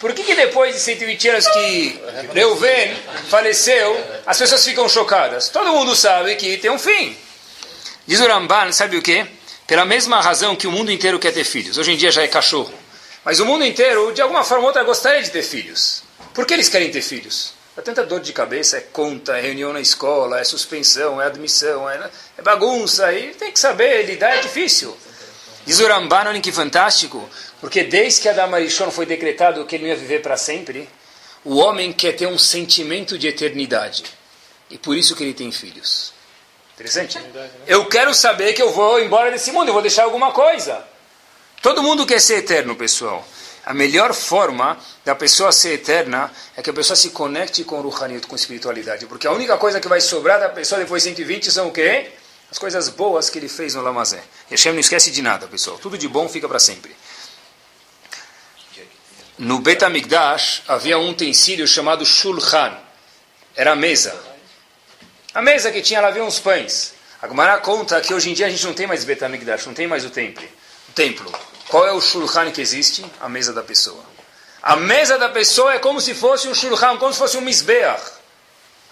por 0.05 0.13
que, 0.13 0.23
que 0.23 0.35
depois 0.35 0.75
de 0.75 0.81
120 0.81 1.29
anos 1.29 1.47
que 1.47 1.99
Reuven 2.31 2.95
faleceu, 3.27 4.21
as 4.23 4.37
pessoas 4.37 4.63
ficam 4.63 4.87
chocadas? 4.87 5.49
Todo 5.49 5.71
mundo 5.71 5.95
sabe 5.95 6.35
que 6.35 6.57
tem 6.57 6.69
um 6.69 6.77
fim. 6.77 7.17
Diz 8.05 8.19
o 8.19 8.27
Ramban, 8.27 8.71
sabe 8.71 8.97
o 8.97 9.01
que? 9.01 9.25
Pela 9.65 9.83
mesma 9.83 10.21
razão 10.21 10.55
que 10.55 10.67
o 10.67 10.71
mundo 10.71 10.91
inteiro 10.91 11.17
quer 11.17 11.33
ter 11.33 11.43
filhos. 11.43 11.79
Hoje 11.79 11.93
em 11.93 11.97
dia 11.97 12.11
já 12.11 12.21
é 12.21 12.27
cachorro. 12.27 12.71
Mas 13.23 13.39
o 13.39 13.45
mundo 13.47 13.65
inteiro, 13.65 14.13
de 14.13 14.21
alguma 14.21 14.43
forma 14.43 14.61
ou 14.61 14.67
outra, 14.67 14.83
gostaria 14.83 15.23
de 15.23 15.31
ter 15.31 15.41
filhos. 15.41 16.03
Por 16.35 16.45
que 16.45 16.53
eles 16.53 16.69
querem 16.69 16.91
ter 16.91 17.01
filhos? 17.01 17.54
É 17.77 17.81
tanta 17.81 18.05
dor 18.05 18.21
de 18.21 18.31
cabeça, 18.31 18.77
é 18.77 18.81
conta, 18.81 19.37
é 19.37 19.41
reunião 19.41 19.73
na 19.73 19.81
escola, 19.81 20.39
é 20.39 20.43
suspensão, 20.43 21.21
é 21.21 21.25
admissão, 21.25 21.89
é, 21.89 22.09
é 22.37 22.41
bagunça, 22.41 23.11
e 23.11 23.33
tem 23.33 23.51
que 23.51 23.59
saber 23.59 24.05
lidar, 24.05 24.37
é 24.37 24.41
difícil. 24.41 24.95
Diz 25.65 25.79
o 25.79 25.87
Ramban, 25.87 26.29
olha 26.29 26.39
que 26.39 26.51
fantástico, 26.51 27.27
porque 27.59 27.83
desde 27.83 28.21
que 28.21 28.29
Adam 28.29 28.53
Arishon 28.53 28.91
foi 28.91 29.05
decretado 29.05 29.65
que 29.65 29.75
ele 29.75 29.83
não 29.83 29.89
ia 29.89 29.97
viver 29.97 30.21
para 30.21 30.37
sempre, 30.37 30.87
o 31.43 31.57
homem 31.57 31.91
quer 31.91 32.13
ter 32.13 32.27
um 32.27 32.37
sentimento 32.37 33.17
de 33.17 33.27
eternidade. 33.27 34.05
E 34.69 34.77
por 34.77 34.95
isso 34.95 35.15
que 35.15 35.23
ele 35.23 35.33
tem 35.33 35.51
filhos. 35.51 36.13
Interessante? 36.75 37.19
Eu 37.67 37.85
quero 37.87 38.13
saber 38.13 38.53
que 38.53 38.61
eu 38.61 38.71
vou 38.71 38.99
embora 39.01 39.31
desse 39.31 39.51
mundo, 39.51 39.67
eu 39.67 39.73
vou 39.73 39.81
deixar 39.81 40.03
alguma 40.03 40.31
coisa. 40.31 40.83
Todo 41.61 41.83
mundo 41.83 42.05
quer 42.05 42.19
ser 42.19 42.37
eterno, 42.37 42.75
pessoal. 42.75 43.25
A 43.65 43.73
melhor 43.73 44.13
forma 44.13 44.77
da 45.03 45.15
pessoa 45.15 45.51
ser 45.51 45.73
eterna 45.73 46.31
é 46.55 46.61
que 46.61 46.69
a 46.69 46.73
pessoa 46.73 46.95
se 46.95 47.09
conecte 47.09 47.63
com 47.63 47.79
o 47.79 47.89
Ruhanit, 47.89 48.27
com 48.27 48.35
espiritualidade. 48.35 49.07
Porque 49.07 49.25
a 49.25 49.31
única 49.31 49.57
coisa 49.57 49.79
que 49.79 49.87
vai 49.87 49.99
sobrar 49.99 50.39
da 50.39 50.49
pessoa 50.49 50.79
depois 50.79 51.01
de 51.01 51.09
120 51.09 51.51
são 51.51 51.69
o 51.69 51.71
quê? 51.71 52.11
As 52.51 52.59
coisas 52.59 52.89
boas 52.89 53.27
que 53.27 53.39
ele 53.39 53.49
fez 53.49 53.73
no 53.73 53.81
Lamazé. 53.81 54.23
E 54.49 54.51
Hashem 54.51 54.71
não 54.71 54.79
esquece 54.79 55.09
de 55.09 55.19
nada, 55.21 55.47
pessoal. 55.47 55.79
Tudo 55.79 55.97
de 55.97 56.07
bom 56.07 56.29
fica 56.29 56.47
para 56.47 56.59
sempre. 56.59 56.95
No 59.37 59.59
Betamigdash 59.59 60.61
havia 60.67 60.99
um 60.99 61.09
utensílio 61.09 61.67
chamado 61.67 62.05
Shulchan. 62.05 62.77
Era 63.55 63.71
a 63.71 63.75
mesa. 63.75 64.15
A 65.33 65.41
mesa 65.41 65.71
que 65.71 65.81
tinha 65.81 65.99
lá 65.99 66.09
havia 66.09 66.23
uns 66.23 66.39
pães. 66.39 66.93
A 67.19 67.27
Gemara 67.27 67.57
conta 67.57 67.99
que 67.99 68.13
hoje 68.13 68.29
em 68.29 68.33
dia 68.35 68.45
a 68.45 68.49
gente 68.49 68.63
não 68.63 68.73
tem 68.73 68.85
mais 68.85 69.03
Betamigdash, 69.03 69.65
não 69.65 69.73
tem 69.73 69.87
mais 69.87 70.05
o 70.05 70.11
templo. 70.11 70.47
O 70.87 70.91
templo. 70.91 71.54
Qual 71.67 71.85
é 71.87 71.91
o 71.91 71.99
Shulchan 71.99 72.51
que 72.51 72.61
existe? 72.61 73.05
A 73.19 73.27
mesa 73.27 73.51
da 73.51 73.63
pessoa. 73.63 74.03
A 74.61 74.75
mesa 74.75 75.17
da 75.17 75.29
pessoa 75.29 75.73
é 75.73 75.79
como 75.79 75.99
se 75.99 76.13
fosse 76.13 76.47
um 76.47 76.53
Shulchan, 76.53 76.97
como 76.97 77.11
se 77.11 77.19
fosse 77.19 77.37
um 77.37 77.41
Mizbeach. 77.41 78.03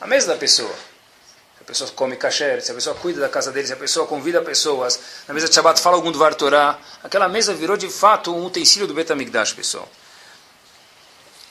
A 0.02 0.08
mesa 0.08 0.28
da 0.28 0.36
pessoa. 0.36 0.70
Se 0.70 1.62
a 1.62 1.64
pessoa 1.64 1.92
come 1.92 2.16
kasher, 2.16 2.62
se 2.62 2.72
a 2.72 2.76
pessoa 2.76 2.96
cuida 2.96 3.22
da 3.22 3.30
casa 3.30 3.52
dele, 3.52 3.68
se 3.68 3.74
a 3.74 3.78
pessoa 3.78 4.08
convida 4.08 4.42
pessoas, 4.42 5.00
na 5.28 5.34
mesa 5.34 5.48
de 5.48 5.56
Shabbat 5.56 5.80
fala 5.82 5.96
algum 5.96 6.12
do 6.12 6.20
Vartorá, 6.20 6.80
aquela 7.04 7.30
mesa 7.30 7.54
virou 7.54 7.78
de 7.78 7.90
fato 7.90 8.36
um 8.36 8.46
utensílio 8.46 8.88
do 8.88 8.94
Betamigdash, 8.94 9.54
pessoal. 9.54 9.88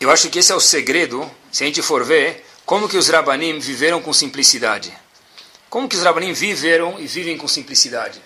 Eu 0.01 0.11
acho 0.11 0.29
que 0.29 0.41
esse 0.41 0.51
é 0.51 0.55
o 0.55 0.61
segredo, 0.61 1.31
se 1.51 1.62
a 1.62 1.66
gente 1.66 1.81
for 1.81 2.05
ver, 2.05 2.45
como 2.66 2.89
que 2.89 2.97
os 2.97 3.09
Rabanim 3.09 3.59
viveram 3.59 4.03
com 4.03 4.12
simplicidade. 4.12 4.93
Como 5.70 5.89
que 5.89 5.97
os 5.97 6.03
Rabanim 6.03 6.33
viveram 6.33 6.99
e 6.99 7.07
vivem 7.07 7.39
com 7.39 7.47
simplicidade. 7.47 8.20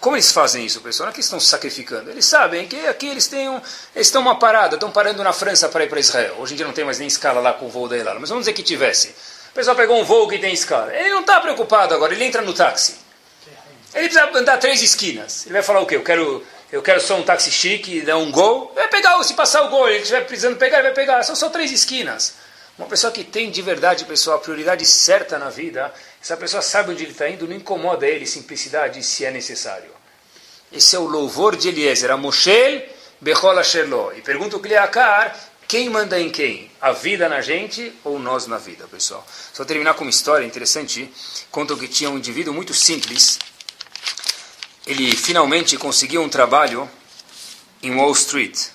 Como 0.00 0.16
eles 0.16 0.32
fazem 0.32 0.64
isso, 0.64 0.80
pessoal? 0.80 1.06
Não 1.06 1.12
é 1.12 1.14
que 1.14 1.20
estão 1.20 1.38
se 1.38 1.46
sacrificando. 1.46 2.10
Eles 2.10 2.24
sabem 2.24 2.66
que 2.66 2.86
aqui 2.86 3.08
eles 3.08 3.26
têm 3.26 3.48
um, 3.48 3.60
eles 3.94 4.06
estão 4.08 4.22
uma 4.22 4.38
parada, 4.38 4.76
estão 4.76 4.90
parando 4.90 5.22
na 5.22 5.32
França 5.32 5.68
para 5.68 5.84
ir 5.84 5.88
para 5.88 6.00
Israel. 6.00 6.36
Hoje 6.38 6.54
em 6.54 6.56
dia 6.56 6.66
não 6.66 6.72
tem 6.72 6.84
mais 6.84 6.98
nem 6.98 7.08
escala 7.08 7.40
lá 7.40 7.52
com 7.52 7.66
o 7.66 7.68
voo 7.68 7.88
da 7.88 7.96
Elala, 7.96 8.18
mas 8.20 8.28
vamos 8.28 8.42
dizer 8.42 8.52
que 8.52 8.62
tivesse. 8.62 9.08
O 9.50 9.54
pessoal 9.54 9.76
pegou 9.76 9.98
um 10.00 10.04
voo 10.04 10.28
que 10.28 10.38
tem 10.38 10.52
escala. 10.52 10.94
Ele 10.94 11.10
não 11.10 11.20
está 11.20 11.40
preocupado 11.40 11.94
agora, 11.94 12.12
ele 12.12 12.24
entra 12.24 12.42
no 12.42 12.52
táxi. 12.52 12.96
Ele 13.94 14.08
precisa 14.08 14.38
andar 14.38 14.58
três 14.58 14.82
esquinas. 14.82 15.46
Ele 15.46 15.54
vai 15.54 15.62
falar 15.62 15.80
o 15.80 15.86
quê? 15.86 15.96
Eu 15.96 16.02
quero, 16.02 16.44
eu 16.70 16.82
quero 16.82 17.00
só 17.00 17.16
um 17.16 17.22
táxi 17.22 17.50
chique, 17.50 18.02
dar 18.02 18.18
um 18.18 18.30
gol. 18.30 18.72
Vai 18.74 18.88
pegar, 18.88 19.22
se 19.22 19.34
passar 19.34 19.62
o 19.62 19.68
gol, 19.68 19.88
ele 19.88 20.00
estiver 20.00 20.26
precisando 20.26 20.56
pegar, 20.56 20.78
ele 20.78 20.88
vai 20.88 20.94
pegar. 20.94 21.22
São 21.22 21.34
só 21.34 21.48
três 21.48 21.72
esquinas. 21.72 22.34
Uma 22.78 22.86
pessoa 22.86 23.10
que 23.10 23.24
tem 23.24 23.50
de 23.50 23.62
verdade, 23.62 24.04
pessoal, 24.04 24.36
a 24.36 24.40
prioridade 24.40 24.84
certa 24.84 25.38
na 25.38 25.48
vida, 25.48 25.90
se 26.26 26.32
a 26.32 26.36
pessoa 26.36 26.60
sabe 26.60 26.90
onde 26.90 27.04
ele 27.04 27.12
está 27.12 27.28
indo, 27.28 27.46
não 27.46 27.54
incomoda 27.54 28.04
ele 28.04 28.26
simplicidade 28.26 29.00
se 29.04 29.24
é 29.24 29.30
necessário. 29.30 29.92
Esse 30.72 30.96
é 30.96 30.98
o 30.98 31.06
louvor 31.06 31.54
de 31.54 31.68
Eliezer, 31.68 32.10
a 32.10 32.16
Moshel 32.16 32.82
Bechol 33.20 33.56
Asherlo. 33.56 34.12
E 34.12 34.22
pergunta 34.22 34.56
o 34.56 34.58
Kliakar, 34.58 35.38
quem 35.68 35.88
manda 35.88 36.18
em 36.18 36.28
quem? 36.28 36.68
A 36.80 36.90
vida 36.90 37.28
na 37.28 37.40
gente 37.40 37.94
ou 38.02 38.18
nós 38.18 38.48
na 38.48 38.58
vida, 38.58 38.88
pessoal? 38.88 39.24
Só 39.52 39.64
terminar 39.64 39.94
com 39.94 40.02
uma 40.02 40.10
história 40.10 40.44
interessante. 40.44 41.08
Contam 41.48 41.78
que 41.78 41.86
tinha 41.86 42.10
um 42.10 42.18
indivíduo 42.18 42.52
muito 42.52 42.74
simples. 42.74 43.38
Ele 44.84 45.14
finalmente 45.14 45.76
conseguiu 45.76 46.22
um 46.22 46.28
trabalho 46.28 46.90
em 47.80 47.94
Wall 47.94 48.10
Street. 48.10 48.66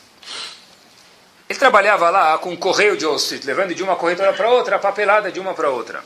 Ele 1.50 1.60
trabalhava 1.60 2.10
lá 2.10 2.38
com 2.38 2.54
o 2.54 2.58
correio 2.58 2.96
de 2.96 3.06
Wall 3.06 3.18
Street, 3.18 3.44
levando 3.44 3.76
de 3.76 3.84
uma 3.84 3.98
corretora 3.98 4.32
para 4.32 4.50
outra, 4.50 4.78
a 4.78 4.80
papelada 4.80 5.30
de 5.30 5.38
uma 5.42 5.54
para 5.54 5.70
outra. 5.70 6.02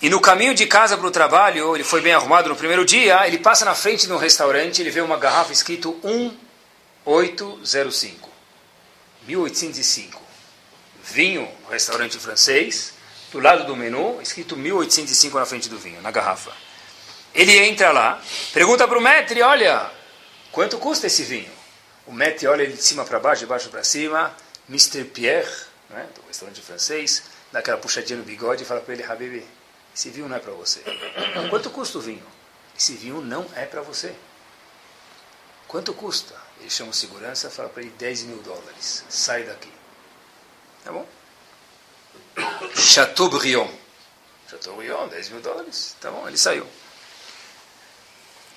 E 0.00 0.08
no 0.08 0.20
caminho 0.20 0.54
de 0.54 0.64
casa 0.66 0.96
para 0.96 1.08
o 1.08 1.10
trabalho, 1.10 1.74
ele 1.74 1.82
foi 1.82 2.00
bem 2.00 2.12
arrumado 2.12 2.48
no 2.48 2.54
primeiro 2.54 2.84
dia, 2.84 3.26
ele 3.26 3.38
passa 3.38 3.64
na 3.64 3.74
frente 3.74 4.06
de 4.06 4.12
um 4.12 4.16
restaurante, 4.16 4.80
ele 4.80 4.90
vê 4.90 5.00
uma 5.00 5.16
garrafa 5.16 5.52
escrito 5.52 5.98
1805. 7.04 8.30
1805. 9.26 10.22
Vinho, 11.02 11.48
restaurante 11.68 12.16
francês, 12.16 12.94
do 13.32 13.40
lado 13.40 13.64
do 13.64 13.74
menu, 13.74 14.20
escrito 14.22 14.56
1805 14.56 15.36
na 15.36 15.44
frente 15.44 15.68
do 15.68 15.76
vinho, 15.76 16.00
na 16.00 16.12
garrafa. 16.12 16.52
Ele 17.34 17.58
entra 17.58 17.90
lá, 17.90 18.22
pergunta 18.52 18.86
para 18.86 18.98
o 18.98 19.02
maître, 19.02 19.42
olha, 19.42 19.90
quanto 20.52 20.78
custa 20.78 21.08
esse 21.08 21.24
vinho? 21.24 21.50
O 22.06 22.12
maître 22.12 22.46
olha 22.46 22.62
ele 22.62 22.74
de 22.74 22.82
cima 22.82 23.04
para 23.04 23.18
baixo, 23.18 23.40
de 23.40 23.46
baixo 23.46 23.68
para 23.68 23.82
cima, 23.82 24.32
Mr. 24.68 25.04
Pierre, 25.04 25.50
né, 25.90 26.06
do 26.14 26.22
restaurante 26.28 26.60
francês, 26.60 27.24
dá 27.50 27.58
aquela 27.58 27.78
puxadinha 27.78 28.18
no 28.18 28.24
bigode 28.24 28.62
e 28.62 28.66
fala 28.66 28.80
para 28.80 28.94
ele, 28.94 29.02
Habibi, 29.02 29.57
esse 29.98 30.10
vinho 30.10 30.28
não 30.28 30.36
é 30.36 30.38
para 30.38 30.52
você. 30.52 30.80
Quanto 31.50 31.70
custa 31.70 31.98
o 31.98 32.00
vinho? 32.00 32.22
Esse 32.78 32.92
vinho 32.94 33.20
não 33.20 33.44
é 33.56 33.66
para 33.66 33.82
você. 33.82 34.14
Quanto 35.66 35.92
custa? 35.92 36.36
Ele 36.60 36.70
chama 36.70 36.92
o 36.92 36.94
segurança 36.94 37.50
fala 37.50 37.68
para 37.68 37.82
ele 37.82 37.90
10 37.98 38.22
mil 38.22 38.36
dólares. 38.42 39.04
Sai 39.08 39.42
daqui. 39.42 39.72
Tá 40.84 40.92
bom? 40.92 41.04
Chateaubriand. 42.76 43.68
Chateaubriand, 44.48 45.08
10 45.08 45.30
mil 45.30 45.40
dólares. 45.40 45.96
Tá 46.00 46.12
bom, 46.12 46.28
ele 46.28 46.38
saiu. 46.38 46.64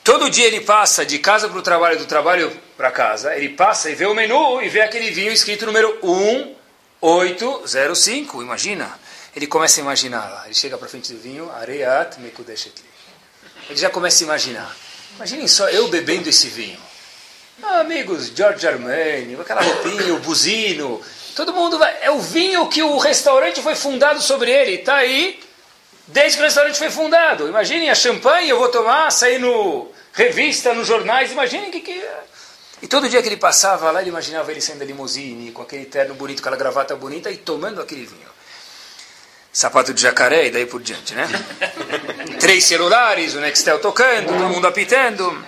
Todo 0.04 0.30
dia 0.30 0.46
ele 0.46 0.62
passa 0.62 1.04
de 1.04 1.18
casa 1.18 1.50
para 1.50 1.58
o 1.58 1.64
trabalho, 1.64 1.98
do 1.98 2.06
trabalho 2.06 2.56
para 2.78 2.92
casa, 2.92 3.36
ele 3.36 3.50
passa 3.50 3.90
e 3.90 3.96
vê 3.96 4.06
o 4.06 4.14
menu 4.14 4.62
e 4.62 4.70
vê 4.70 4.82
aquele 4.82 5.10
vinho 5.10 5.32
escrito 5.32 5.66
número 5.66 5.98
1805, 7.02 8.44
imagina. 8.44 9.00
Ele 9.34 9.48
começa 9.48 9.80
a 9.80 9.82
imaginar 9.82 10.30
lá, 10.30 10.44
ele 10.46 10.54
chega 10.54 10.78
para 10.78 10.90
frente 10.90 11.14
do 11.14 11.20
vinho, 11.20 11.50
Areat 11.52 12.20
Mekudeshetli. 12.20 12.84
Ele 13.70 13.80
já 13.80 13.90
começa 13.90 14.24
a 14.24 14.26
imaginar. 14.26 14.76
Imaginem 15.16 15.48
só 15.48 15.70
eu 15.70 15.88
bebendo 15.88 16.28
esse 16.28 16.48
vinho. 16.48 16.80
Ah, 17.64 17.80
amigos, 17.80 18.28
George 18.36 18.68
Armani, 18.68 19.38
aquela 19.40 19.62
roupinha, 19.62 20.14
o 20.14 20.20
buzino, 20.20 21.02
todo 21.34 21.54
mundo 21.54 21.78
vai. 21.78 21.96
É 22.02 22.12
o 22.12 22.20
vinho 22.20 22.68
que 22.68 22.84
o 22.84 22.98
restaurante 22.98 23.62
foi 23.62 23.76
fundado 23.76 24.22
sobre 24.22 24.52
ele, 24.52 24.76
está 24.76 24.96
aí 24.96 25.40
desde 26.08 26.38
que 26.38 26.44
o 26.44 26.46
restaurante 26.46 26.78
foi 26.78 26.90
fundado. 26.90 27.48
Imaginem 27.48 27.90
a 27.90 27.96
champanhe, 27.96 28.50
eu 28.50 28.60
vou 28.60 28.68
tomar, 28.68 29.10
sair 29.12 29.40
no 29.40 29.90
revista, 30.12 30.74
nos 30.74 30.88
jornais, 30.88 31.32
imaginem 31.32 31.70
o 31.70 31.72
que, 31.72 31.80
que 31.80 32.02
é. 32.02 32.24
E 32.82 32.88
todo 32.88 33.08
dia 33.08 33.22
que 33.22 33.30
ele 33.30 33.38
passava 33.38 33.92
lá, 33.92 34.02
ele 34.02 34.10
imaginava 34.10 34.52
ele 34.52 34.60
saindo 34.60 34.80
da 34.80 34.86
limusine, 34.86 35.52
com 35.52 35.62
aquele 35.62 35.86
terno 35.86 36.16
bonito, 36.16 36.40
aquela 36.40 36.58
gravata 36.58 36.96
bonita 36.98 37.32
e 37.32 37.38
tomando 37.38 37.80
aquele 37.80 38.06
vinho 38.06 38.41
sapato 39.52 39.94
de 39.94 40.02
jacaré 40.02 40.48
e 40.48 40.52
daí 40.52 40.66
por 40.66 40.82
diante, 40.82 41.14
né? 41.14 41.28
Três 42.40 42.64
celulares, 42.64 43.36
o 43.36 43.40
Nextel 43.40 43.80
tocando, 43.80 44.28
todo 44.28 44.50
mundo 44.50 44.66
apitando. 44.66 45.46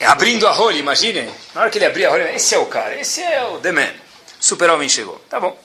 Abrindo 0.00 0.46
a 0.46 0.52
rolha, 0.52 0.78
imagine. 0.78 1.30
Na 1.54 1.62
hora 1.62 1.70
que 1.70 1.78
ele 1.78 1.86
abria 1.86 2.08
a 2.08 2.10
rolha, 2.10 2.34
esse 2.34 2.54
é 2.54 2.58
o 2.58 2.66
cara, 2.66 2.98
esse 2.98 3.22
é 3.22 3.44
o 3.44 3.58
The 3.58 3.72
Man. 3.72 3.92
Super-homem 4.40 4.88
chegou. 4.88 5.18
Tá 5.30 5.40
bom. 5.40 5.58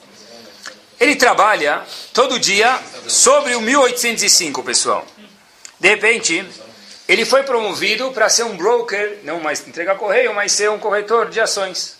Ele 0.98 1.16
trabalha 1.16 1.82
todo 2.12 2.38
dia 2.38 2.78
sobre 3.06 3.54
o 3.54 3.60
1805, 3.60 4.62
pessoal. 4.62 5.06
De 5.78 5.88
repente, 5.88 6.46
ele 7.08 7.24
foi 7.24 7.42
promovido 7.42 8.12
para 8.12 8.28
ser 8.28 8.44
um 8.44 8.56
broker, 8.56 9.18
não 9.24 9.40
mais 9.40 9.66
entregar 9.66 9.96
correio, 9.96 10.34
mas 10.34 10.52
ser 10.52 10.70
um 10.70 10.78
corretor 10.78 11.28
de 11.30 11.40
ações. 11.40 11.96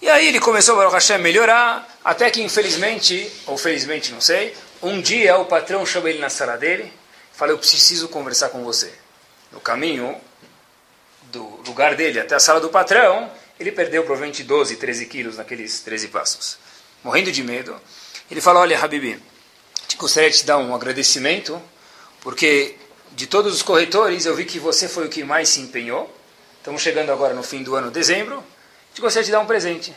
E 0.00 0.08
aí 0.08 0.28
ele 0.28 0.38
começou, 0.38 0.76
Baruch 0.76 0.94
Hashem, 0.94 1.16
a 1.16 1.18
melhorar, 1.18 1.97
até 2.08 2.30
que 2.30 2.40
infelizmente, 2.40 3.30
ou 3.44 3.58
felizmente, 3.58 4.12
não 4.12 4.20
sei, 4.22 4.56
um 4.82 4.98
dia 4.98 5.36
o 5.36 5.44
patrão 5.44 5.84
chamou 5.84 6.08
ele 6.08 6.18
na 6.18 6.30
sala 6.30 6.56
dele 6.56 6.84
e 6.84 7.36
falou, 7.36 7.52
eu 7.52 7.58
preciso 7.58 8.08
conversar 8.08 8.48
com 8.48 8.64
você. 8.64 8.90
No 9.52 9.60
caminho 9.60 10.18
do 11.24 11.42
lugar 11.66 11.94
dele 11.94 12.18
até 12.18 12.34
a 12.34 12.40
sala 12.40 12.60
do 12.60 12.70
patrão, 12.70 13.30
ele 13.60 13.70
perdeu 13.70 14.04
provavelmente 14.04 14.42
12, 14.42 14.76
13 14.76 15.04
quilos 15.04 15.36
naqueles 15.36 15.80
13 15.80 16.08
passos. 16.08 16.56
Morrendo 17.04 17.30
de 17.30 17.42
medo, 17.42 17.78
ele 18.30 18.40
falou, 18.40 18.62
olha, 18.62 18.82
Habibi, 18.82 19.22
gostaria 19.98 20.30
de 20.30 20.38
te 20.38 20.46
dar 20.46 20.56
um 20.56 20.74
agradecimento, 20.74 21.60
porque 22.22 22.74
de 23.12 23.26
todos 23.26 23.54
os 23.54 23.60
corretores 23.60 24.24
eu 24.24 24.34
vi 24.34 24.46
que 24.46 24.58
você 24.58 24.88
foi 24.88 25.04
o 25.04 25.10
que 25.10 25.22
mais 25.22 25.50
se 25.50 25.60
empenhou. 25.60 26.10
Estamos 26.56 26.80
chegando 26.80 27.12
agora 27.12 27.34
no 27.34 27.42
fim 27.42 27.62
do 27.62 27.76
ano, 27.76 27.90
dezembro 27.90 28.42
te 28.98 29.00
gostaria 29.00 29.26
de 29.26 29.30
dar 29.30 29.38
um 29.40 29.46
presente. 29.46 29.94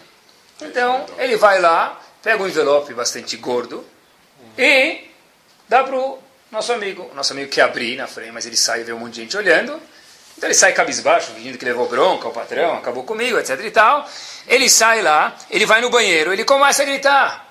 Então, 0.61 1.05
ele 1.17 1.35
vai 1.37 1.59
lá, 1.59 1.99
pega 2.21 2.41
um 2.41 2.47
envelope 2.47 2.93
bastante 2.93 3.35
gordo 3.37 3.85
e 4.57 5.05
dá 5.67 5.83
para 5.83 5.95
o 5.95 6.19
nosso 6.51 6.71
amigo. 6.71 7.09
O 7.11 7.15
nosso 7.15 7.33
amigo 7.33 7.49
quer 7.49 7.61
abrir 7.61 7.95
na 7.97 8.07
frente, 8.07 8.31
mas 8.31 8.45
ele 8.45 8.57
sai 8.57 8.81
e 8.81 8.83
vê 8.83 8.93
um 8.93 8.99
monte 8.99 9.15
de 9.15 9.21
gente 9.21 9.37
olhando. 9.37 9.81
Então 10.37 10.47
ele 10.47 10.53
sai 10.53 10.73
cabisbaixo, 10.73 11.31
fingindo 11.33 11.57
que 11.57 11.65
levou 11.65 11.87
bronca 11.87 12.25
ao 12.25 12.31
patrão, 12.31 12.77
acabou 12.77 13.03
comigo, 13.03 13.37
etc 13.37 13.59
e 13.63 13.71
tal. 13.71 14.09
Ele 14.47 14.69
sai 14.69 15.01
lá, 15.01 15.35
ele 15.49 15.65
vai 15.65 15.81
no 15.81 15.89
banheiro, 15.89 16.31
ele 16.33 16.43
começa 16.43 16.83
a 16.83 16.85
gritar. 16.85 17.47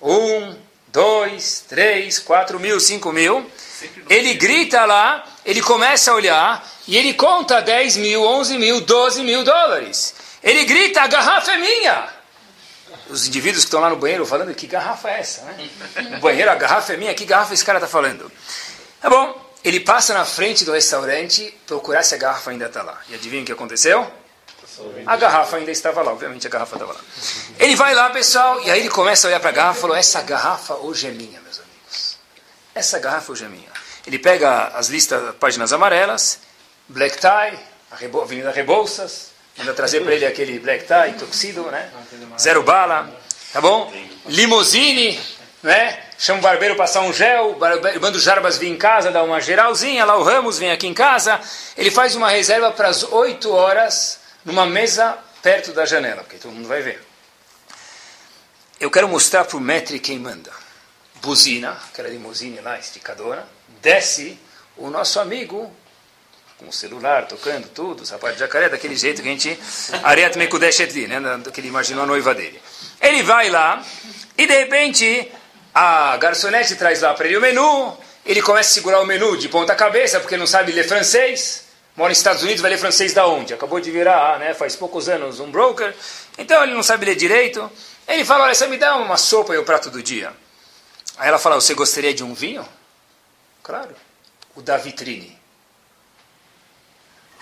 Um, 0.00 0.54
dois, 0.88 1.64
três, 1.68 2.18
quatro 2.18 2.60
mil, 2.60 2.78
cinco 2.80 3.12
mil. 3.12 3.48
Ele 4.08 4.34
grita 4.34 4.84
lá, 4.84 5.24
ele 5.44 5.60
começa 5.62 6.10
a 6.10 6.14
olhar 6.14 6.68
e 6.86 6.96
ele 6.96 7.14
conta 7.14 7.60
10 7.60 7.96
mil, 7.96 8.22
11 8.24 8.58
mil, 8.58 8.80
12 8.80 9.22
mil 9.22 9.44
dólares. 9.44 10.14
Ele 10.42 10.64
grita, 10.64 11.02
a 11.02 11.06
garrafa 11.06 11.52
é 11.52 11.58
minha. 11.58 12.17
Os 13.08 13.26
indivíduos 13.26 13.64
que 13.64 13.68
estão 13.68 13.80
lá 13.80 13.90
no 13.90 13.96
banheiro 13.96 14.26
falando, 14.26 14.54
que 14.54 14.66
garrafa 14.66 15.10
é 15.10 15.20
essa? 15.20 15.42
Né? 15.42 15.70
No 16.10 16.20
banheiro, 16.20 16.50
a 16.50 16.54
garrafa 16.54 16.92
é 16.92 16.96
minha, 16.96 17.14
que 17.14 17.24
garrafa 17.24 17.54
esse 17.54 17.64
cara 17.64 17.78
está 17.78 17.88
falando? 17.88 18.30
Tá 19.00 19.08
bom, 19.08 19.52
ele 19.64 19.80
passa 19.80 20.12
na 20.14 20.24
frente 20.24 20.64
do 20.64 20.72
restaurante, 20.72 21.56
procurar 21.66 22.02
se 22.02 22.14
a 22.14 22.18
garrafa 22.18 22.50
ainda 22.50 22.66
está 22.66 22.82
lá. 22.82 23.00
E 23.08 23.14
adivinha 23.14 23.42
o 23.42 23.46
que 23.46 23.52
aconteceu? 23.52 24.06
A 25.06 25.16
garrafa 25.16 25.56
ainda 25.56 25.70
estava 25.70 26.02
lá, 26.02 26.12
obviamente 26.12 26.46
a 26.46 26.50
garrafa 26.50 26.76
estava 26.76 26.92
lá. 26.92 27.00
Ele 27.58 27.74
vai 27.74 27.94
lá, 27.94 28.10
pessoal, 28.10 28.60
e 28.62 28.70
aí 28.70 28.80
ele 28.80 28.88
começa 28.88 29.26
a 29.26 29.28
olhar 29.28 29.40
para 29.40 29.50
a 29.50 29.52
garrafa 29.52 29.78
e 29.78 29.80
falou: 29.80 29.96
Essa 29.96 30.22
garrafa 30.22 30.74
hoje 30.74 31.08
é 31.08 31.10
minha, 31.10 31.40
meus 31.40 31.58
amigos. 31.58 32.18
Essa 32.74 32.98
garrafa 32.98 33.32
hoje 33.32 33.44
é 33.44 33.48
minha. 33.48 33.72
Ele 34.06 34.18
pega 34.18 34.68
as 34.68 34.88
listas, 34.88 35.34
páginas 35.36 35.72
amarelas, 35.72 36.38
Black 36.88 37.18
Tie, 37.18 37.58
Avenida 37.90 38.52
Rebouças, 38.52 39.32
Manda 39.58 39.74
trazer 39.74 40.02
para 40.02 40.14
ele 40.14 40.24
aquele 40.24 40.60
black 40.60 40.84
tie, 40.86 41.18
tuxedo, 41.18 41.64
né? 41.64 41.90
Zero 42.38 42.62
bala, 42.62 43.10
tá 43.52 43.60
bom? 43.60 43.92
Limousine, 44.26 45.20
né? 45.62 46.04
Chama 46.16 46.38
o 46.38 46.42
barbeiro 46.42 46.76
passar 46.76 47.00
um 47.00 47.12
gel, 47.12 47.56
manda 48.00 48.16
o 48.16 48.20
Jarbas 48.20 48.58
vir 48.58 48.68
em 48.68 48.76
casa, 48.76 49.10
dá 49.10 49.22
uma 49.22 49.40
geralzinha, 49.40 50.04
lá 50.04 50.16
o 50.16 50.22
Ramos 50.22 50.58
vem 50.58 50.70
aqui 50.70 50.86
em 50.86 50.94
casa. 50.94 51.40
Ele 51.76 51.90
faz 51.90 52.14
uma 52.14 52.28
reserva 52.30 52.70
para 52.72 52.88
as 52.88 53.02
8 53.02 53.52
horas, 53.52 54.20
numa 54.44 54.66
mesa 54.66 55.18
perto 55.42 55.72
da 55.72 55.84
janela, 55.84 56.22
porque 56.22 56.38
todo 56.38 56.52
mundo 56.52 56.68
vai 56.68 56.80
ver. 56.80 57.04
Eu 58.80 58.90
quero 58.90 59.08
mostrar 59.08 59.44
para 59.44 59.56
o 59.56 59.60
Metri 59.60 59.98
quem 59.98 60.18
manda. 60.18 60.52
Buzina, 61.20 61.76
aquela 61.88 62.08
limusine 62.08 62.60
lá, 62.60 62.78
esticadora, 62.78 63.46
desce 63.80 64.38
o 64.76 64.90
nosso 64.90 65.18
amigo 65.18 65.72
com 66.58 66.68
o 66.68 66.72
celular, 66.72 67.26
tocando 67.26 67.68
tudo, 67.68 68.04
sapato 68.04 68.34
de 68.34 68.40
jacaré, 68.40 68.68
daquele 68.68 68.96
jeito 68.96 69.22
que 69.22 69.28
a 69.28 69.30
gente... 69.30 69.58
Ariat 70.02 70.36
Mekudeshetli, 70.36 71.06
né? 71.06 71.20
Que 71.52 71.60
ele 71.60 71.68
imaginou 71.68 72.02
a 72.02 72.06
noiva 72.06 72.34
dele. 72.34 72.60
Ele 73.00 73.22
vai 73.22 73.48
lá 73.48 73.82
e, 74.36 74.46
de 74.46 74.54
repente, 74.54 75.30
a 75.72 76.16
garçonete 76.16 76.74
traz 76.74 77.00
lá 77.00 77.14
para 77.14 77.26
ele 77.26 77.36
o 77.36 77.40
menu, 77.40 77.96
ele 78.26 78.42
começa 78.42 78.70
a 78.70 78.72
segurar 78.72 79.00
o 79.00 79.06
menu 79.06 79.36
de 79.36 79.48
ponta 79.48 79.74
cabeça, 79.74 80.18
porque 80.18 80.36
não 80.36 80.46
sabe 80.46 80.72
ler 80.72 80.86
francês, 80.88 81.66
mora 81.96 82.08
nos 82.08 82.18
Estados 82.18 82.42
Unidos, 82.42 82.60
vai 82.60 82.72
ler 82.72 82.78
francês 82.78 83.14
da 83.14 83.26
onde? 83.26 83.54
Acabou 83.54 83.78
de 83.78 83.90
virar, 83.92 84.40
né, 84.40 84.52
faz 84.54 84.74
poucos 84.74 85.08
anos, 85.08 85.38
um 85.38 85.50
broker, 85.50 85.94
então 86.36 86.62
ele 86.64 86.74
não 86.74 86.82
sabe 86.82 87.06
ler 87.06 87.14
direito. 87.14 87.70
Ele 88.08 88.24
fala, 88.24 88.44
olha, 88.44 88.54
você 88.54 88.66
me 88.66 88.76
dá 88.76 88.96
uma 88.96 89.16
sopa 89.16 89.54
e 89.54 89.58
o 89.58 89.64
prato 89.64 89.90
do 89.90 90.02
dia. 90.02 90.32
Aí 91.16 91.28
ela 91.28 91.38
fala, 91.38 91.54
você 91.54 91.74
gostaria 91.74 92.12
de 92.12 92.24
um 92.24 92.34
vinho? 92.34 92.68
Claro, 93.62 93.94
o 94.56 94.62
da 94.62 94.76
vitrine. 94.76 95.37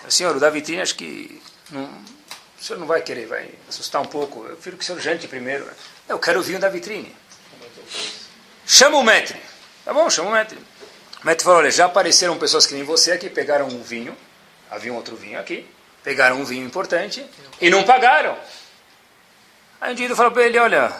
Senhor, 0.09 0.35
o 0.35 0.39
da 0.39 0.49
vitrine 0.49 0.81
acho 0.81 0.95
que 0.95 1.41
não, 1.69 1.83
o 1.83 2.63
senhor 2.63 2.79
não 2.79 2.87
vai 2.87 3.01
querer, 3.01 3.27
vai 3.27 3.49
assustar 3.67 4.01
um 4.01 4.05
pouco. 4.05 4.45
Eu 4.45 4.55
prefiro 4.55 4.77
que 4.77 4.83
o 4.83 4.85
senhor 4.85 4.99
jante 4.99 5.27
primeiro. 5.27 5.67
Eu 6.07 6.17
quero 6.17 6.39
o 6.39 6.43
vinho 6.43 6.59
da 6.59 6.69
vitrine. 6.69 7.15
Chama 8.65 8.97
o 8.97 9.03
metre. 9.03 9.39
Tá 9.85 9.93
bom, 9.93 10.09
chama 10.09 10.29
o 10.29 10.33
metre. 10.33 10.57
O 11.21 11.25
metre 11.25 11.43
falou, 11.43 11.59
olha, 11.59 11.71
já 11.71 11.85
apareceram 11.85 12.37
pessoas 12.37 12.65
que 12.65 12.73
nem 12.73 12.83
você 12.83 13.11
aqui, 13.11 13.29
pegaram 13.29 13.67
um 13.67 13.81
vinho, 13.81 14.15
havia 14.69 14.93
um 14.93 14.95
outro 14.95 15.15
vinho 15.15 15.39
aqui, 15.39 15.67
pegaram 16.03 16.39
um 16.39 16.45
vinho 16.45 16.65
importante 16.65 17.25
e 17.59 17.69
não 17.69 17.83
pagaram. 17.83 18.37
Aí 19.79 19.89
um 19.89 19.93
indivíduo 19.93 20.15
falou 20.17 20.31
para 20.31 20.43
ele, 20.43 20.57
olha, 20.57 20.93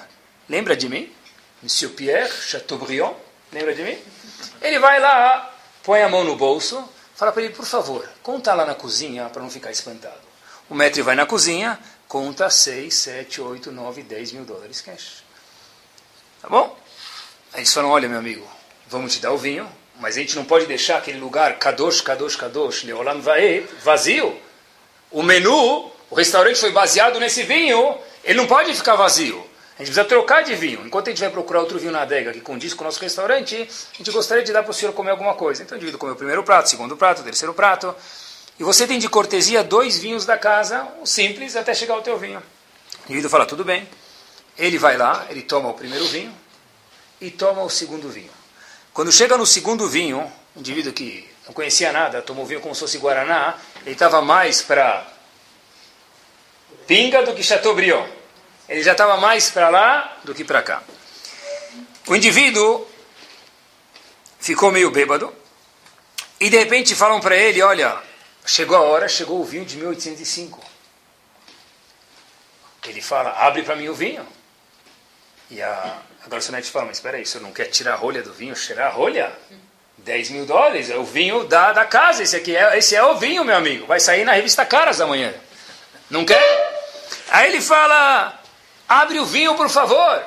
lembra 0.47 0.75
de 0.75 0.87
mim? 0.89 1.13
Monsieur 1.61 1.91
Pierre 1.93 2.31
Chateaubriand, 2.31 3.13
lembra 3.51 3.73
de 3.73 3.83
mim? 3.83 3.97
Ele 4.61 4.79
vai 4.79 4.99
lá, 4.99 5.53
põe 5.83 6.01
a 6.01 6.09
mão 6.09 6.23
no 6.23 6.35
bolso, 6.35 6.87
Fala 7.17 7.31
para 7.31 7.41
ele, 7.41 7.53
por 7.55 7.65
favor, 7.65 8.07
conta 8.21 8.53
lá 8.53 8.63
na 8.63 8.75
cozinha 8.75 9.27
para 9.27 9.41
não 9.41 9.49
ficar 9.49 9.71
espantado. 9.71 10.21
O 10.69 10.75
mestre 10.75 11.01
vai 11.01 11.15
na 11.15 11.25
cozinha, 11.25 11.79
conta 12.07 12.47
6, 12.47 12.93
7, 12.93 13.41
8, 13.41 13.71
9, 13.71 14.03
10 14.03 14.31
mil 14.33 14.45
dólares 14.45 14.81
cash. 14.81 15.23
Tá 16.39 16.47
bom? 16.47 16.77
Aí 17.53 17.61
eles 17.61 17.73
falam, 17.73 17.89
olha 17.89 18.07
meu 18.07 18.19
amigo, 18.19 18.47
vamos 18.85 19.15
te 19.15 19.19
dar 19.19 19.31
o 19.31 19.37
vinho, 19.37 19.67
mas 19.99 20.15
a 20.15 20.19
gente 20.19 20.35
não 20.35 20.45
pode 20.45 20.67
deixar 20.67 20.99
aquele 20.99 21.17
lugar 21.17 21.57
kadosh, 21.57 22.01
kadosh, 22.01 22.35
kadosh, 22.35 22.83
leolam 22.83 23.19
vae, 23.19 23.67
vazio. 23.83 24.39
O 25.09 25.23
menu, 25.23 25.91
o 26.11 26.15
restaurante 26.15 26.59
foi 26.59 26.71
baseado 26.71 27.19
nesse 27.19 27.41
vinho, 27.41 27.97
ele 28.23 28.37
não 28.37 28.45
pode 28.45 28.75
ficar 28.75 28.95
vazio. 28.95 29.43
A 29.77 29.83
gente 29.83 29.93
precisa 29.93 30.05
trocar 30.05 30.43
de 30.43 30.55
vinho. 30.55 30.81
Enquanto 30.83 31.07
a 31.07 31.11
gente 31.11 31.19
vai 31.19 31.29
procurar 31.29 31.59
outro 31.59 31.77
vinho 31.77 31.91
na 31.91 32.01
adega 32.01 32.33
que 32.33 32.41
condiz 32.41 32.73
com 32.73 32.81
o 32.81 32.85
nosso 32.85 32.99
restaurante, 32.99 33.55
a 33.55 33.97
gente 33.97 34.09
gostaria 34.09 34.43
de 34.43 34.51
dar 34.51 34.63
para 34.63 34.71
o 34.71 34.73
senhor 34.73 34.91
comer 34.91 35.11
alguma 35.11 35.35
coisa. 35.35 35.61
Então, 35.61 35.75
o 35.75 35.77
indivíduo 35.77 35.99
comeu 35.99 36.15
o 36.15 36.17
primeiro 36.17 36.43
prato, 36.43 36.65
o 36.65 36.69
segundo 36.69 36.97
prato, 36.97 37.21
o 37.21 37.23
terceiro 37.23 37.53
prato. 37.53 37.95
E 38.59 38.63
você 38.63 38.87
tem 38.87 38.97
de 38.97 39.07
cortesia 39.07 39.63
dois 39.63 39.99
vinhos 39.99 40.25
da 40.25 40.35
casa, 40.35 40.87
simples, 41.05 41.55
até 41.55 41.75
chegar 41.75 41.93
ao 41.93 42.01
teu 42.01 42.17
vinho. 42.17 42.39
O 42.39 43.03
indivíduo 43.05 43.29
fala, 43.29 43.45
tudo 43.45 43.63
bem. 43.63 43.87
Ele 44.57 44.79
vai 44.79 44.97
lá, 44.97 45.27
ele 45.29 45.43
toma 45.43 45.69
o 45.69 45.73
primeiro 45.75 46.05
vinho 46.07 46.33
e 47.21 47.29
toma 47.29 47.61
o 47.61 47.69
segundo 47.69 48.09
vinho. 48.09 48.31
Quando 48.91 49.11
chega 49.11 49.37
no 49.37 49.45
segundo 49.45 49.87
vinho, 49.87 50.19
um 50.55 50.59
indivíduo 50.59 50.91
que 50.91 51.29
não 51.45 51.53
conhecia 51.53 51.91
nada, 51.91 52.19
tomou 52.23 52.47
vinho 52.47 52.61
como 52.61 52.73
se 52.73 52.81
fosse 52.81 52.97
Guaraná, 52.97 53.55
ele 53.85 53.93
estava 53.93 54.23
mais 54.23 54.59
para 54.59 55.05
pinga 56.87 57.21
do 57.21 57.35
que 57.35 57.43
Chateaubriand. 57.43 58.16
Ele 58.67 58.83
já 58.83 58.91
estava 58.91 59.17
mais 59.17 59.49
para 59.49 59.69
lá 59.69 60.17
do 60.23 60.33
que 60.33 60.43
para 60.43 60.61
cá. 60.61 60.83
O 62.07 62.15
indivíduo 62.15 62.87
ficou 64.39 64.71
meio 64.71 64.91
bêbado 64.91 65.33
E 66.39 66.49
de 66.49 66.57
repente 66.57 66.95
falam 66.95 67.19
para 67.19 67.35
ele, 67.35 67.61
olha, 67.61 67.97
chegou 68.45 68.77
a 68.77 68.81
hora, 68.81 69.07
chegou 69.09 69.41
o 69.41 69.45
vinho 69.45 69.65
de 69.65 69.77
1805. 69.77 70.63
Ele 72.85 73.01
fala, 73.01 73.31
abre 73.31 73.63
para 73.63 73.75
mim 73.75 73.89
o 73.89 73.93
vinho. 73.93 74.25
E 75.49 75.61
a, 75.61 75.97
a 76.25 76.29
garçonete 76.29 76.71
fala, 76.71 76.85
mas 76.85 76.97
espera 76.97 77.17
aí, 77.17 77.25
você 77.25 77.39
não 77.39 77.51
quer 77.51 77.65
tirar 77.65 77.93
a 77.93 77.97
rolha 77.97 78.21
do 78.21 78.33
vinho, 78.33 78.55
cheirar 78.55 78.87
a 78.87 78.89
rolha? 78.89 79.31
10 79.97 80.29
mil 80.29 80.45
dólares, 80.45 80.89
é 80.89 80.95
o 80.95 81.03
vinho 81.03 81.43
da, 81.45 81.73
da 81.73 81.83
casa, 81.83 82.23
esse 82.23 82.35
aqui 82.35 82.55
é, 82.55 82.77
esse 82.77 82.95
é 82.95 83.03
o 83.03 83.17
vinho, 83.17 83.43
meu 83.43 83.55
amigo. 83.57 83.85
Vai 83.85 83.99
sair 83.99 84.23
na 84.23 84.31
revista 84.31 84.65
Caras 84.65 85.01
amanhã. 85.01 85.33
Não 86.09 86.23
quer? 86.23 86.77
Aí 87.29 87.49
ele 87.49 87.61
fala, 87.61 88.36
abre 88.87 89.19
o 89.19 89.25
vinho, 89.25 89.55
por 89.55 89.69
favor. 89.69 90.23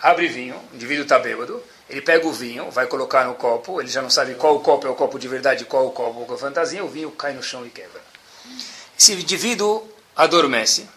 Abre 0.00 0.28
vinho, 0.28 0.56
o 0.72 0.74
indivíduo 0.74 1.04
está 1.04 1.18
bêbado. 1.18 1.62
Ele 1.88 2.00
pega 2.00 2.26
o 2.26 2.32
vinho, 2.32 2.70
vai 2.70 2.86
colocar 2.86 3.24
no 3.24 3.34
copo, 3.34 3.80
ele 3.80 3.90
já 3.90 4.00
não 4.00 4.08
sabe 4.08 4.34
qual 4.34 4.56
o 4.56 4.60
copo 4.60 4.86
é 4.86 4.90
o 4.90 4.94
copo 4.94 5.18
de 5.18 5.28
verdade, 5.28 5.64
qual 5.64 5.86
o 5.86 5.90
copo 5.90 6.26
é 6.30 6.34
a 6.34 6.38
fantasia, 6.38 6.84
o 6.84 6.88
vinho 6.88 7.10
cai 7.10 7.32
no 7.34 7.42
chão 7.42 7.66
e 7.66 7.70
quebra. 7.70 8.00
Esse 8.98 9.12
indivíduo 9.12 9.86
adormece. 10.16 10.88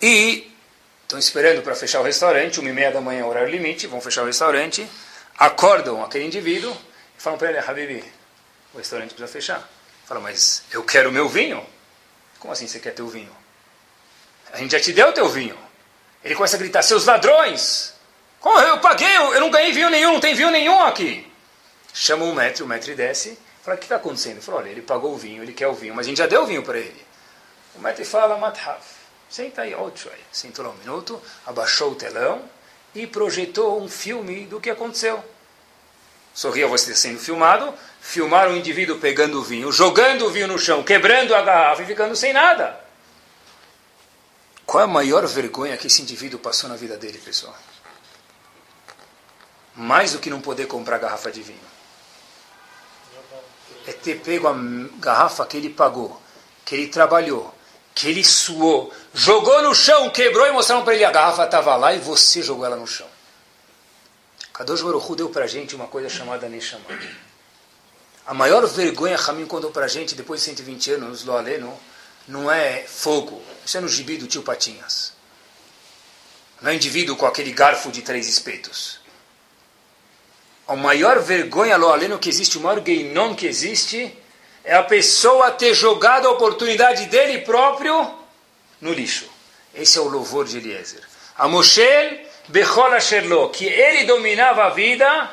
E 0.00 0.52
estão 1.02 1.18
esperando 1.18 1.62
para 1.62 1.74
fechar 1.74 2.00
o 2.00 2.02
restaurante, 2.02 2.60
uma 2.60 2.68
e 2.68 2.72
meia 2.72 2.92
da 2.92 3.00
manhã, 3.00 3.24
horário 3.24 3.48
limite, 3.48 3.86
vão 3.86 4.00
fechar 4.00 4.22
o 4.22 4.26
restaurante, 4.26 4.86
acordam 5.38 6.04
aquele 6.04 6.26
indivíduo 6.26 6.76
e 7.18 7.22
falam 7.22 7.38
para 7.38 7.48
ele, 7.48 7.58
Habibi, 7.58 8.04
o 8.74 8.78
restaurante 8.78 9.14
precisa 9.14 9.32
fechar. 9.32 9.70
Fala, 10.04 10.20
mas 10.20 10.64
eu 10.70 10.82
quero 10.82 11.08
o 11.08 11.12
meu 11.12 11.28
vinho. 11.28 11.64
Como 12.38 12.52
assim 12.52 12.66
você 12.66 12.78
quer 12.78 12.92
teu 12.92 13.08
vinho? 13.08 13.43
A 14.54 14.58
gente 14.58 14.70
já 14.70 14.78
te 14.78 14.92
deu 14.92 15.08
o 15.08 15.12
teu 15.12 15.28
vinho. 15.28 15.58
Ele 16.22 16.36
começa 16.36 16.54
a 16.54 16.58
gritar, 16.60 16.80
seus 16.80 17.04
ladrões! 17.04 17.92
Como 18.38 18.56
eu 18.60 18.78
paguei, 18.78 19.16
eu 19.16 19.40
não 19.40 19.50
ganhei 19.50 19.72
vinho 19.72 19.90
nenhum, 19.90 20.12
não 20.12 20.20
tem 20.20 20.32
vinho 20.32 20.52
nenhum 20.52 20.80
aqui. 20.82 21.28
Chama 21.92 22.24
o 22.24 22.32
metro, 22.32 22.64
o 22.64 22.68
metro 22.68 22.94
desce, 22.94 23.36
fala, 23.64 23.76
o 23.76 23.80
que 23.80 23.86
está 23.86 23.96
acontecendo? 23.96 24.34
Ele 24.34 24.42
fala, 24.42 24.58
olha, 24.58 24.68
ele 24.68 24.82
pagou 24.82 25.12
o 25.12 25.16
vinho, 25.16 25.42
ele 25.42 25.52
quer 25.52 25.66
o 25.66 25.74
vinho, 25.74 25.92
mas 25.92 26.06
a 26.06 26.08
gente 26.08 26.18
já 26.18 26.28
deu 26.28 26.44
o 26.44 26.46
vinho 26.46 26.62
para 26.62 26.78
ele. 26.78 27.04
O 27.74 27.80
metro 27.80 28.04
fala, 28.04 28.38
Mathav, 28.38 28.78
senta 29.28 29.62
aí, 29.62 29.74
ótimo 29.74 30.12
aí. 30.12 30.20
Sentou 30.30 30.64
lá 30.64 30.70
um 30.70 30.76
minuto, 30.76 31.20
abaixou 31.44 31.90
o 31.90 31.94
telão 31.96 32.40
e 32.94 33.08
projetou 33.08 33.82
um 33.82 33.88
filme 33.88 34.46
do 34.46 34.60
que 34.60 34.70
aconteceu. 34.70 35.24
Sorria 36.32 36.68
você 36.68 36.94
sendo 36.94 37.18
filmado, 37.18 37.74
filmar 38.00 38.48
o 38.48 38.56
indivíduo 38.56 39.00
pegando 39.00 39.40
o 39.40 39.42
vinho, 39.42 39.72
jogando 39.72 40.26
o 40.26 40.30
vinho 40.30 40.46
no 40.46 40.60
chão, 40.60 40.84
quebrando 40.84 41.34
a 41.34 41.42
garrafa 41.42 41.82
e 41.82 41.86
ficando 41.86 42.14
sem 42.14 42.32
nada. 42.32 42.83
Qual 44.74 44.82
é 44.82 44.86
a 44.86 44.88
maior 44.88 45.24
vergonha 45.24 45.76
que 45.76 45.86
esse 45.86 46.02
indivíduo 46.02 46.40
passou 46.40 46.68
na 46.68 46.74
vida 46.74 46.96
dele, 46.96 47.18
pessoal? 47.18 47.56
Mais 49.76 50.14
do 50.14 50.18
que 50.18 50.28
não 50.28 50.40
poder 50.40 50.66
comprar 50.66 50.98
garrafa 50.98 51.30
de 51.30 51.42
vinho. 51.42 51.60
É 53.86 53.92
ter 53.92 54.18
pego 54.18 54.48
a 54.48 54.54
garrafa 54.98 55.46
que 55.46 55.56
ele 55.56 55.70
pagou, 55.70 56.20
que 56.64 56.74
ele 56.74 56.88
trabalhou, 56.88 57.54
que 57.94 58.08
ele 58.08 58.24
suou, 58.24 58.92
jogou 59.12 59.62
no 59.62 59.72
chão, 59.76 60.10
quebrou 60.10 60.44
e 60.44 60.50
mostraram 60.50 60.82
para 60.82 60.96
ele 60.96 61.04
a 61.04 61.12
garrafa 61.12 61.44
estava 61.44 61.76
lá 61.76 61.94
e 61.94 62.00
você 62.00 62.42
jogou 62.42 62.66
ela 62.66 62.74
no 62.74 62.88
chão. 62.88 63.06
Kadosh 64.52 64.82
Baruch 64.82 65.14
deu 65.14 65.28
para 65.28 65.44
a 65.44 65.46
gente 65.46 65.76
uma 65.76 65.86
coisa 65.86 66.08
chamada 66.08 66.48
Neshama. 66.48 66.86
A 68.26 68.34
maior 68.34 68.66
vergonha 68.66 69.16
Ramin 69.16 69.46
contou 69.46 69.70
para 69.70 69.84
a 69.84 69.88
gente 69.88 70.16
depois 70.16 70.40
de 70.40 70.46
120 70.46 70.94
anos, 70.94 71.24
Lo 71.24 71.36
Aleno, 71.36 71.78
não 72.26 72.50
é 72.50 72.82
fogo. 72.82 73.40
Isso 73.64 73.78
é 73.78 73.88
gibi 73.88 74.16
do 74.16 74.26
tio 74.26 74.42
Patinhas. 74.42 75.12
Não 76.60 76.70
é 76.70 76.74
indivíduo 76.74 77.16
com 77.16 77.26
aquele 77.26 77.52
garfo 77.52 77.90
de 77.90 78.02
três 78.02 78.28
espetos. 78.28 79.00
A 80.66 80.76
maior 80.76 81.20
vergonha, 81.20 81.76
Lo 81.76 81.88
Aleno, 81.88 82.18
que 82.18 82.28
existe, 82.28 82.56
o 82.56 82.60
maior 82.60 82.82
geinon 82.84 83.34
que 83.34 83.46
existe, 83.46 84.16
é 84.64 84.74
a 84.74 84.82
pessoa 84.82 85.50
ter 85.50 85.74
jogado 85.74 86.26
a 86.26 86.30
oportunidade 86.30 87.06
dele 87.06 87.40
próprio 87.40 88.14
no 88.80 88.92
lixo. 88.92 89.28
Esse 89.74 89.98
é 89.98 90.00
o 90.00 90.08
louvor 90.08 90.46
de 90.46 90.56
Eliezer. 90.56 91.02
A 91.36 91.48
Moshe 91.48 92.26
Bechol 92.48 92.92
Asherlo, 92.92 93.50
que 93.50 93.66
ele 93.66 94.04
dominava 94.04 94.64
a 94.64 94.70
vida 94.70 95.30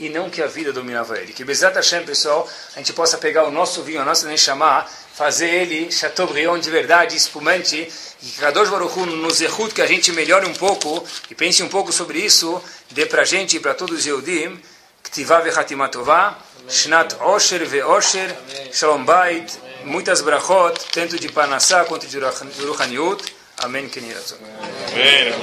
e 0.00 0.08
não 0.08 0.30
que 0.30 0.42
a 0.42 0.46
vida 0.46 0.72
dominava 0.72 1.18
ele. 1.18 1.34
Que 1.34 1.44
Bezat 1.44 1.76
Hashem, 1.76 2.04
pessoal, 2.04 2.48
a 2.74 2.78
gente 2.78 2.94
possa 2.94 3.18
pegar 3.18 3.44
o 3.44 3.50
nosso 3.50 3.82
vinho, 3.82 4.00
a 4.00 4.04
nossa 4.04 4.26
Neshama, 4.26 4.86
fazer 5.14 5.48
ele 5.48 5.92
Chateaubriand 5.92 6.58
de 6.58 6.70
verdade, 6.70 7.14
espumante, 7.14 7.86
e 8.22 8.26
que 8.26 8.40
Kadosh 8.40 8.70
Baruch 8.70 8.98
Hu, 8.98 9.04
no 9.04 9.30
Zehut, 9.30 9.74
que 9.74 9.82
a 9.82 9.86
gente 9.86 10.10
melhore 10.12 10.46
um 10.46 10.54
pouco, 10.54 11.04
e 11.30 11.34
pense 11.34 11.62
um 11.62 11.68
pouco 11.68 11.92
sobre 11.92 12.18
isso, 12.18 12.62
dê 12.90 13.04
para 13.04 13.20
a 13.22 13.26
gente 13.26 13.58
e 13.58 13.60
para 13.60 13.74
todos 13.74 13.98
os 13.98 14.06
Yehudim, 14.06 14.58
Ktivá 15.02 15.40
vechatimatová, 15.40 16.38
Shnat 16.68 17.16
Osher 17.20 17.68
ve'Osher, 17.68 18.34
Shalom 18.72 19.04
Bait, 19.04 19.52
muitas 19.84 20.22
brachot, 20.22 20.80
tanto 20.92 21.18
de 21.18 21.30
Panassá 21.30 21.84
quanto 21.84 22.06
de 22.06 22.18
Ruchaniut. 22.18 23.22
Amém, 23.58 23.86
Keniratzon. 23.88 24.36
Amém. 24.94 25.34